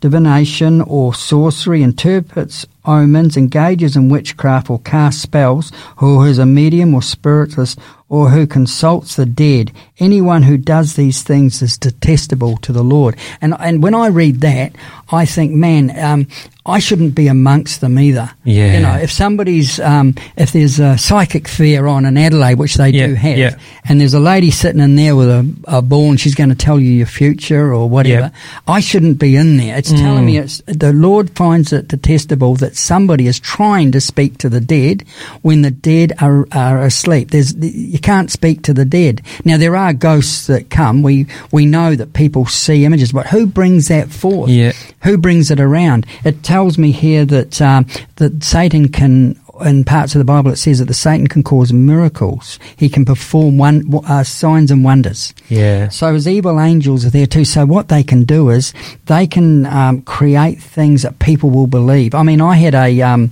divination 0.02 0.82
or 0.82 1.14
sorcery, 1.14 1.84
interprets 1.84 2.66
omens, 2.86 3.38
engages 3.38 3.96
in 3.96 4.10
witchcraft 4.10 4.70
or 4.70 4.80
casts 4.80 5.22
spells, 5.22 5.72
or 6.02 6.22
who 6.22 6.26
is 6.26 6.40
a 6.40 6.46
medium 6.46 6.94
or 6.94 7.02
spiritist, 7.02 7.80
or 8.08 8.30
who 8.30 8.48
consults 8.48 9.16
the 9.16 9.26
dead. 9.26 9.72
Anyone 10.00 10.42
who 10.44 10.58
does 10.58 10.96
these 10.96 11.22
things 11.22 11.62
is 11.62 11.78
detestable 11.78 12.58
to 12.58 12.72
the 12.74 12.84
Lord. 12.84 13.16
And 13.42 13.54
and 13.60 13.84
when 13.84 13.94
I 13.94 14.08
read 14.08 14.42
that, 14.42 14.74
I 15.12 15.26
think, 15.26 15.52
man, 15.54 15.98
um, 16.00 16.28
I 16.66 16.80
shouldn't 16.80 17.16
be 17.16 17.28
amongst 17.28 17.82
them 17.82 17.98
either. 18.00 18.32
Yeah. 18.44 18.74
You 18.76 18.80
know, 18.82 18.94
if 18.96 19.12
somebody's, 19.12 19.80
um, 19.80 20.14
if 20.38 20.52
there's 20.52 20.80
a 20.80 20.98
psychic 21.00 21.48
fair 21.48 21.88
on 21.88 22.06
in 22.06 22.16
Adelaide, 22.18 22.56
which 22.60 22.76
they 22.76 22.90
Yeah, 22.90 23.08
do 23.08 23.14
have, 23.16 23.38
yeah. 23.38 23.56
and 23.86 24.00
there's 24.00 24.14
a 24.14 24.20
lady 24.20 24.52
sitting 24.52 24.82
in 24.82 24.96
there 24.96 25.16
with 25.16 25.30
a, 25.30 25.56
a 25.66 25.82
ball 25.82 26.10
and 26.12 26.20
she's 26.20 26.36
going 26.36 26.50
to 26.50 26.56
tell 26.56 26.80
you 26.80 26.92
your 26.92 27.08
future 27.08 27.74
or 27.74 27.90
whatever, 27.90 28.32
Yeah. 28.34 28.64
I 28.68 28.82
shouldn't 28.82 29.18
be 29.20 29.36
in 29.36 29.58
there. 29.58 29.78
It's 29.78 29.92
telling 29.92 30.26
me 30.26 30.38
it's, 30.38 30.62
the 30.68 30.94
Lord 30.94 31.32
finds 31.36 31.74
it 31.74 31.88
detestable 31.88 32.56
that 32.58 32.69
somebody 32.76 33.28
is 33.28 33.40
trying 33.40 33.92
to 33.92 34.02
speak 34.02 34.38
to 34.40 34.50
the 34.50 34.62
dead 34.62 35.04
when 35.42 35.62
the 35.62 35.72
dead 35.72 36.14
are, 36.22 36.48
are 36.52 36.84
asleep. 36.84 37.32
There's, 37.32 37.54
you 37.56 38.00
can't 38.00 38.32
speak 38.32 38.64
to 38.64 38.74
the 38.74 38.86
dead. 38.86 39.22
Now, 39.46 39.58
there 39.58 39.76
are 39.76 39.94
ghosts 39.94 40.48
that 40.48 40.70
come. 40.70 41.02
We, 41.02 41.28
we 41.52 41.66
know 41.66 41.96
that 41.96 42.14
people 42.14 42.46
see 42.46 42.86
images, 42.86 43.12
but 43.12 43.28
who 43.28 43.48
brings 43.48 43.88
that 43.88 44.10
forth? 44.10 44.50
Yeah. 44.50 44.74
Who 45.04 45.18
brings 45.18 45.52
it 45.52 45.60
around? 45.60 46.06
It 46.24 46.44
tells 46.44 46.78
me 46.78 46.92
here 46.92 47.26
that 47.26 47.62
um, 47.62 47.88
that 48.18 48.44
Satan 48.44 48.90
can. 48.90 49.40
In 49.62 49.84
parts 49.84 50.16
of 50.16 50.20
the 50.20 50.26
Bible, 50.26 50.52
it 50.52 50.58
says 50.58 50.80
that 50.80 50.86
the 50.86 50.94
Satan 50.94 51.28
can 51.28 51.44
cause 51.44 51.74
miracles. 51.74 52.60
He 52.78 52.90
can 52.90 53.06
perform 53.06 53.58
one 53.58 53.84
uh, 54.08 54.24
signs 54.24 54.72
and 54.72 54.84
wonders. 54.84 55.34
Yeah. 55.50 55.90
So 55.90 56.14
his 56.14 56.28
evil 56.28 56.60
angels 56.60 57.06
are 57.06 57.10
there 57.10 57.28
too. 57.28 57.46
So 57.46 57.66
what 57.66 57.88
they 57.90 58.04
can 58.04 58.24
do 58.24 58.50
is 58.50 58.74
they 59.06 59.28
can 59.28 59.66
um, 59.66 60.02
create 60.04 60.62
things 60.62 61.04
that 61.04 61.20
people 61.20 61.50
will 61.50 61.68
believe. 61.68 62.16
I 62.16 62.24
mean, 62.24 62.42
I 62.42 62.56
had 62.56 62.76
a. 62.76 63.02
Um, 63.02 63.32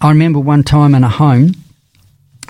I 0.00 0.08
remember 0.10 0.38
one 0.38 0.64
time 0.64 0.94
in 0.94 1.02
a 1.04 1.08
home 1.08 1.54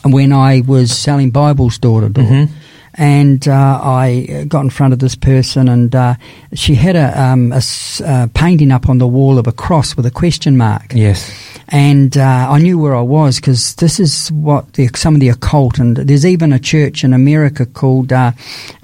when 0.02 0.32
I 0.32 0.62
was 0.66 0.96
selling 0.96 1.30
Bibles 1.30 1.78
door 1.78 2.00
to 2.00 2.08
door. 2.08 2.48
And 2.96 3.48
uh, 3.48 3.80
I 3.82 4.44
got 4.48 4.62
in 4.64 4.70
front 4.70 4.92
of 4.92 5.00
this 5.00 5.16
person, 5.16 5.68
and 5.68 5.94
uh, 5.94 6.14
she 6.52 6.74
had 6.76 6.94
a, 6.96 7.20
um, 7.20 7.52
a 7.52 7.60
uh, 8.04 8.28
painting 8.34 8.70
up 8.70 8.88
on 8.88 8.98
the 8.98 9.08
wall 9.08 9.38
of 9.38 9.46
a 9.46 9.52
cross 9.52 9.96
with 9.96 10.06
a 10.06 10.10
question 10.12 10.56
mark 10.56 10.92
Yes. 10.94 11.32
and 11.70 12.16
uh, 12.16 12.46
I 12.50 12.58
knew 12.60 12.78
where 12.78 12.94
I 12.94 13.00
was 13.00 13.36
because 13.40 13.74
this 13.76 13.98
is 13.98 14.30
what 14.30 14.74
the, 14.74 14.88
some 14.94 15.14
of 15.14 15.20
the 15.20 15.28
occult 15.30 15.78
and 15.78 15.96
there's 15.96 16.24
even 16.24 16.52
a 16.52 16.58
church 16.60 17.02
in 17.02 17.12
America 17.12 17.66
called 17.66 18.12
uh, 18.12 18.30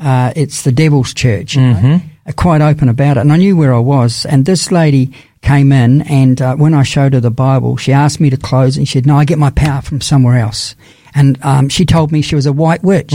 uh, 0.01 0.33
it's 0.35 0.63
the 0.63 0.73
Devil's 0.73 1.15
Church, 1.15 1.57
uh, 1.57 1.99
quite 2.37 2.61
open 2.63 2.89
about 2.89 3.17
it, 3.17 3.21
and 3.21 3.33
I 3.33 3.37
knew 3.37 3.57
where 3.57 3.75
I 3.75 3.79
was. 3.79 4.27
And 4.27 4.45
this 4.45 4.71
lady 4.73 5.13
came 5.43 5.73
in, 5.73 6.03
and 6.03 6.41
uh, 6.43 6.57
when 6.57 6.75
I 6.75 6.83
showed 6.83 7.15
her 7.15 7.21
the 7.21 7.31
Bible, 7.31 7.77
she 7.77 7.93
asked 7.93 8.21
me 8.21 8.31
to 8.31 8.37
close, 8.37 8.77
and 8.77 8.87
she 8.89 8.99
said, 8.99 9.07
"No, 9.07 9.17
I 9.17 9.25
get 9.25 9.39
my 9.39 9.51
power 9.51 9.83
from 9.83 10.01
somewhere 10.01 10.39
else." 10.39 10.75
And 11.15 11.39
um, 11.43 11.69
she 11.69 11.85
told 11.85 12.13
me 12.13 12.23
she 12.23 12.35
was 12.35 12.47
a 12.47 12.53
white 12.53 12.83
witch. 12.83 13.13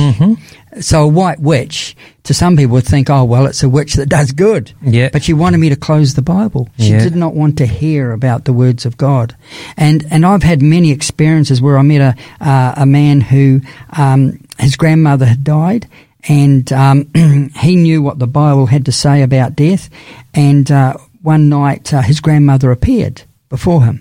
So 0.81 1.03
a 1.03 1.07
white 1.07 1.39
witch, 1.39 1.95
to 2.23 2.33
some 2.33 2.57
people 2.57 2.73
would 2.73 2.85
think, 2.85 3.09
oh 3.09 3.23
well, 3.23 3.45
it's 3.45 3.63
a 3.63 3.69
witch 3.69 3.93
that 3.93 4.09
does 4.09 4.31
good. 4.33 4.73
Yeah. 4.81 5.09
But 5.13 5.23
she 5.23 5.31
wanted 5.33 5.59
me 5.59 5.69
to 5.69 5.75
close 5.77 6.15
the 6.15 6.21
Bible. 6.21 6.67
She 6.77 6.89
Yeah. 6.89 6.99
did 7.03 7.15
not 7.15 7.33
want 7.33 7.57
to 7.59 7.65
hear 7.65 8.11
about 8.11 8.43
the 8.45 8.51
words 8.53 8.85
of 8.85 8.97
God. 8.97 9.35
And 9.77 10.05
and 10.11 10.25
I've 10.25 10.43
had 10.43 10.61
many 10.61 10.91
experiences 10.91 11.61
where 11.61 11.77
I 11.77 11.81
met 11.83 12.01
a 12.41 12.45
uh, 12.49 12.73
a 12.77 12.85
man 12.85 13.21
who 13.21 13.61
um, 13.97 14.39
his 14.59 14.75
grandmother 14.75 15.25
had 15.25 15.43
died. 15.43 15.87
And 16.27 16.71
um, 16.73 17.09
he 17.55 17.75
knew 17.75 18.01
what 18.01 18.19
the 18.19 18.27
Bible 18.27 18.65
had 18.65 18.85
to 18.85 18.91
say 18.91 19.21
about 19.21 19.55
death. 19.55 19.89
And 20.33 20.69
uh, 20.71 20.97
one 21.21 21.49
night, 21.49 21.93
uh, 21.93 22.01
his 22.01 22.19
grandmother 22.19 22.71
appeared 22.71 23.21
before 23.49 23.83
him 23.83 23.99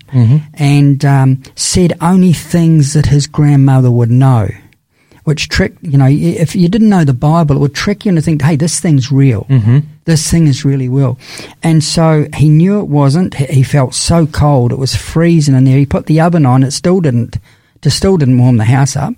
and 0.55 1.03
um, 1.05 1.41
said 1.55 1.93
only 2.01 2.33
things 2.33 2.93
that 2.93 3.05
his 3.07 3.27
grandmother 3.27 3.91
would 3.91 4.09
know 4.11 4.49
which 5.23 5.49
trick 5.49 5.73
you 5.81 5.97
know 5.97 6.07
if 6.07 6.55
you 6.55 6.67
didn't 6.69 6.89
know 6.89 7.03
the 7.03 7.13
bible 7.13 7.55
it 7.55 7.59
would 7.59 7.73
trick 7.75 8.05
you 8.05 8.09
into 8.09 8.21
think 8.21 8.41
hey 8.41 8.55
this 8.55 8.79
thing's 8.79 9.11
real. 9.11 9.45
This 10.05 10.29
thing 10.29 10.45
is 10.45 10.63
really 10.63 10.87
real. 10.87 11.17
And 11.63 11.83
so 11.83 12.27
he 12.35 12.47
knew 12.47 12.79
it 12.79 12.87
wasn't. 12.87 13.33
He- 13.33 13.45
he 13.55 13.63
felt 13.63 13.95
so 13.95 14.27
cold 14.27 14.71
it 14.71 14.77
was 14.77 14.95
freezing 14.95 15.55
in 15.55 15.63
there. 15.63 15.79
He 15.79 15.85
put 15.87 16.05
the 16.05 16.21
oven 16.21 16.45
on. 16.45 16.61
It 16.61 16.71
still 16.71 17.01
didn't 17.01 17.37
just 17.81 17.97
still 17.97 18.15
didn't 18.17 18.37
warm 18.37 18.57
the 18.57 18.65
house 18.65 18.95
up 18.95 19.15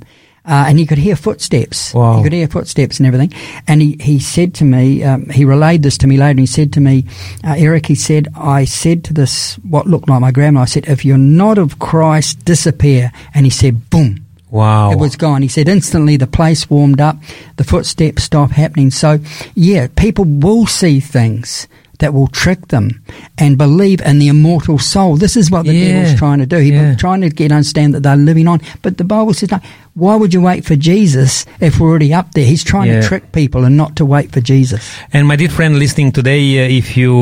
uh, 0.47 0.65
and 0.67 0.79
he 0.79 0.85
could 0.85 0.97
hear 0.97 1.15
footsteps. 1.15 1.93
Wow. 1.93 2.17
He 2.17 2.23
could 2.23 2.33
hear 2.33 2.47
footsteps 2.47 2.99
and 2.99 3.05
everything. 3.05 3.33
And 3.67 3.81
he, 3.81 3.97
he 3.99 4.19
said 4.19 4.55
to 4.55 4.63
me, 4.63 5.03
um, 5.03 5.29
he 5.29 5.43
relayed 5.43 5.83
this 5.83 5.97
to 5.99 6.07
me 6.07 6.17
later, 6.17 6.31
and 6.31 6.39
he 6.39 6.45
said 6.45 6.73
to 6.73 6.79
me, 6.79 7.05
uh, 7.43 7.55
Eric, 7.57 7.85
he 7.85 7.95
said, 7.95 8.29
I 8.35 8.63
said 8.65 9.03
to 9.05 9.13
this, 9.13 9.55
what 9.57 9.87
looked 9.87 10.07
like 10.07 10.21
my 10.21 10.31
grandma, 10.31 10.61
I 10.61 10.65
said, 10.65 10.87
if 10.87 11.03
you're 11.03 11.17
not 11.17 11.57
of 11.57 11.79
Christ, 11.79 12.45
disappear. 12.45 13.11
And 13.33 13.45
he 13.45 13.49
said, 13.49 13.89
boom. 13.89 14.23
Wow. 14.49 14.91
It 14.91 14.99
was 14.99 15.17
gone. 15.17 15.41
He 15.41 15.49
said 15.49 15.67
instantly 15.67 16.15
the 16.15 16.25
place 16.25 16.69
warmed 16.69 17.01
up, 17.01 17.17
the 17.57 17.65
footsteps 17.65 18.23
stopped 18.23 18.53
happening. 18.53 18.91
So, 18.91 19.19
yeah, 19.55 19.87
people 19.97 20.23
will 20.23 20.65
see 20.65 21.01
things 21.01 21.67
that 21.99 22.13
will 22.13 22.27
trick 22.27 22.67
them 22.67 23.01
and 23.37 23.57
believe 23.57 24.01
in 24.01 24.19
the 24.19 24.27
immortal 24.27 24.77
soul. 24.77 25.17
This 25.17 25.35
is 25.35 25.49
what 25.49 25.65
the 25.65 25.73
Yeah. 25.73 26.03
devil's 26.03 26.19
trying 26.19 26.39
to 26.39 26.45
do. 26.45 26.57
He's 26.57 26.71
Yeah. 26.71 26.95
trying 26.95 27.21
to 27.21 27.29
get 27.29 27.51
understand 27.51 27.93
that 27.95 28.03
they're 28.03 28.15
living 28.15 28.47
on. 28.47 28.61
But 28.81 28.97
the 28.97 29.03
Bible 29.03 29.33
says, 29.33 29.49
no, 29.51 29.59
why 29.95 30.15
would 30.15 30.33
you 30.33 30.41
wait 30.41 30.63
for 30.63 30.75
Jesus 30.75 31.45
if 31.59 31.79
we're 31.79 31.89
already 31.89 32.13
up 32.13 32.33
there? 32.33 32.45
He's 32.45 32.63
trying 32.63 32.91
Yeah. 32.91 33.01
to 33.01 33.07
trick 33.07 33.31
people 33.31 33.65
and 33.65 33.75
not 33.75 33.95
to 33.95 34.05
wait 34.05 34.31
for 34.31 34.41
Jesus. 34.41 34.81
And 35.11 35.27
my 35.27 35.35
dear 35.35 35.49
friend 35.49 35.79
listening 35.79 36.11
today, 36.11 36.65
uh, 36.65 36.69
if 36.69 36.95
you 36.95 37.15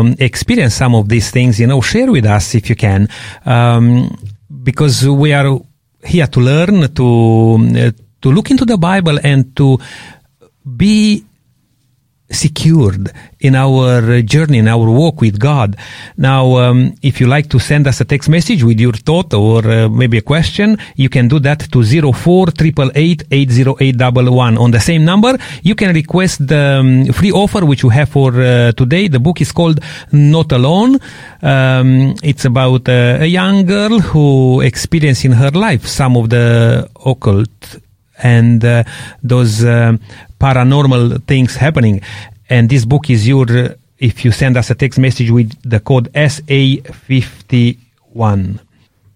um, 0.00 0.14
experience 0.18 0.74
some 0.74 0.94
of 0.94 1.08
these 1.08 1.30
things, 1.30 1.60
you 1.60 1.66
know, 1.66 1.80
share 1.82 2.10
with 2.10 2.24
us 2.24 2.54
if 2.54 2.70
you 2.70 2.76
can, 2.76 3.08
um, 3.44 4.16
because 4.62 5.06
we 5.06 5.32
are 5.34 5.60
here 6.04 6.26
to 6.26 6.40
learn, 6.40 6.88
to 6.94 7.06
uh, 7.76 7.90
to 8.22 8.30
look 8.32 8.50
into 8.50 8.64
the 8.64 8.78
Bible, 8.78 9.18
and 9.22 9.54
to 9.56 9.78
be 10.76 11.24
secured 12.32 13.12
in 13.40 13.54
our 13.54 14.22
journey, 14.22 14.58
in 14.58 14.68
our 14.68 14.88
walk 14.90 15.20
with 15.20 15.38
God. 15.38 15.76
Now, 16.16 16.56
um, 16.56 16.94
if 17.02 17.20
you 17.20 17.26
like 17.26 17.48
to 17.50 17.58
send 17.58 17.86
us 17.86 18.00
a 18.00 18.04
text 18.04 18.28
message 18.28 18.62
with 18.62 18.80
your 18.80 18.92
thought 18.92 19.34
or 19.34 19.66
uh, 19.66 19.88
maybe 19.88 20.18
a 20.18 20.22
question, 20.22 20.78
you 20.96 21.08
can 21.08 21.28
do 21.28 21.38
that 21.40 21.60
to 21.72 22.12
04 22.12 22.46
On 24.58 24.70
the 24.70 24.80
same 24.80 25.04
number, 25.04 25.38
you 25.62 25.74
can 25.74 25.94
request 25.94 26.46
the 26.46 26.80
um, 26.80 27.12
free 27.12 27.32
offer 27.32 27.64
which 27.64 27.82
you 27.82 27.88
have 27.90 28.08
for 28.08 28.40
uh, 28.40 28.72
today. 28.72 29.08
The 29.08 29.20
book 29.20 29.40
is 29.40 29.52
called 29.52 29.80
Not 30.12 30.52
Alone. 30.52 30.98
Um, 31.42 32.14
it's 32.22 32.44
about 32.44 32.88
uh, 32.88 33.18
a 33.20 33.26
young 33.26 33.66
girl 33.66 33.98
who 34.00 34.60
experienced 34.60 35.24
in 35.24 35.32
her 35.32 35.50
life 35.50 35.86
some 35.86 36.16
of 36.16 36.30
the 36.30 36.88
occult 37.04 37.78
and 38.22 38.64
uh, 38.64 38.84
those 39.22 39.64
uh, 39.64 39.96
paranormal 40.42 41.22
things 41.26 41.54
happening. 41.54 42.02
And 42.50 42.68
this 42.68 42.84
book 42.84 43.08
is 43.08 43.28
your, 43.28 43.46
if 43.98 44.24
you 44.24 44.32
send 44.32 44.56
us 44.56 44.70
a 44.70 44.74
text 44.74 44.98
message 44.98 45.30
with 45.30 45.52
the 45.62 45.78
code 45.78 46.12
SA51. 46.12 48.58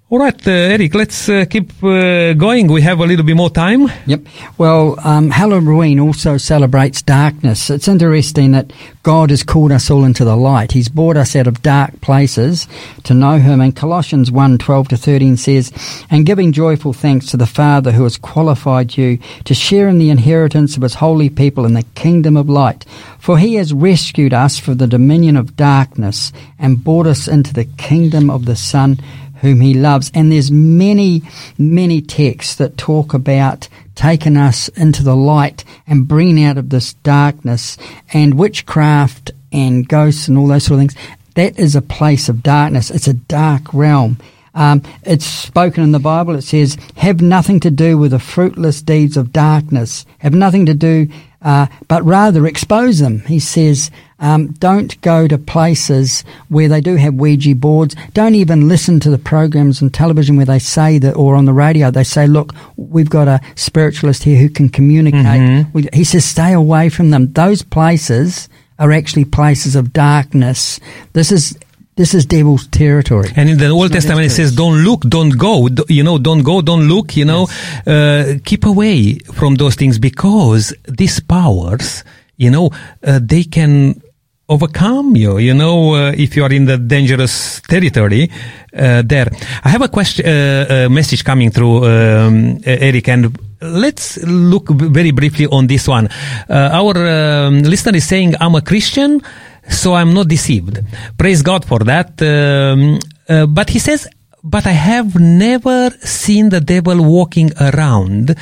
All 0.09 0.21
right, 0.21 0.47
uh, 0.47 0.53
Eric, 0.53 0.95
let's 0.95 1.29
uh, 1.29 1.47
keep 1.51 1.83
uh, 1.83 2.33
going. 2.35 2.69
We 2.69 2.81
have 2.83 3.01
a 3.01 3.05
little 3.05 3.27
bit 3.27 3.35
more 3.35 3.51
time. 3.51 3.91
Yep. 4.07 4.21
Well, 4.57 4.95
um, 5.03 5.31
Halloween 5.31 5.99
also 5.99 6.37
celebrates 6.37 7.03
darkness. 7.03 7.71
It's 7.71 7.89
interesting 7.89 8.53
that 8.53 8.73
God 9.03 9.31
has 9.31 9.43
called 9.43 9.73
us 9.73 9.91
all 9.91 10.05
into 10.05 10.25
the 10.25 10.37
light. 10.37 10.71
He's 10.71 10.89
brought 10.89 11.17
us 11.17 11.35
out 11.35 11.49
of 11.49 11.61
dark 11.61 12.01
places 12.03 12.69
to 13.03 13.15
know 13.15 13.41
Him. 13.41 13.61
And 13.61 13.75
Colossians 13.75 14.31
1 14.31 14.59
12 14.59 14.89
to 14.91 14.97
13 14.97 15.37
says, 15.37 15.73
And 16.09 16.25
giving 16.25 16.53
joyful 16.53 16.93
thanks 16.93 17.27
to 17.33 17.37
the 17.37 17.45
Father 17.45 17.91
who 17.91 18.05
has 18.05 18.17
qualified 18.17 18.97
you 18.97 19.19
to 19.43 19.55
share 19.55 19.89
in 19.89 19.99
the 19.99 20.11
inheritance 20.11 20.77
of 20.77 20.85
His 20.85 20.95
holy 20.95 21.31
people 21.31 21.65
in 21.65 21.75
the 21.75 21.83
kingdom 21.97 22.37
of 22.37 22.49
light. 22.49 22.85
For 23.19 23.39
He 23.39 23.55
has 23.55 23.73
rescued 23.73 24.33
us 24.33 24.57
from 24.57 24.77
the 24.77 24.87
dominion 24.87 25.37
of 25.37 25.57
darkness 25.57 26.33
and 26.61 26.85
brought 26.85 27.09
us 27.09 27.27
into 27.27 27.53
the 27.53 27.65
kingdom 27.65 28.31
of 28.31 28.45
the 28.45 28.55
Son 28.55 29.01
whom 29.41 29.61
he 29.61 29.75
loves. 29.75 30.11
And 30.15 30.31
there's 30.31 30.51
many, 30.51 31.23
many 31.59 32.01
texts 32.01 32.57
that 32.57 32.77
talk 32.77 33.15
about 33.15 33.69
taking 33.95 34.37
us 34.37 34.69
into 34.69 35.03
the 35.03 35.17
light 35.17 35.65
and 35.87 36.07
bringing 36.07 36.45
out 36.45 36.59
of 36.59 36.71
this 36.71 36.95
darkness 36.95 37.77
and 38.13 38.39
witchcraft 38.39 39.33
and 39.53 39.89
ghosts 39.89 40.29
and 40.29 40.37
all 40.37 40.47
those 40.47 40.65
sort 40.65 40.81
of 40.81 40.81
things. 40.81 40.97
That 41.35 41.59
is 41.59 41.75
a 41.77 41.83
place 41.83 42.29
of 42.29 42.43
darkness. 42.43 42.91
It's 42.91 43.09
a 43.09 43.15
dark 43.15 43.73
realm. 43.73 44.19
Um, 44.55 44.83
it's 45.03 45.27
spoken 45.27 45.85
in 45.85 45.93
the 45.93 45.99
Bible. 45.99 46.35
It 46.35 46.43
says, 46.43 46.79
"Have 46.97 47.21
nothing 47.21 47.61
to 47.61 47.71
do 47.71 47.99
with 47.99 48.13
the 48.13 48.19
fruitless 48.19 48.81
deeds 48.81 49.19
of 49.19 49.33
darkness. 49.33 50.07
Have 50.19 50.33
nothing 50.33 50.65
to 50.67 50.75
do, 50.75 51.09
uh, 51.47 51.67
but 51.89 52.05
rather 52.05 52.47
expose 52.47 52.99
them." 52.99 53.21
He 53.27 53.39
says, 53.39 53.91
um, 54.21 54.49
"Don't 54.59 55.01
go 55.01 55.27
to 55.29 55.39
places 55.39 56.25
where 56.49 56.69
they 56.69 56.81
do 56.81 56.97
have 56.97 57.15
Ouija 57.15 57.55
boards. 57.55 57.95
Don't 58.15 58.35
even 58.35 58.69
listen 58.69 59.01
to 59.01 59.11
the 59.11 59.19
programs 59.33 59.83
on 59.83 59.91
television 59.91 60.37
where 60.37 60.45
they 60.53 60.59
say 60.59 60.99
that, 60.99 61.15
or 61.17 61.35
on 61.37 61.45
the 61.47 61.53
radio 61.67 61.91
they 61.91 62.05
say, 62.05 62.27
"Look, 62.27 62.55
we've 62.77 63.11
got 63.11 63.29
a 63.29 63.41
spiritualist 63.55 64.25
here 64.25 64.39
who 64.39 64.49
can 64.49 64.69
communicate." 64.69 65.41
We- 65.73 65.89
He 65.93 66.05
says, 66.05 66.25
"Stay 66.25 66.53
away 66.53 66.89
from 66.91 67.11
them. 67.11 67.33
Those 67.33 67.63
places 67.63 68.49
are 68.79 68.93
actually 68.93 69.25
places 69.25 69.77
of 69.77 69.93
darkness. 69.93 70.81
This 71.13 71.31
is." 71.33 71.57
This 71.97 72.13
is 72.15 72.27
devil's 72.27 72.67
territory. 72.67 73.31
And 73.37 73.49
in 73.49 73.57
the 73.57 73.69
Old 73.69 73.91
Testament, 73.91 74.27
it 74.27 74.31
says, 74.31 74.55
"Don't 74.55 74.85
look, 74.85 75.01
don't 75.09 75.37
go." 75.39 75.69
D- 75.69 75.83
You 75.89 76.03
know, 76.05 76.19
don't 76.19 76.43
go, 76.43 76.61
don't 76.61 76.89
look. 76.89 77.17
You 77.17 77.25
know, 77.25 77.49
uh, 77.87 78.35
keep 78.45 78.67
away 78.67 79.19
from 79.33 79.55
those 79.57 79.77
things 79.77 79.99
because 79.99 80.75
these 80.87 81.21
powers, 81.21 82.05
you 82.37 82.51
know, 82.51 82.71
uh, 83.03 83.19
they 83.23 83.45
can 83.45 84.01
overcome 84.49 85.17
you. 85.17 85.39
You 85.39 85.55
know, 85.55 85.95
uh, 85.95 86.13
if 86.25 86.37
you 86.37 86.45
are 86.45 86.53
in 86.53 86.67
the 86.67 86.77
dangerous 86.77 87.61
territory 87.63 88.31
uh, 88.77 89.03
there. 89.03 89.29
I 89.65 89.69
have 89.71 89.83
a 89.83 89.89
question, 89.89 90.27
uh, 90.27 90.87
a 90.87 90.89
message 90.91 91.25
coming 91.25 91.51
through, 91.51 91.85
um, 91.87 92.61
Eric, 92.65 93.09
and 93.09 93.37
let's 93.63 94.19
look 94.23 94.67
b- 94.77 94.89
very 94.89 95.13
briefly 95.13 95.47
on 95.47 95.67
this 95.67 95.89
one. 95.89 96.09
Uh, 96.49 96.69
our 96.73 96.95
um, 96.95 97.63
listener 97.63 97.97
is 97.97 98.05
saying, 98.05 98.35
"I'm 98.39 98.55
a 98.55 98.61
Christian." 98.61 99.23
So 99.69 99.95
I'm 99.95 100.15
not 100.15 100.29
deceived. 100.29 100.81
Praise 101.19 101.43
God 101.43 101.65
for 101.65 101.81
that. 101.81 102.21
Um, 102.23 102.99
uh, 103.29 103.47
but 103.47 103.71
he 103.71 103.79
says, 103.79 104.09
but 104.47 104.65
I 104.65 104.77
have 104.93 105.19
never 105.19 105.91
seen 106.03 106.51
the 106.51 106.61
devil 106.61 107.03
walking 107.03 107.51
around 107.61 108.37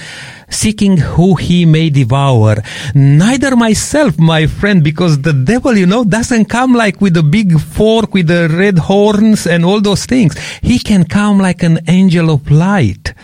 seeking 0.51 0.97
who 0.97 1.35
he 1.35 1.65
may 1.67 1.91
devour. 1.91 2.57
Neither 2.95 3.57
myself, 3.57 4.19
my 4.19 4.47
friend, 4.47 4.85
because 4.85 5.23
the 5.23 5.33
devil, 5.33 5.77
you 5.77 5.87
know, 5.87 6.05
doesn't 6.05 6.47
come 6.47 6.75
like 6.75 7.01
with 7.01 7.17
a 7.17 7.23
big 7.23 7.59
fork 7.59 8.15
with 8.15 8.29
the 8.29 8.49
red 8.49 8.79
horns 8.79 9.47
and 9.47 9.65
all 9.65 9.81
those 9.81 10.07
things. 10.07 10.39
He 10.63 10.79
can 10.79 11.05
come 11.05 11.39
like 11.39 11.63
an 11.63 11.81
angel 11.89 12.31
of 12.31 12.51
light. 12.51 13.15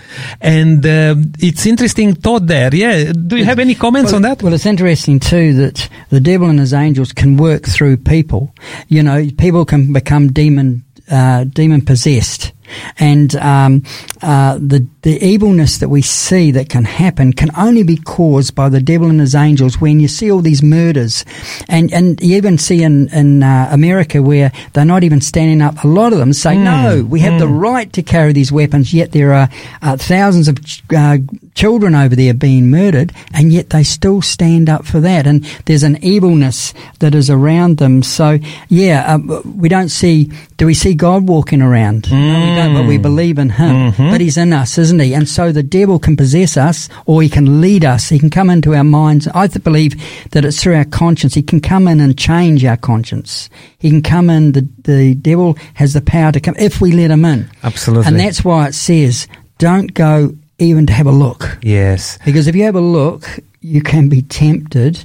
And 0.40 0.84
uh, 0.84 1.16
it's 1.38 1.66
interesting 1.66 2.14
thought 2.14 2.46
there. 2.46 2.74
Yeah. 2.74 3.12
Do 3.12 3.36
you 3.36 3.44
have 3.44 3.58
any 3.58 3.74
comments 3.74 4.12
well, 4.12 4.16
on 4.16 4.22
that? 4.22 4.42
Well, 4.42 4.54
it's 4.54 4.66
interesting 4.66 5.20
too 5.20 5.54
that 5.54 5.88
the 6.08 6.20
devil 6.20 6.48
and 6.48 6.58
his 6.58 6.74
angels 6.74 7.12
can 7.12 7.36
work 7.36 7.64
through 7.64 7.98
people. 7.98 8.54
You 8.88 9.02
know, 9.02 9.28
people 9.38 9.64
can 9.64 9.92
become 9.92 10.32
demon 10.32 10.84
uh, 11.10 11.44
demon 11.44 11.82
possessed, 11.82 12.52
and 12.98 13.34
um, 13.36 13.82
uh, 14.22 14.58
the 14.58 14.86
the 15.02 15.22
evilness 15.24 15.78
that 15.78 15.88
we 15.88 16.02
see 16.02 16.50
that 16.50 16.68
can 16.68 16.84
happen 16.84 17.32
can 17.32 17.50
only 17.56 17.82
be 17.82 17.96
caused 17.96 18.54
by 18.54 18.68
the 18.68 18.80
devil 18.80 19.08
and 19.08 19.20
his 19.20 19.34
angels. 19.34 19.80
When 19.80 20.00
you 20.00 20.08
see 20.08 20.30
all 20.30 20.40
these 20.40 20.62
murders, 20.62 21.24
and 21.68 21.92
and 21.92 22.20
you 22.20 22.36
even 22.36 22.58
see 22.58 22.82
in 22.82 23.08
in 23.08 23.42
uh, 23.42 23.68
America 23.70 24.22
where 24.22 24.52
they're 24.72 24.84
not 24.84 25.04
even 25.04 25.20
standing 25.20 25.62
up. 25.62 25.82
A 25.84 25.88
lot 25.88 26.12
of 26.12 26.18
them 26.18 26.32
say, 26.32 26.56
"No, 26.56 27.04
we 27.08 27.20
have 27.20 27.38
the 27.38 27.48
right 27.48 27.92
to 27.92 28.02
carry 28.02 28.32
these 28.32 28.52
weapons." 28.52 28.92
Yet 28.92 29.12
there 29.12 29.32
are 29.32 29.48
uh, 29.82 29.96
thousands 29.96 30.48
of 30.48 30.64
ch- 30.64 30.82
uh, 30.96 31.18
children 31.54 31.94
over 31.94 32.14
there 32.14 32.34
being 32.34 32.70
murdered, 32.70 33.12
and 33.32 33.52
yet 33.52 33.70
they 33.70 33.82
still 33.82 34.22
stand 34.22 34.68
up 34.68 34.84
for 34.84 35.00
that. 35.00 35.26
And 35.26 35.44
there's 35.66 35.82
an 35.82 36.02
evilness 36.02 36.74
that 36.98 37.14
is 37.14 37.30
around 37.30 37.78
them. 37.78 38.02
So, 38.02 38.38
yeah, 38.68 39.14
uh, 39.14 39.42
we 39.44 39.68
don't 39.68 39.88
see. 39.88 40.30
Do 40.60 40.66
we 40.66 40.74
see 40.74 40.92
God 40.92 41.26
walking 41.26 41.62
around? 41.62 42.12
No, 42.12 42.18
we 42.18 42.54
don't, 42.54 42.74
but 42.74 42.86
we 42.86 42.98
mm. 42.98 43.02
believe 43.02 43.38
in 43.38 43.48
Him. 43.48 43.92
Mm-hmm. 43.92 44.10
But 44.10 44.20
He's 44.20 44.36
in 44.36 44.52
us, 44.52 44.76
isn't 44.76 45.00
He? 45.00 45.14
And 45.14 45.26
so 45.26 45.52
the 45.52 45.62
devil 45.62 45.98
can 45.98 46.18
possess 46.18 46.58
us, 46.58 46.90
or 47.06 47.22
he 47.22 47.30
can 47.30 47.62
lead 47.62 47.82
us. 47.82 48.10
He 48.10 48.18
can 48.18 48.28
come 48.28 48.50
into 48.50 48.74
our 48.74 48.84
minds. 48.84 49.26
I 49.28 49.46
believe 49.46 49.94
that 50.32 50.44
it's 50.44 50.62
through 50.62 50.76
our 50.76 50.84
conscience. 50.84 51.32
He 51.32 51.42
can 51.42 51.62
come 51.62 51.88
in 51.88 51.98
and 51.98 52.18
change 52.18 52.62
our 52.66 52.76
conscience. 52.76 53.48
He 53.78 53.88
can 53.88 54.02
come 54.02 54.28
in. 54.28 54.52
The 54.52 54.68
the 54.84 55.14
devil 55.14 55.56
has 55.72 55.94
the 55.94 56.02
power 56.02 56.30
to 56.30 56.40
come 56.40 56.56
if 56.58 56.78
we 56.78 56.92
let 56.92 57.10
him 57.10 57.24
in. 57.24 57.50
Absolutely. 57.62 58.08
And 58.08 58.20
that's 58.20 58.44
why 58.44 58.66
it 58.68 58.74
says, 58.74 59.28
don't 59.56 59.94
go 59.94 60.34
even 60.58 60.86
to 60.88 60.92
have 60.92 61.06
a 61.06 61.10
look. 61.10 61.56
Yes. 61.62 62.18
Because 62.22 62.46
if 62.48 62.54
you 62.54 62.64
have 62.64 62.76
a 62.76 62.82
look, 62.82 63.24
you 63.62 63.82
can 63.82 64.10
be 64.10 64.20
tempted, 64.20 65.02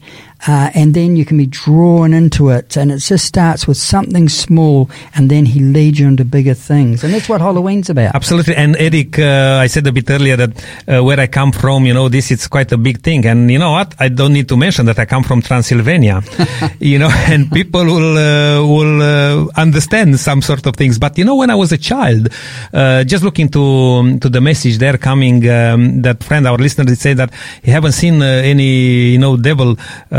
uh, 0.48 0.70
and 0.74 0.94
then 0.94 1.16
you 1.16 1.26
can 1.26 1.38
be 1.38 1.48
drawn 1.48 2.14
into 2.14 2.50
it. 2.50 2.78
And 2.78 2.92
it 2.92 3.00
just 3.00 3.26
starts 3.26 3.68
with 3.68 3.78
something 3.78 4.30
small, 4.30 4.90
and 5.16 5.30
then 5.30 5.46
he 5.46 5.60
leads 5.60 6.00
you 6.00 6.08
into 6.08 6.26
bigger 6.26 6.54
things. 6.54 7.04
And 7.04 7.14
that's 7.14 7.28
what 7.28 7.42
Halloween's 7.42 7.90
about. 7.90 8.16
Absolutely. 8.16 8.56
And 8.56 8.76
Eric, 8.78 9.18
uh, 9.20 9.60
I 9.62 9.68
said 9.68 9.88
a 9.88 9.92
bit 9.92 10.10
earlier 10.10 10.36
that 10.36 10.66
uh, 10.88 11.04
where 11.04 11.20
I 11.20 11.28
come 11.28 11.52
from, 11.52 11.86
you 11.86 11.94
know, 11.94 12.10
this 12.10 12.32
is 12.32 12.48
quite 12.48 12.72
a 12.72 12.78
big 12.78 13.02
thing. 13.02 13.26
And 13.26 13.50
you 13.52 13.60
know 13.60 13.72
what? 13.72 13.96
I 14.00 14.10
don't 14.10 14.34
need 14.34 14.48
to 14.50 14.58
mention 14.58 14.86
that 14.86 15.00
I 15.00 15.06
come 15.06 15.24
from 15.24 15.42
Transylvania, 15.42 16.22
you 16.80 17.00
know, 17.00 17.10
and 17.28 17.52
people 17.52 17.86
will, 17.86 18.18
uh, 18.18 18.66
will 18.66 19.02
uh, 19.02 19.52
understand 19.56 20.20
some 20.20 20.42
sort 20.42 20.66
of 20.66 20.76
things. 20.76 21.00
But 21.00 21.18
you 21.18 21.26
know, 21.26 21.36
when 21.36 21.50
I 21.50 21.56
was 21.56 21.72
a 21.72 21.78
child, 21.78 22.30
uh, 22.74 23.04
just 23.04 23.24
looking 23.24 23.50
to, 23.50 24.20
to 24.20 24.30
the 24.30 24.42
message 24.42 24.78
there 24.78 24.98
coming, 24.98 25.48
um, 25.50 26.02
that 26.04 26.24
friend, 26.24 26.48
our 26.48 26.58
listener, 26.58 26.86
did 26.86 27.00
say 27.00 27.14
that 27.14 27.34
he 27.64 27.72
haven't 27.72 27.94
seen 27.94 28.22
any, 28.22 29.12
you 29.12 29.18
know, 29.18 29.38
devil, 29.38 29.76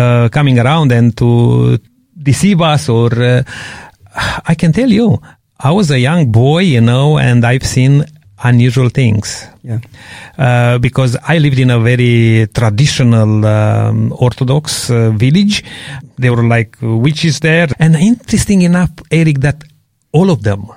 uh, 0.07 0.29
coming 0.29 0.59
around 0.59 0.93
and 0.93 1.17
to 1.17 1.79
deceive 2.31 2.61
us 2.61 2.89
or, 2.89 3.11
uh, 3.23 3.43
I 4.47 4.55
can 4.55 4.73
tell 4.73 4.91
you, 4.91 5.21
I 5.59 5.73
was 5.73 5.91
a 5.91 5.99
young 5.99 6.33
boy, 6.33 6.61
you 6.61 6.81
know, 6.81 7.19
and 7.19 7.45
I've 7.45 7.67
seen 7.67 8.05
unusual 8.45 8.91
things. 8.91 9.47
Yeah. 9.63 9.81
Uh, 10.39 10.79
because 10.79 11.17
I 11.27 11.39
lived 11.39 11.59
in 11.59 11.71
a 11.71 11.81
very 11.81 12.47
traditional 12.53 13.45
um, 13.47 14.13
Orthodox 14.13 14.91
uh, 14.91 15.11
village. 15.11 15.65
There 16.19 16.33
were 16.33 16.45
like 16.45 16.77
witches 16.81 17.41
there. 17.41 17.69
And 17.79 17.97
interesting 17.97 18.63
enough, 18.63 18.91
Eric, 19.11 19.41
that 19.41 19.65
all 20.13 20.31
of 20.31 20.43
them, 20.43 20.69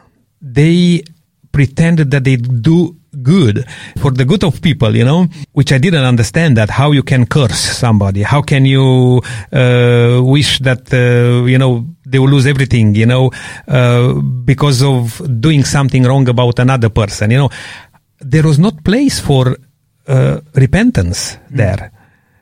they 0.41 1.03
pretended 1.51 2.11
that 2.11 2.23
they 2.23 2.38
do 2.38 2.95
good 3.24 3.65
for 3.97 4.11
the 4.11 4.26
good 4.26 4.43
of 4.43 4.61
people, 4.61 4.95
you 4.95 5.05
know, 5.05 5.28
which 5.53 5.72
I 5.72 5.78
didn't 5.78 6.03
understand 6.03 6.57
that 6.57 6.70
how 6.70 6.91
you 6.91 7.03
can 7.03 7.26
curse 7.26 7.59
somebody. 7.59 8.24
How 8.24 8.41
can 8.41 8.65
you 8.65 9.22
uh, 9.51 10.22
wish 10.24 10.59
that, 10.59 10.93
uh, 10.93 11.45
you 11.45 11.57
know, 11.57 11.86
they 12.05 12.20
will 12.20 12.30
lose 12.30 12.47
everything, 12.47 12.95
you 12.95 13.05
know, 13.05 13.32
uh, 13.67 14.13
because 14.13 14.82
of 14.82 15.22
doing 15.39 15.63
something 15.63 16.03
wrong 16.03 16.28
about 16.28 16.59
another 16.59 16.89
person, 16.89 17.32
you 17.32 17.38
know. 17.38 17.49
There 18.20 18.43
was 18.43 18.59
not 18.59 18.84
place 18.84 19.20
for 19.20 19.57
uh, 20.07 20.41
repentance 20.55 21.38
there. 21.49 21.91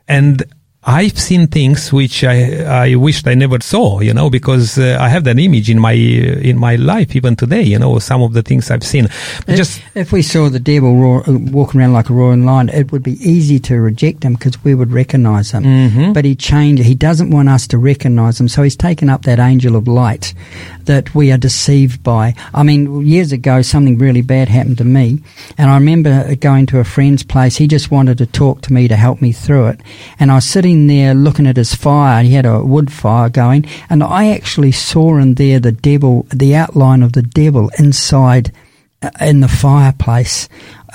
And 0.08 0.44
I've 0.90 1.20
seen 1.20 1.48
things 1.48 1.92
which 1.92 2.24
I 2.24 2.64
I 2.88 2.96
wished 2.96 3.28
I 3.28 3.36
never 3.36 3.60
saw, 3.60 4.00
you 4.00 4.14
know, 4.14 4.30
because 4.30 4.78
uh, 4.78 4.98
I 5.02 5.10
have 5.10 5.26
that 5.26 5.38
image 5.38 5.70
in 5.70 5.80
my 5.82 5.92
in 5.92 6.58
my 6.58 6.78
life 6.78 7.14
even 7.14 7.36
today, 7.36 7.62
you 7.62 7.78
know, 7.78 8.00
some 8.00 8.22
of 8.22 8.32
the 8.32 8.42
things 8.42 8.72
I've 8.72 8.86
seen. 8.86 9.10
But 9.46 9.58
just 9.58 9.80
If, 9.80 9.98
if 10.08 10.12
we 10.14 10.22
saw 10.22 10.48
the 10.50 10.62
devil 10.62 10.96
roar, 10.96 11.24
uh, 11.30 11.34
walking 11.52 11.82
around 11.82 11.92
like 11.92 12.10
a 12.10 12.14
roaring 12.14 12.46
lion, 12.46 12.70
it 12.70 12.94
would 12.94 13.04
be 13.04 13.18
easy 13.30 13.60
to 13.68 13.76
reject 13.82 14.24
him 14.24 14.34
because 14.36 14.64
we 14.64 14.74
would 14.76 14.94
recognize 14.94 15.52
him. 15.52 15.64
Mhm. 15.64 16.14
But 16.14 16.24
he 16.24 16.36
changed. 16.36 16.84
He 16.84 16.96
doesn't 16.96 17.32
want 17.32 17.50
us 17.50 17.68
to 17.68 17.78
recognize 17.78 18.40
him, 18.40 18.48
so 18.48 18.64
he's 18.64 18.78
taken 18.78 19.10
up 19.10 19.24
that 19.24 19.40
angel 19.40 19.76
of 19.76 19.90
light 19.90 20.34
that 20.86 21.14
we 21.14 21.34
are 21.34 21.38
deceived 21.38 22.02
by. 22.02 22.34
I 22.54 22.64
mean, 22.64 23.06
years 23.06 23.34
ago, 23.34 23.62
something 23.62 23.98
really 23.98 24.22
bad 24.22 24.48
happened 24.48 24.78
to 24.78 24.86
me, 24.86 25.20
and 25.58 25.70
I 25.70 25.74
remember 25.74 26.34
going 26.36 26.66
to 26.68 26.80
a 26.80 26.86
friend's 26.86 27.24
place. 27.24 27.58
He 27.58 27.68
just 27.68 27.92
wanted 27.92 28.18
to 28.20 28.26
talk 28.26 28.62
to 28.62 28.74
me 28.74 28.88
to 28.88 28.96
help 28.96 29.22
me 29.22 29.34
through 29.34 29.68
it, 29.68 29.82
and 30.18 30.32
I 30.32 30.36
was 30.36 30.46
sitting 30.46 30.77
there 30.86 31.16
looking 31.16 31.48
at 31.48 31.58
his 31.58 31.74
fire. 31.74 32.24
He 32.24 32.34
had 32.34 32.46
a 32.46 32.64
wood 32.64 32.94
fire 32.94 33.30
going, 33.30 33.66
and 33.90 34.04
I 34.04 34.30
actually 34.30 34.72
saw 34.72 35.18
in 35.18 35.34
there 35.34 35.60
the 35.60 35.72
devil, 35.72 36.28
the 36.32 36.56
outline 36.56 37.02
of 37.02 37.14
the 37.14 37.24
devil 37.24 37.72
inside 37.80 38.52
uh, 39.02 39.10
in 39.22 39.40
the 39.40 39.48
fireplace. 39.48 40.48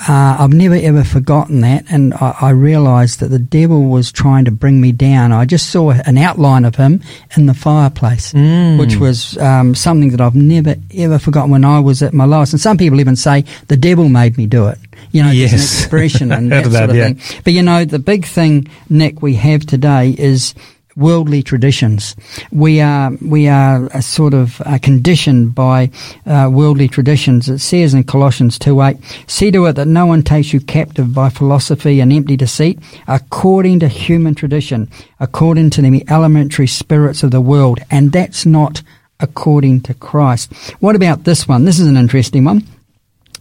Uh, 0.07 0.37
I've 0.39 0.53
never 0.53 0.75
ever 0.75 1.03
forgotten 1.03 1.61
that, 1.61 1.85
and 1.89 2.13
I, 2.15 2.35
I 2.41 2.49
realised 2.49 3.19
that 3.19 3.27
the 3.27 3.39
devil 3.39 3.85
was 3.85 4.11
trying 4.11 4.45
to 4.45 4.51
bring 4.51 4.81
me 4.81 4.91
down. 4.91 5.31
I 5.31 5.45
just 5.45 5.69
saw 5.69 5.91
an 5.91 6.17
outline 6.17 6.65
of 6.65 6.75
him 6.75 7.01
in 7.37 7.45
the 7.45 7.53
fireplace, 7.53 8.33
which 8.79 8.97
was 8.97 9.37
um, 9.37 9.75
something 9.75 10.09
that 10.09 10.19
I've 10.19 10.35
never 10.35 10.75
ever 10.97 11.19
forgotten 11.19 11.51
when 11.51 11.63
I 11.63 11.79
was 11.79 12.01
at 12.01 12.13
my 12.13 12.25
lowest. 12.25 12.53
And 12.53 12.59
some 12.59 12.77
people 12.77 12.99
even 12.99 13.15
say 13.15 13.45
the 13.67 13.77
devil 13.77 14.09
made 14.09 14.37
me 14.37 14.47
do 14.47 14.67
it. 14.67 14.79
You 15.13 15.23
know, 15.23 15.29
there's 15.33 15.53
an 15.53 15.59
Yes. 15.59 15.79
expression 15.83 16.31
and 16.37 16.51
that 16.51 16.65
sort 16.65 16.89
of 16.89 16.95
yeah. 16.95 17.13
thing. 17.13 17.41
But 17.45 17.53
you 17.53 17.61
know, 17.63 17.85
the 17.85 17.99
big 17.99 18.25
thing, 18.25 18.67
Nick, 18.89 19.21
we 19.21 19.35
have 19.35 19.65
today 19.65 20.13
is 20.17 20.53
worldly 20.95 21.41
traditions. 21.41 22.15
We 22.51 22.79
are 22.81 23.11
we 23.21 23.47
are 23.47 23.89
sort 24.01 24.33
of 24.35 24.61
uh, 24.61 24.77
conditioned 24.79 25.55
by 25.55 25.89
uh, 26.27 26.49
worldly 26.53 26.87
traditions. 26.87 27.49
It 27.49 27.59
says 27.59 27.93
in 27.95 28.03
Colossians 28.03 28.59
two 28.59 28.79
eight, 28.81 28.97
"See 29.27 29.49
to 29.51 29.65
it 29.65 29.73
that 29.73 29.87
no 29.87 30.05
one 30.05 30.21
takes 30.23 30.53
you 30.53 30.59
captive 30.59 31.13
by 31.13 31.29
philosophy 31.29 31.99
and 31.99 32.13
empty 32.13 32.35
deceit, 32.37 32.77
according 33.07 33.79
to 33.79 33.87
human 33.87 34.35
tradition, 34.35 34.87
according 35.19 35.71
to 35.71 35.81
the 35.81 36.03
elementary 36.09 36.67
spirits 36.67 37.23
of 37.23 37.31
the 37.31 37.41
world." 37.41 37.79
And 37.89 38.11
that's 38.11 38.45
not 38.45 38.81
according 39.19 39.81
to 39.81 39.93
Christ. 39.95 40.53
What 40.79 40.95
about 40.95 41.23
this 41.23 41.47
one? 41.47 41.65
This 41.65 41.79
is 41.79 41.87
an 41.87 41.97
interesting 41.97 42.43
one. 42.45 42.63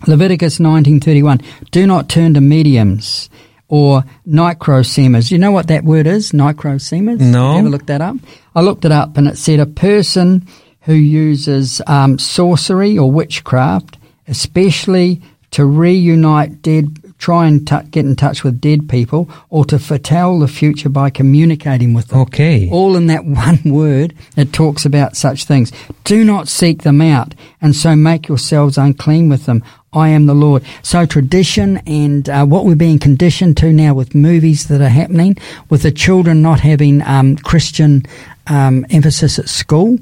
Leviticus 0.07 0.59
19:31 0.59 1.42
Do 1.70 1.86
not 1.86 2.09
turn 2.09 2.34
to 2.34 2.40
mediums 2.40 3.30
or 3.68 4.05
nicrosemas. 4.26 5.30
You 5.30 5.38
know 5.38 5.50
what 5.50 5.68
that 5.68 5.84
word 5.84 6.07
is? 6.07 6.32
Nicrosemas? 6.32 7.20
No. 7.20 7.55
You 7.55 7.61
ever 7.61 7.70
looked 7.70 7.86
that 7.86 8.03
up? 8.03 8.16
I 8.55 8.61
looked 8.61 8.84
it 8.84 8.92
up 8.92 9.16
and 9.16 9.26
it 9.26 9.38
said 9.38 9.61
a 9.61 9.66
person 9.66 10.46
who 10.82 10.94
uses 10.94 11.80
um, 11.86 12.18
sorcery 12.18 12.98
or 12.98 13.11
witchcraft, 13.11 13.96
especially 14.28 15.22
to 15.53 15.64
reunite 15.64 16.61
dead, 16.61 17.14
try 17.18 17.46
and 17.46 17.66
t- 17.66 17.76
get 17.90 18.05
in 18.05 18.16
touch 18.16 18.42
with 18.42 18.61
dead 18.61 18.88
people, 18.88 19.30
or 19.48 19.64
to 19.66 19.78
foretell 19.78 20.38
the 20.38 20.48
future 20.48 20.88
by 20.88 21.09
communicating 21.09 21.94
with 21.94 22.09
them 22.09 22.20
okay. 22.20 22.68
all 22.70 22.96
in 22.96 23.07
that 23.07 23.24
one 23.24 23.61
word, 23.64 24.14
it 24.36 24.53
talks 24.53 24.84
about 24.84 25.16
such 25.16 25.44
things. 25.44 25.72
Do 26.05 26.24
not 26.24 26.48
seek 26.48 26.82
them 26.82 27.00
out, 27.00 27.34
and 27.61 27.76
so 27.76 27.94
make 27.94 28.28
yourselves 28.28 28.76
unclean 28.76 29.28
with 29.28 29.46
them. 29.46 29.62
I 29.93 30.09
am 30.09 30.26
the 30.26 30.34
Lord. 30.34 30.62
So 30.82 31.05
tradition 31.07 31.78
and 31.86 32.28
uh, 32.28 32.47
what 32.47 32.64
we're 32.64 32.76
being 32.76 32.99
conditioned 32.99 33.57
to 33.59 33.72
now 33.72 33.93
with 33.95 34.14
movies 34.14 34.68
that 34.68 34.80
are 34.80 34.88
happening, 34.88 35.36
with 35.68 35.82
the 35.82 35.93
children 35.93 36.40
not 36.43 36.61
having 36.61 37.03
um, 37.03 37.36
Christian 37.36 38.05
um, 38.47 38.86
emphasis 38.90 39.38
at 39.38 39.49
school, 39.49 39.99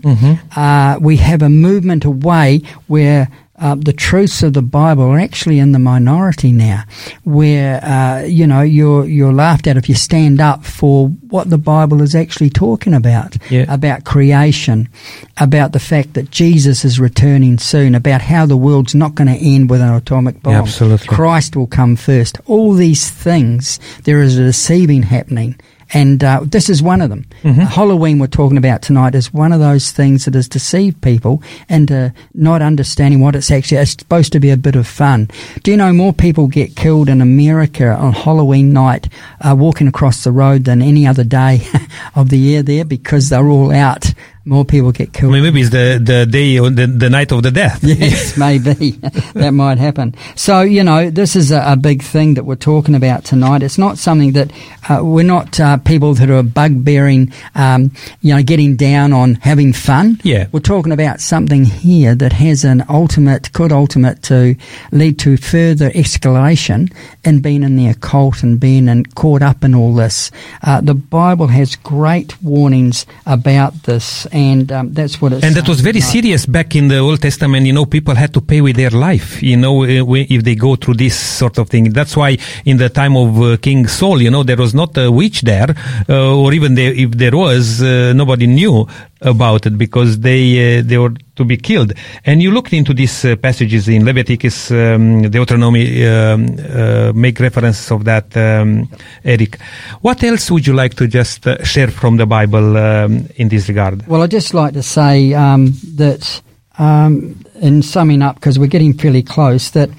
uh, 0.57 0.99
we 1.01 1.17
have 1.17 1.43
a 1.43 1.49
movement 1.49 2.05
away 2.05 2.63
where 2.87 3.29
uh, 3.61 3.75
the 3.75 3.93
truths 3.93 4.43
of 4.43 4.53
the 4.55 4.63
Bible 4.63 5.05
are 5.05 5.19
actually 5.19 5.59
in 5.59 5.73
the 5.73 5.79
minority 5.79 6.51
now, 6.53 6.85
where 7.25 7.85
uh, 7.85 8.23
you 8.25 8.47
know 8.47 8.63
you're 8.63 9.05
you're 9.07 9.33
laughed 9.33 9.67
at 9.67 9.77
if 9.77 9.89
you 9.89 9.95
stand 9.95 10.41
up 10.41 10.65
for 10.65 11.09
what 11.29 11.51
the 11.51 11.59
Bible 11.59 12.03
is 12.03 12.15
actually 12.15 12.51
talking 12.51 12.95
about, 12.95 13.37
Yeah. 13.51 13.67
about 13.73 14.05
creation, 14.05 14.89
about 15.37 15.73
the 15.73 15.79
fact 15.79 16.15
that 16.15 16.31
Jesus 16.31 16.85
is 16.85 16.99
returning 16.99 17.59
soon, 17.59 17.95
about 17.95 18.21
how 18.23 18.47
the 18.47 18.57
world's 18.57 18.95
not 18.95 19.15
going 19.15 19.29
to 19.29 19.37
end 19.55 19.71
with 19.71 19.81
an 19.81 19.93
atomic 19.95 20.43
bomb. 20.43 20.55
Absolutely. 20.55 21.07
Christ 21.07 21.55
will 21.57 21.67
come 21.69 21.97
first. 21.97 22.39
All 22.47 22.73
these 22.75 23.11
things, 23.11 23.79
there 24.05 24.23
is 24.23 24.39
a 24.39 24.45
deceiving 24.45 25.03
happening. 25.05 25.55
And 25.93 26.23
uh, 26.23 26.41
this 26.45 26.69
is 26.69 26.83
one 26.83 27.01
of 27.01 27.11
them. 27.11 27.27
Halloween, 27.43 28.19
we're 28.19 28.27
talking 28.29 28.59
about 28.59 28.83
tonight, 28.83 29.15
is 29.15 29.33
one 29.35 29.53
of 29.53 29.61
those 29.61 29.91
things 29.91 30.25
that 30.25 30.35
has 30.35 30.49
deceived 30.49 31.01
people 31.03 31.43
into 31.69 32.13
not 32.35 32.63
understanding 32.63 33.21
what 33.21 33.35
it's 33.35 33.51
actually. 33.51 33.79
It's 33.79 33.93
supposed 33.93 34.33
to 34.33 34.41
be 34.41 34.51
a 34.51 34.57
bit 34.57 34.77
of 34.77 34.87
fun. 34.87 35.29
Do 35.63 35.71
you 35.71 35.77
know 35.77 35.93
more 35.93 36.13
people 36.13 36.47
get 36.47 36.77
killed 36.77 37.09
in 37.09 37.21
America 37.21 37.89
on 37.89 38.13
Halloween 38.13 38.73
night 38.73 39.09
uh, 39.41 39.57
walking 39.59 39.89
across 39.89 40.23
the 40.23 40.33
road 40.33 40.65
than 40.65 40.83
any 40.83 41.07
other 41.07 41.25
day 41.25 41.67
of 42.15 42.29
the 42.31 42.39
year 42.39 42.63
there 42.63 42.85
because 42.85 43.29
they're 43.29 43.49
all 43.49 43.73
out? 43.73 44.13
More 44.45 44.65
people 44.65 44.91
get 44.93 45.13
killed. 45.13 45.33
I 45.33 45.35
mean, 45.35 45.43
maybe 45.45 45.61
it's 45.61 45.71
the, 45.71 46.01
the 46.03 46.27
day 46.27 46.59
or 46.59 46.71
the, 46.71 46.87
the 46.87 47.11
night 47.11 47.31
of 47.33 47.43
the 47.43 47.51
death. 47.51 47.81
Yes, 48.01 48.37
maybe 48.39 48.91
that 49.35 49.51
might 49.53 49.79
happen. 49.79 50.15
So 50.35 50.63
you 50.63 50.83
know, 50.83 51.11
this 51.11 51.37
is 51.37 51.51
a, 51.53 51.63
a 51.67 51.77
big 51.77 52.03
thing 52.03 52.35
that 52.35 52.45
we're 52.45 52.55
talking 52.57 52.95
about 52.95 53.25
tonight. 53.25 53.63
It's 53.63 53.79
not 53.79 53.99
something 53.99 54.33
that 54.33 54.51
uh, 54.89 55.01
we're 55.05 55.25
not 55.25 55.59
uh, 55.61 55.77
people 55.79 56.15
that 56.15 56.31
are 56.31 56.43
bugbearing, 56.43 57.33
um, 57.55 57.93
you 58.23 58.35
know, 58.35 58.43
getting 58.43 58.77
down 58.77 59.13
on 59.13 59.35
having 59.35 59.73
fun. 59.73 60.19
Yeah. 60.23 60.47
we're 60.53 60.61
talking 60.61 60.93
about 60.93 61.21
something 61.21 61.65
here 61.65 62.15
that 62.15 62.33
has 62.33 62.65
an 62.65 62.85
ultimate, 62.89 63.53
could 63.53 63.73
ultimate 63.73 64.23
to 64.25 64.57
lead 64.93 65.19
to 65.21 65.37
further 65.37 65.91
escalation 65.91 66.93
in 67.25 67.41
being 67.41 67.63
in 67.63 67.77
the 67.77 67.89
occult 67.89 68.43
and 68.43 68.59
being 68.59 68.89
in, 68.89 69.05
caught 69.07 69.43
up 69.43 69.65
in 69.65 69.75
all 69.75 69.95
this. 69.95 70.31
Uh, 70.63 70.81
the 70.81 70.95
Bible 70.95 71.49
has 71.49 71.77
great 71.77 72.41
warnings 72.43 73.07
about 73.27 73.75
this, 73.85 74.27
and 74.33 74.71
um, 74.73 74.93
that's 74.93 75.21
what 75.21 75.33
it's. 75.33 75.45
And 75.45 75.55
that 75.57 75.69
was 75.69 75.81
very 75.81 76.01
serious 76.01 76.47
back 76.47 76.75
in 76.77 76.89
the 76.89 76.99
Old 76.99 77.21
Testament. 77.21 77.67
You 77.67 77.73
know, 77.73 77.87
people 77.87 78.15
had 78.15 78.33
to 78.35 78.41
pay 78.41 78.61
with 78.61 78.77
their 78.77 78.91
life. 78.91 79.43
You 79.43 79.57
know, 79.57 79.83
uh, 79.83 80.05
if 80.29 80.45
they 80.45 80.55
go 80.55 80.77
through 80.77 80.95
this 80.95 81.19
sort 81.19 81.59
of 81.59 81.69
thing. 81.69 81.93
That's 81.93 82.17
why 82.17 82.39
in 82.65 82.77
the 82.77 82.89
time 82.89 83.17
of 83.17 83.41
uh, 83.41 83.57
King 83.59 83.87
Saul, 83.87 84.23
you 84.23 84.31
know, 84.31 84.43
there 84.43 84.57
was 84.57 84.75
not 84.75 84.97
a 84.97 85.11
witch 85.11 85.43
there, 85.43 85.75
uh, 86.09 86.37
or 86.37 86.53
even 86.53 86.75
there, 86.75 86.93
if 86.93 87.11
there 87.13 87.37
was, 87.37 87.83
uh, 87.83 88.13
nobody 88.15 88.47
knew 88.47 88.87
about 89.21 89.67
it 89.67 89.77
because 89.77 90.21
they 90.21 90.79
uh, 90.79 90.83
they 90.85 90.99
were 90.99 91.15
to 91.37 91.45
be 91.45 91.57
killed. 91.57 91.93
And 92.25 92.43
you 92.43 92.51
looked 92.51 92.73
into 92.73 92.95
these 92.95 93.25
uh, 93.25 93.37
passages 93.37 93.89
in 93.89 94.05
Leviticus, 94.05 94.71
um, 94.71 95.23
Deuteronomy, 95.23 96.07
um, 96.07 96.57
uh, 96.59 97.13
make 97.15 97.41
reference 97.41 97.91
of 97.91 98.05
that, 98.05 98.37
um, 98.37 98.89
Eric. 99.25 99.59
What 100.01 100.23
else 100.23 100.51
would 100.51 100.67
you 100.67 100.75
like 100.75 100.95
to 100.95 101.07
just 101.07 101.47
uh, 101.47 101.63
share 101.65 101.89
from 101.89 102.17
the 102.17 102.27
Bible 102.27 102.77
um, 102.77 103.29
in 103.37 103.49
this 103.49 103.69
regard? 103.69 104.07
Well, 104.07 104.23
I'd 104.23 104.31
just 104.31 104.55
like 104.55 104.75
to 104.75 104.83
say 104.83 105.35
um, 105.35 105.73
that, 105.97 106.43
in 106.79 107.83
summing 107.83 108.23
up, 108.23 108.37
because 108.37 108.59
we're 108.59 108.67
getting 108.67 108.95
fairly 108.95 109.23
close, 109.23 109.71
that 109.71 109.91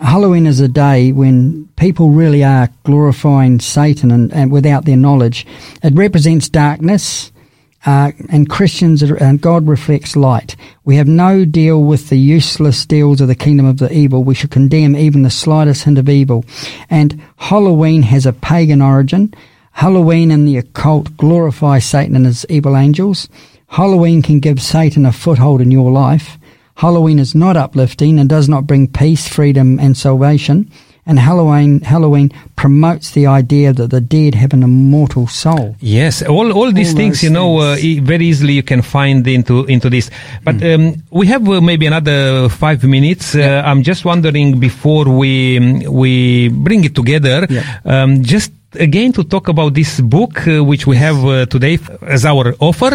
Halloween 0.00 0.46
is 0.46 0.60
a 0.60 0.68
day 0.68 1.12
when 1.12 1.68
people 1.76 2.10
really 2.10 2.42
are 2.42 2.70
glorifying 2.84 3.60
Satan 3.60 4.10
and, 4.10 4.32
and 4.32 4.50
without 4.50 4.84
their 4.86 4.96
knowledge. 4.96 5.46
It 5.82 5.94
represents 5.94 6.48
darkness. 6.48 7.32
Uh, 7.86 8.12
and 8.28 8.50
Christians 8.50 9.02
and 9.02 9.40
God 9.40 9.66
reflects 9.66 10.14
light. 10.14 10.54
We 10.84 10.96
have 10.96 11.08
no 11.08 11.46
deal 11.46 11.82
with 11.82 12.10
the 12.10 12.18
useless 12.18 12.84
deals 12.84 13.22
of 13.22 13.28
the 13.28 13.34
kingdom 13.34 13.64
of 13.64 13.78
the 13.78 13.90
evil. 13.90 14.22
We 14.22 14.34
should 14.34 14.50
condemn 14.50 14.94
even 14.94 15.22
the 15.22 15.30
slightest 15.30 15.84
hint 15.84 15.96
of 15.96 16.08
evil. 16.08 16.44
And 16.90 17.22
Halloween 17.38 18.02
has 18.02 18.26
a 18.26 18.34
pagan 18.34 18.82
origin. 18.82 19.32
Halloween 19.72 20.30
and 20.30 20.46
the 20.46 20.58
occult 20.58 21.16
glorify 21.16 21.78
Satan 21.78 22.16
and 22.16 22.26
his 22.26 22.44
evil 22.50 22.76
angels. 22.76 23.28
Halloween 23.68 24.20
can 24.20 24.40
give 24.40 24.60
Satan 24.60 25.06
a 25.06 25.12
foothold 25.12 25.62
in 25.62 25.70
your 25.70 25.90
life. 25.90 26.36
Halloween 26.74 27.18
is 27.18 27.34
not 27.34 27.56
uplifting 27.56 28.18
and 28.18 28.28
does 28.28 28.48
not 28.48 28.66
bring 28.66 28.88
peace, 28.88 29.28
freedom, 29.28 29.78
and 29.78 29.96
salvation. 29.96 30.70
And 31.10 31.18
Halloween, 31.18 31.80
Halloween 31.82 32.28
promotes 32.54 33.10
the 33.18 33.26
idea 33.26 33.72
that 33.72 33.90
the 33.90 34.00
dead 34.00 34.34
have 34.42 34.52
an 34.54 34.62
immortal 34.62 35.26
soul. 35.26 35.74
Yes, 35.80 36.22
all 36.22 36.52
all 36.58 36.70
these 36.72 36.92
All 36.94 37.00
things, 37.00 37.22
you 37.26 37.30
know, 37.38 37.50
uh, 37.58 37.74
things. 37.74 37.84
e- 37.84 38.00
very 38.12 38.26
easily 38.30 38.52
you 38.54 38.62
can 38.62 38.82
find 38.82 39.26
into 39.26 39.64
into 39.66 39.88
this. 39.90 40.06
But 40.46 40.62
um, 40.62 40.94
we 41.10 41.26
have 41.26 41.42
uh, 41.48 41.60
maybe 41.60 41.86
another 41.86 42.48
five 42.48 42.80
minutes. 42.96 43.34
Uh, 43.34 43.62
I'm 43.68 43.82
just 43.82 44.04
wondering 44.04 44.60
before 44.60 45.06
we 45.20 45.58
um, 45.58 45.82
we 46.02 46.12
bring 46.48 46.84
it 46.84 46.94
together, 46.94 47.38
Yeah. 47.50 47.64
um, 47.84 48.22
just 48.22 48.52
again 48.78 49.10
to 49.12 49.24
talk 49.24 49.48
about 49.48 49.74
this 49.74 49.98
book 50.00 50.46
uh, 50.46 50.62
which 50.70 50.86
we 50.86 50.96
have 50.96 51.18
uh, 51.26 51.46
today 51.54 51.74
f- 51.74 51.90
as 52.06 52.24
our 52.24 52.54
offer, 52.60 52.92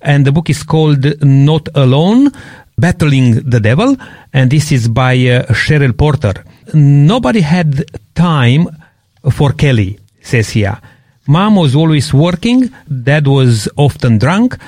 and 0.00 0.24
the 0.24 0.30
book 0.30 0.48
is 0.54 0.62
called 0.62 1.02
Not 1.22 1.66
Alone. 1.74 2.30
Battling 2.78 3.48
the 3.48 3.60
Devil, 3.60 3.96
and 4.32 4.50
this 4.50 4.70
is 4.70 4.88
by 4.88 5.14
uh, 5.14 5.46
Cheryl 5.46 5.96
Porter. 5.96 6.44
Nobody 6.74 7.40
had 7.40 7.84
time 8.14 8.68
for 9.30 9.52
Kelly, 9.52 9.98
says 10.20 10.50
here. 10.50 10.78
Mom 11.26 11.56
was 11.56 11.74
always 11.74 12.12
working, 12.12 12.70
dad 13.02 13.26
was 13.26 13.68
often 13.76 14.18
drunk, 14.18 14.58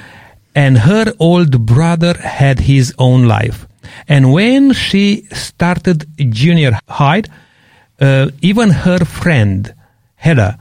and 0.55 0.79
her 0.79 1.13
old 1.19 1.67
brother 1.67 2.15
had 2.15 2.61
his 2.61 2.95
own 2.99 3.27
life. 3.27 3.67
And 4.09 4.33
when 4.33 4.73
she 4.73 5.27
started 5.33 6.07
junior 6.33 6.79
high, 6.89 7.25
uh, 8.01 8.31
even 8.41 8.71
her 8.71 9.05
friend, 9.05 9.75
Heather, 10.17 10.57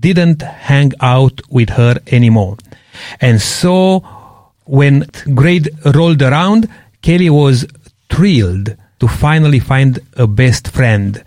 didn't 0.00 0.42
hang 0.42 0.92
out 1.00 1.40
with 1.48 1.70
her 1.70 1.98
anymore. 2.08 2.56
And 3.20 3.40
so 3.40 4.04
when 4.72 5.04
grade 5.34 5.68
rolled 5.94 6.22
around, 6.22 6.66
Kelly 7.02 7.28
was 7.28 7.66
thrilled 8.08 8.74
to 9.00 9.06
finally 9.06 9.58
find 9.58 9.98
a 10.16 10.26
best 10.26 10.68
friend, 10.68 11.22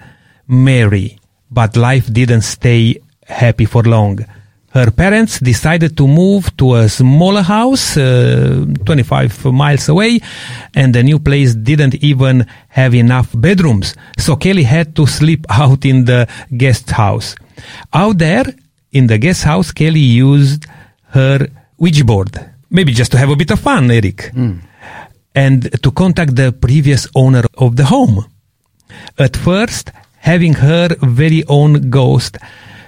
Mary. 0.48 1.20
But 1.52 1.78
life 1.78 2.12
didn't 2.12 2.42
stay 2.42 2.98
happy 3.28 3.66
for 3.66 3.84
long. 3.84 4.26
Her 4.70 4.90
parents 4.90 5.40
decided 5.40 5.96
to 5.98 6.08
move 6.08 6.58
to 6.58 6.74
a 6.74 6.90
smaller 6.90 7.44
house, 7.44 7.98
uh, 7.98 8.66
25 8.84 9.46
miles 9.46 9.90
away, 9.90 10.22
and 10.74 10.96
the 10.96 11.04
new 11.04 11.20
place 11.20 11.54
didn't 11.54 11.96
even 12.04 12.48
have 12.70 12.96
enough 12.96 13.30
bedrooms. 13.36 13.94
So 14.18 14.38
Kelly 14.38 14.64
had 14.64 14.96
to 14.96 15.06
sleep 15.06 15.46
out 15.50 15.86
in 15.86 16.06
the 16.06 16.28
guest 16.58 16.90
house. 16.90 17.36
Out 17.94 18.18
there, 18.18 18.46
in 18.92 19.06
the 19.06 19.20
guest 19.20 19.44
house, 19.44 19.72
Kelly 19.72 20.00
used 20.00 20.66
her 21.10 21.48
Ouija 21.78 22.04
board. 22.04 22.55
Maybe 22.76 22.92
just 22.92 23.12
to 23.14 23.18
have 23.18 23.30
a 23.30 23.38
bit 23.38 23.52
of 23.52 23.60
fun, 23.62 23.90
Eric. 23.90 24.20
Hmm. 24.34 24.58
And 25.34 25.60
to 25.84 25.92
contact 25.92 26.36
the 26.36 26.52
previous 26.52 27.08
owner 27.16 27.44
of 27.58 27.78
the 27.78 27.86
home. 27.86 28.26
At 29.18 29.38
first, 29.38 29.92
having 30.18 30.54
her 30.56 30.90
very 31.02 31.44
own 31.48 31.90
ghost 31.90 32.38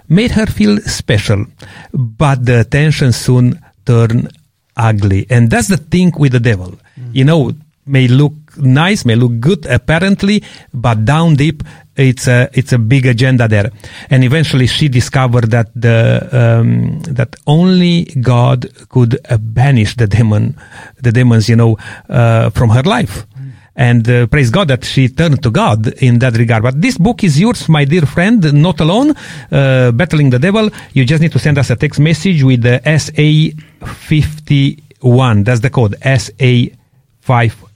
made 0.09 0.31
her 0.31 0.45
feel 0.45 0.75
special, 0.81 1.45
but 1.93 2.45
the 2.45 2.59
attention 2.59 3.13
soon 3.13 3.45
turned 3.85 4.29
ugly. 4.75 5.25
And 5.29 5.49
that's 5.49 5.69
the 5.69 5.77
thing 5.77 6.11
with 6.17 6.33
the 6.33 6.43
devil. 6.51 6.71
Hmm. 6.95 7.11
You 7.13 7.23
know, 7.23 7.51
may 7.85 8.07
look 8.09 8.33
nice, 8.57 9.05
may 9.05 9.15
look 9.15 9.39
good 9.39 9.65
apparently, 9.65 10.43
but 10.73 11.05
down 11.05 11.35
deep, 11.35 11.63
it's 11.95 12.27
a, 12.27 12.49
it's 12.53 12.73
a 12.73 12.77
big 12.77 13.05
agenda 13.05 13.47
there. 13.47 13.71
And 14.09 14.23
eventually 14.23 14.67
she 14.67 14.87
discovered 14.87 15.51
that 15.51 15.69
the, 15.75 16.27
um, 16.31 16.99
that 17.01 17.35
only 17.47 18.05
God 18.21 18.67
could 18.89 19.19
uh, 19.29 19.37
banish 19.37 19.95
the 19.95 20.07
demon, 20.07 20.57
the 21.01 21.11
demons, 21.11 21.49
you 21.49 21.55
know, 21.55 21.77
uh, 22.09 22.49
from 22.51 22.69
her 22.69 22.83
life. 22.83 23.25
And 23.77 24.09
uh, 24.09 24.25
praise 24.25 24.49
God 24.49 24.69
that 24.69 24.83
she 24.83 25.07
turned 25.07 25.43
to 25.43 25.51
God 25.51 25.87
in 26.01 26.17
that 26.19 26.35
regard. 26.35 26.63
But 26.63 26.81
this 26.81 26.97
book 26.97 27.23
is 27.23 27.39
yours, 27.39 27.69
my 27.69 27.85
dear 27.85 28.07
friend, 28.07 28.51
not 28.53 28.79
alone, 28.79 29.13
uh, 29.51 29.91
battling 29.91 30.31
the 30.31 30.39
devil. 30.39 30.71
You 30.93 31.05
just 31.05 31.21
need 31.21 31.31
to 31.33 31.39
send 31.39 31.59
us 31.59 31.69
a 31.69 31.75
text 31.75 31.99
message 31.99 32.41
with 32.41 32.63
the 32.63 32.81
SA51. 32.83 35.45
That's 35.45 35.59
the 35.59 35.69
code, 35.69 35.95
SA51. 36.01 37.66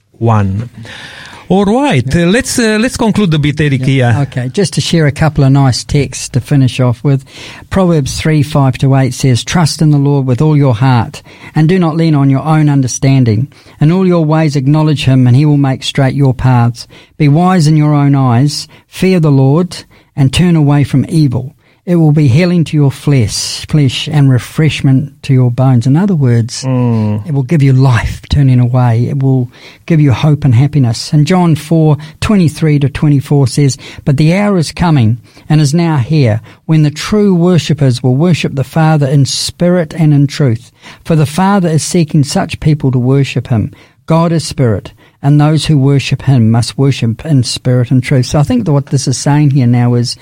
All 1.48 1.66
right, 1.66 2.16
uh, 2.16 2.26
let's 2.26 2.58
uh, 2.58 2.78
let's 2.80 2.96
conclude 2.96 3.30
the 3.30 3.38
bit, 3.38 3.60
Eric. 3.60 3.82
here. 3.82 4.14
Okay, 4.20 4.48
just 4.48 4.72
to 4.74 4.80
share 4.80 5.06
a 5.06 5.12
couple 5.12 5.44
of 5.44 5.52
nice 5.52 5.84
texts 5.84 6.30
to 6.30 6.40
finish 6.40 6.80
off 6.80 7.04
with. 7.04 7.26
Proverbs 7.68 8.18
3 8.18 8.42
5 8.42 8.78
to 8.78 8.94
8 8.94 9.12
says, 9.12 9.44
Trust 9.44 9.82
in 9.82 9.90
the 9.90 9.98
Lord 9.98 10.26
with 10.26 10.40
all 10.40 10.56
your 10.56 10.74
heart, 10.74 11.22
and 11.54 11.68
do 11.68 11.78
not 11.78 11.96
lean 11.96 12.14
on 12.14 12.30
your 12.30 12.42
own 12.42 12.70
understanding. 12.70 13.52
In 13.82 13.92
all 13.92 14.06
your 14.06 14.24
ways 14.24 14.56
acknowledge 14.56 15.04
him, 15.04 15.26
and 15.26 15.36
he 15.36 15.44
will 15.44 15.58
make 15.58 15.82
straight 15.82 16.14
your 16.14 16.32
paths. 16.32 16.88
Be 17.18 17.28
wise 17.28 17.66
in 17.66 17.76
your 17.76 17.92
own 17.92 18.14
eyes, 18.14 18.66
fear 18.86 19.20
the 19.20 19.30
Lord, 19.30 19.84
and 20.16 20.32
turn 20.32 20.56
away 20.56 20.84
from 20.84 21.04
evil. 21.10 21.54
It 21.84 21.96
will 21.96 22.12
be 22.12 22.28
healing 22.28 22.62
to 22.66 22.76
your 22.76 22.92
flesh, 22.92 23.66
flesh 23.66 24.08
and 24.08 24.30
refreshment 24.30 25.20
to 25.24 25.34
your 25.34 25.50
bones. 25.50 25.84
In 25.84 25.96
other 25.96 26.14
words, 26.14 26.62
mm. 26.62 27.26
it 27.26 27.32
will 27.32 27.42
give 27.42 27.60
you 27.60 27.72
life 27.72 28.22
turning 28.28 28.60
away. 28.60 29.06
It 29.06 29.20
will 29.20 29.50
give 29.86 30.00
you 30.00 30.12
hope 30.12 30.44
and 30.44 30.54
happiness. 30.54 31.12
And 31.12 31.26
John 31.26 31.56
4, 31.56 31.96
23 32.20 32.78
to 32.78 32.88
24 32.88 33.48
says, 33.48 33.78
But 34.04 34.16
the 34.16 34.32
hour 34.32 34.58
is 34.58 34.70
coming 34.70 35.20
and 35.48 35.60
is 35.60 35.74
now 35.74 35.96
here 35.96 36.40
when 36.66 36.84
the 36.84 36.90
true 36.92 37.34
worshippers 37.34 38.00
will 38.00 38.14
worship 38.14 38.54
the 38.54 38.62
Father 38.62 39.08
in 39.08 39.26
spirit 39.26 39.92
and 39.92 40.14
in 40.14 40.28
truth. 40.28 40.70
For 41.04 41.16
the 41.16 41.26
Father 41.26 41.68
is 41.68 41.82
seeking 41.82 42.22
such 42.22 42.60
people 42.60 42.92
to 42.92 42.98
worship 43.00 43.48
him. 43.48 43.74
God 44.06 44.32
is 44.32 44.46
spirit, 44.46 44.92
and 45.22 45.40
those 45.40 45.66
who 45.66 45.78
worship 45.78 46.22
him 46.22 46.50
must 46.50 46.76
worship 46.76 47.24
in 47.24 47.44
spirit 47.44 47.90
and 47.90 48.02
truth. 48.02 48.26
So 48.26 48.38
I 48.38 48.42
think 48.42 48.66
that 48.66 48.72
what 48.72 48.86
this 48.86 49.06
is 49.06 49.16
saying 49.16 49.50
here 49.50 49.66
now 49.66 49.94
is 49.94 50.16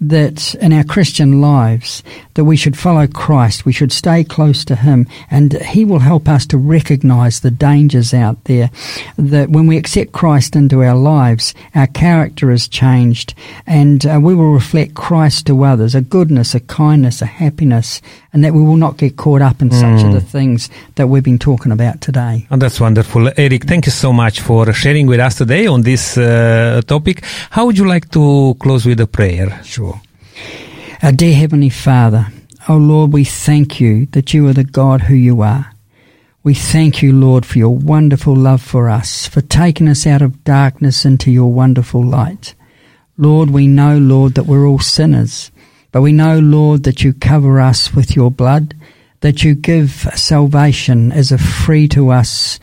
that 0.00 0.54
in 0.56 0.72
our 0.72 0.84
Christian 0.84 1.40
lives, 1.40 2.02
that 2.34 2.44
we 2.44 2.56
should 2.56 2.78
follow 2.78 3.06
Christ, 3.06 3.66
we 3.66 3.72
should 3.72 3.92
stay 3.92 4.24
close 4.24 4.64
to 4.64 4.76
him, 4.76 5.06
and 5.30 5.52
he 5.62 5.84
will 5.84 5.98
help 5.98 6.28
us 6.28 6.46
to 6.46 6.58
recognize 6.58 7.40
the 7.40 7.50
dangers 7.50 8.14
out 8.14 8.42
there. 8.44 8.70
That 9.16 9.50
when 9.50 9.66
we 9.66 9.76
accept 9.76 10.12
Christ 10.12 10.56
into 10.56 10.82
our 10.82 10.96
lives, 10.96 11.54
our 11.74 11.86
character 11.86 12.50
is 12.50 12.66
changed, 12.66 13.34
and 13.66 14.06
uh, 14.06 14.18
we 14.22 14.34
will 14.34 14.52
reflect 14.52 14.94
Christ 14.94 15.46
to 15.46 15.64
others, 15.64 15.94
a 15.94 16.00
goodness, 16.00 16.54
a 16.54 16.60
kindness, 16.60 17.20
a 17.20 17.26
happiness, 17.26 18.00
and 18.32 18.44
that 18.44 18.54
we 18.54 18.62
will 18.62 18.76
not 18.76 18.96
get 18.96 19.16
caught 19.16 19.42
up 19.42 19.60
in 19.60 19.70
such 19.70 20.04
of 20.04 20.12
the 20.12 20.20
things 20.20 20.70
that 20.94 21.08
we've 21.08 21.24
been 21.24 21.38
talking 21.38 21.72
about 21.72 22.00
today. 22.00 22.46
And 22.50 22.62
that's 22.62 22.80
wonderful. 22.80 23.30
Eric, 23.36 23.64
thank 23.64 23.86
you 23.86 23.92
so 23.92 24.12
much 24.12 24.40
for 24.40 24.72
sharing 24.72 25.06
with 25.06 25.20
us 25.20 25.36
today 25.36 25.66
on 25.66 25.82
this 25.82 26.16
uh, 26.16 26.80
topic. 26.86 27.24
How 27.50 27.66
would 27.66 27.76
you 27.76 27.86
like 27.86 28.10
to 28.12 28.56
close 28.60 28.86
with 28.86 29.00
a 29.00 29.06
prayer? 29.06 29.60
Sure. 29.64 29.89
Our 31.02 31.12
dear 31.12 31.34
Heavenly 31.34 31.70
Father, 31.70 32.26
oh 32.68 32.76
Lord, 32.76 33.12
we 33.12 33.24
thank 33.24 33.80
you 33.80 34.06
that 34.12 34.34
you 34.34 34.46
are 34.48 34.52
the 34.52 34.64
God 34.64 35.02
who 35.02 35.14
you 35.14 35.40
are. 35.42 35.72
We 36.42 36.54
thank 36.54 37.02
you, 37.02 37.12
Lord, 37.12 37.44
for 37.44 37.58
your 37.58 37.76
wonderful 37.76 38.34
love 38.34 38.62
for 38.62 38.88
us, 38.88 39.26
for 39.26 39.40
taking 39.40 39.88
us 39.88 40.06
out 40.06 40.22
of 40.22 40.42
darkness 40.44 41.04
into 41.04 41.30
your 41.30 41.52
wonderful 41.52 42.04
light. 42.04 42.54
Lord, 43.18 43.50
we 43.50 43.66
know, 43.66 43.98
Lord, 43.98 44.34
that 44.34 44.46
we're 44.46 44.66
all 44.66 44.78
sinners, 44.78 45.50
but 45.92 46.00
we 46.00 46.12
know, 46.12 46.38
Lord, 46.38 46.84
that 46.84 47.02
you 47.02 47.12
cover 47.12 47.60
us 47.60 47.92
with 47.92 48.16
your 48.16 48.30
blood, 48.30 48.74
that 49.20 49.44
you 49.44 49.54
give 49.54 50.08
salvation 50.14 51.12
as 51.12 51.30
a 51.30 51.36
free 51.36 51.88
to 51.88 52.08
us 52.10 52.58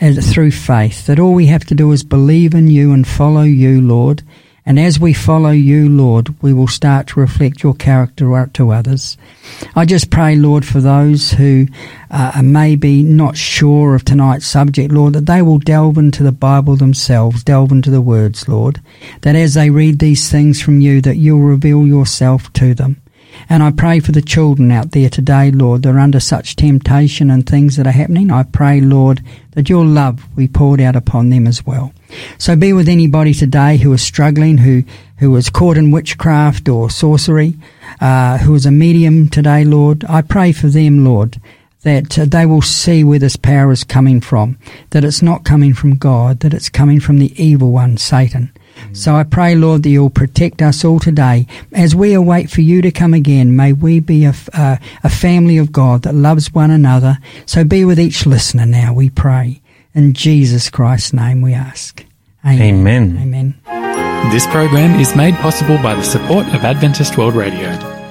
as, 0.00 0.30
through 0.30 0.50
faith, 0.50 1.06
that 1.06 1.18
all 1.18 1.32
we 1.32 1.46
have 1.46 1.64
to 1.64 1.74
do 1.74 1.90
is 1.92 2.02
believe 2.02 2.52
in 2.52 2.68
you 2.68 2.92
and 2.92 3.08
follow 3.08 3.42
you, 3.42 3.80
Lord. 3.80 4.22
And 4.64 4.78
as 4.78 5.00
we 5.00 5.12
follow 5.12 5.50
you, 5.50 5.88
Lord, 5.88 6.40
we 6.40 6.52
will 6.52 6.68
start 6.68 7.08
to 7.08 7.20
reflect 7.20 7.64
your 7.64 7.74
character 7.74 8.36
out 8.36 8.54
to 8.54 8.70
others. 8.70 9.16
I 9.74 9.84
just 9.84 10.10
pray, 10.10 10.36
Lord, 10.36 10.64
for 10.64 10.80
those 10.80 11.32
who 11.32 11.66
uh, 12.10 12.32
are 12.36 12.42
maybe 12.42 13.02
not 13.02 13.36
sure 13.36 13.96
of 13.96 14.04
tonight's 14.04 14.46
subject, 14.46 14.92
Lord, 14.92 15.14
that 15.14 15.26
they 15.26 15.42
will 15.42 15.58
delve 15.58 15.98
into 15.98 16.22
the 16.22 16.32
Bible 16.32 16.76
themselves, 16.76 17.42
delve 17.42 17.72
into 17.72 17.90
the 17.90 18.00
words, 18.00 18.48
Lord, 18.48 18.80
that 19.22 19.34
as 19.34 19.54
they 19.54 19.70
read 19.70 19.98
these 19.98 20.30
things 20.30 20.62
from 20.62 20.80
you, 20.80 21.00
that 21.00 21.16
you'll 21.16 21.40
reveal 21.40 21.84
yourself 21.84 22.52
to 22.52 22.72
them. 22.72 23.01
And 23.48 23.62
I 23.62 23.70
pray 23.70 24.00
for 24.00 24.12
the 24.12 24.22
children 24.22 24.70
out 24.70 24.92
there 24.92 25.08
today, 25.08 25.50
Lord, 25.50 25.82
They're 25.82 25.98
under 25.98 26.20
such 26.20 26.56
temptation 26.56 27.30
and 27.30 27.46
things 27.46 27.76
that 27.76 27.86
are 27.86 27.92
happening. 27.92 28.30
I 28.30 28.44
pray, 28.44 28.80
Lord, 28.80 29.22
that 29.52 29.68
your 29.68 29.84
love 29.84 30.24
be 30.36 30.48
poured 30.48 30.80
out 30.80 30.96
upon 30.96 31.30
them 31.30 31.46
as 31.46 31.66
well. 31.66 31.92
So 32.38 32.56
be 32.56 32.72
with 32.72 32.88
anybody 32.88 33.34
today 33.34 33.76
who 33.76 33.92
is 33.92 34.02
struggling, 34.02 34.58
who, 34.58 34.84
who 35.18 35.34
is 35.36 35.50
caught 35.50 35.76
in 35.76 35.90
witchcraft 35.90 36.68
or 36.68 36.90
sorcery, 36.90 37.56
uh, 38.00 38.38
who 38.38 38.54
is 38.54 38.66
a 38.66 38.70
medium 38.70 39.28
today, 39.28 39.64
Lord. 39.64 40.04
I 40.08 40.22
pray 40.22 40.52
for 40.52 40.68
them, 40.68 41.04
Lord, 41.04 41.40
that 41.82 42.10
they 42.10 42.46
will 42.46 42.62
see 42.62 43.02
where 43.02 43.18
this 43.18 43.36
power 43.36 43.72
is 43.72 43.84
coming 43.84 44.20
from, 44.20 44.58
that 44.90 45.04
it's 45.04 45.22
not 45.22 45.44
coming 45.44 45.74
from 45.74 45.96
God, 45.96 46.40
that 46.40 46.54
it's 46.54 46.68
coming 46.68 47.00
from 47.00 47.18
the 47.18 47.32
evil 47.42 47.72
one, 47.72 47.96
Satan. 47.96 48.51
So 48.92 49.14
I 49.14 49.24
pray, 49.24 49.54
Lord, 49.54 49.82
that 49.82 49.90
you'll 49.90 50.10
protect 50.10 50.62
us 50.62 50.84
all 50.84 50.98
today. 50.98 51.46
As 51.72 51.94
we 51.94 52.12
await 52.12 52.50
for 52.50 52.60
you 52.60 52.82
to 52.82 52.90
come 52.90 53.14
again, 53.14 53.56
may 53.56 53.72
we 53.72 54.00
be 54.00 54.24
a, 54.24 54.30
f- 54.30 54.48
uh, 54.52 54.76
a 55.02 55.08
family 55.08 55.58
of 55.58 55.72
God 55.72 56.02
that 56.02 56.14
loves 56.14 56.52
one 56.52 56.70
another. 56.70 57.18
So 57.46 57.64
be 57.64 57.84
with 57.84 57.98
each 58.00 58.26
listener 58.26 58.66
now, 58.66 58.92
we 58.92 59.10
pray. 59.10 59.60
In 59.94 60.14
Jesus 60.14 60.70
Christ's 60.70 61.12
name 61.12 61.42
we 61.42 61.52
ask. 61.54 62.04
Amen. 62.46 63.18
Amen. 63.20 63.54
This 64.32 64.46
program 64.46 64.98
is 64.98 65.14
made 65.14 65.34
possible 65.36 65.76
by 65.78 65.94
the 65.94 66.02
support 66.02 66.46
of 66.48 66.64
Adventist 66.64 67.18
World 67.18 67.34
Radio. 67.34 68.01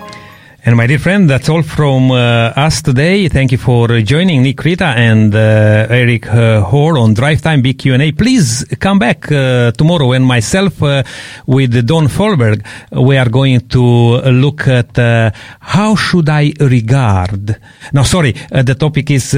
And 0.64 0.78
my 0.78 0.86
dear 0.86 1.00
friend, 1.00 1.28
that's 1.28 1.50
all 1.50 1.64
from 1.64 2.12
uh, 2.12 2.54
us 2.56 2.84
today. 2.84 3.28
Thank 3.30 3.52
you 3.52 3.58
for 3.58 4.00
joining 4.02 4.44
Nick 4.44 4.64
Rita 4.64 4.86
and 4.86 5.34
uh, 5.34 5.88
Eric 5.90 6.28
uh, 6.28 6.62
Hoare 6.62 7.00
on 7.00 7.16
Drive 7.16 7.42
Time 7.42 7.64
Big 7.64 7.80
Q&A. 7.80 8.12
Please 8.12 8.64
come 8.80 9.00
back 9.00 9.32
uh, 9.32 9.72
tomorrow 9.72 10.12
and 10.12 10.24
myself 10.24 10.84
uh, 10.84 11.02
with 11.48 11.88
Don 11.88 12.08
Folberg, 12.08 12.64
we 12.92 13.18
are 13.18 13.28
going 13.28 13.68
to 13.70 14.18
look 14.30 14.68
at 14.68 15.00
uh, 15.00 15.32
how 15.62 15.96
should 15.96 16.30
I 16.30 16.54
regard. 16.60 17.60
No, 17.92 18.04
sorry, 18.04 18.36
uh, 18.52 18.62
the 18.62 18.76
topic 18.76 19.10
is 19.10 19.34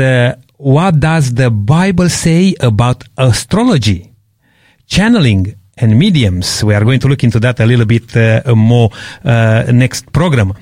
what 0.58 1.00
does 1.00 1.34
the 1.34 1.50
Bible 1.50 2.10
say 2.10 2.54
about 2.60 3.06
astrology? 3.18 4.10
channeling 4.86 5.56
and 5.78 5.98
mediums. 5.98 6.64
We 6.64 6.76
are 6.76 6.84
going 6.84 7.00
to 7.00 7.08
look 7.08 7.24
into 7.24 7.40
that 7.40 7.62
a 7.62 7.66
little 7.66 7.86
bit 7.86 8.14
more 8.54 8.90
next 9.72 10.12
program. 10.12 10.54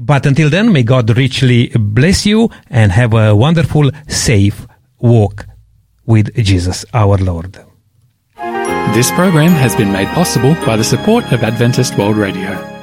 But 0.00 0.26
until 0.26 0.48
then, 0.48 0.72
may 0.72 0.84
God 0.84 1.16
richly 1.16 1.72
bless 1.74 2.24
you 2.24 2.50
and 2.70 2.92
have 2.92 3.14
a 3.14 3.34
wonderful, 3.34 3.90
safe 4.06 4.64
walk 5.00 5.44
with 6.06 6.32
Jesus 6.36 6.84
our 6.94 7.18
Lord. 7.18 7.58
This 8.94 9.10
program 9.10 9.50
has 9.50 9.74
been 9.74 9.90
made 9.92 10.08
possible 10.14 10.54
by 10.64 10.76
the 10.76 10.84
support 10.84 11.24
of 11.32 11.42
Adventist 11.42 11.98
World 11.98 12.16
Radio. 12.16 12.77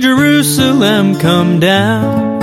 Jerusalem 0.00 1.18
come 1.18 1.60
down. 1.60 2.40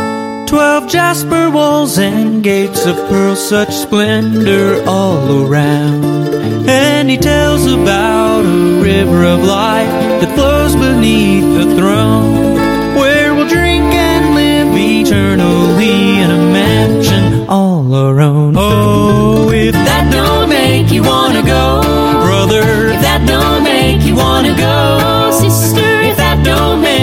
Twelve 0.48 0.88
jasper 0.88 1.50
walls 1.50 1.98
and 1.98 2.44
gates 2.44 2.86
of 2.86 2.96
pearl, 3.10 3.36
such 3.36 3.74
splendor 3.74 4.84
all 4.88 5.46
around. 5.46 6.36
And 6.70 7.10
he 7.10 7.18
tells 7.18 7.66
about 7.66 8.46
a 8.46 8.82
river 8.82 9.24
of 9.26 9.44
life 9.44 9.90
that 10.22 10.36
flows 10.36 10.76
beneath 10.76 11.44
the 11.44 11.76
throne, 11.76 12.47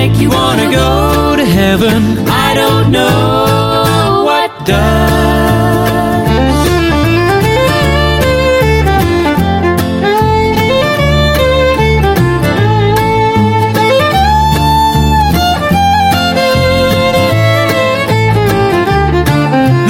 make 0.07 0.21
you 0.21 0.29
wanna 0.29 0.71
go 0.71 1.35
to 1.37 1.45
heaven, 1.45 2.29
I 2.29 2.55
don't 2.55 2.91
know 2.91 4.23
what 4.27 4.51
does. 4.67 5.15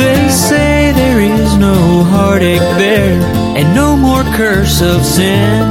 They 0.01 0.29
say 0.29 0.93
there 0.93 1.21
is 1.21 1.57
no 1.57 2.05
heartache 2.05 2.69
there, 2.85 3.21
and 3.59 3.75
no 3.75 3.97
more 3.97 4.24
curse 4.37 4.83
of 4.83 5.05
sin. 5.05 5.69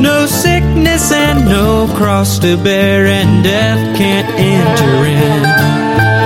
No 0.00 0.26
sickness 0.26 1.10
and 1.12 1.44
no 1.44 1.92
cross 1.96 2.38
to 2.38 2.56
bear, 2.56 3.06
and 3.06 3.42
death 3.42 3.96
can't 3.96 4.28
enter 4.38 5.06
in. 5.06 5.42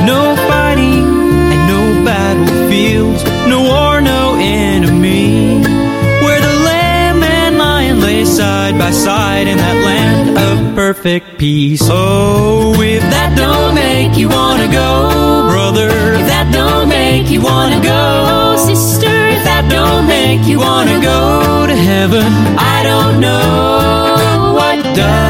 No 0.06 0.36
fighting 0.46 1.04
and 1.52 1.62
no 1.66 2.04
battlefields, 2.04 3.24
no 3.48 3.62
war, 3.62 4.00
no 4.02 4.36
enemy. 4.38 5.62
Where 6.24 6.40
the 6.40 6.54
lamb 6.68 7.22
and 7.22 7.56
lion 7.56 8.00
lay 8.00 8.26
side 8.26 8.78
by 8.78 8.90
side 8.90 9.48
in 9.48 9.56
that 9.56 9.84
land 9.84 10.38
of 10.38 10.74
perfect 10.74 11.38
peace. 11.38 11.80
Oh, 11.84 12.74
if 12.78 13.02
that 13.02 13.36
don't 13.36 13.74
make 13.74 14.18
you 14.18 14.28
wanna 14.28 14.70
go, 14.70 15.48
brother, 15.50 15.88
if 15.88 16.26
that 16.26 16.52
don't 16.52 16.88
make 16.90 17.30
you 17.30 17.40
wanna 17.40 17.80
go, 17.82 18.34
that 19.55 19.70
don't 19.70 20.07
make 20.07 20.46
you 20.48 20.59
wanna 20.59 20.98
go 21.00 21.66
to 21.66 21.76
heaven, 21.76 22.26
I 22.59 22.82
don't 22.82 23.20
know 23.20 24.52
what 24.55 24.82
does. 24.96 25.24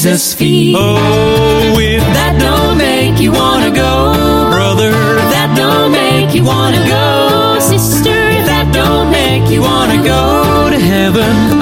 Jesus' 0.00 0.32
feet. 0.32 0.74
Oh, 0.78 1.76
if 1.78 2.00
that 2.00 2.40
don't 2.40 2.78
make 2.78 3.20
you 3.20 3.32
wanna 3.32 3.70
go, 3.70 4.14
brother, 4.48 4.88
if 4.88 5.28
that 5.28 5.52
don't 5.54 5.92
make 5.92 6.34
you 6.34 6.42
wanna 6.42 6.80
go, 6.88 7.58
sister, 7.60 8.08
if 8.08 8.46
that 8.46 8.72
don't 8.72 9.10
make 9.10 9.50
you 9.50 9.60
wanna 9.60 10.02
go 10.02 10.70
to 10.70 10.78
heaven, 10.78 11.60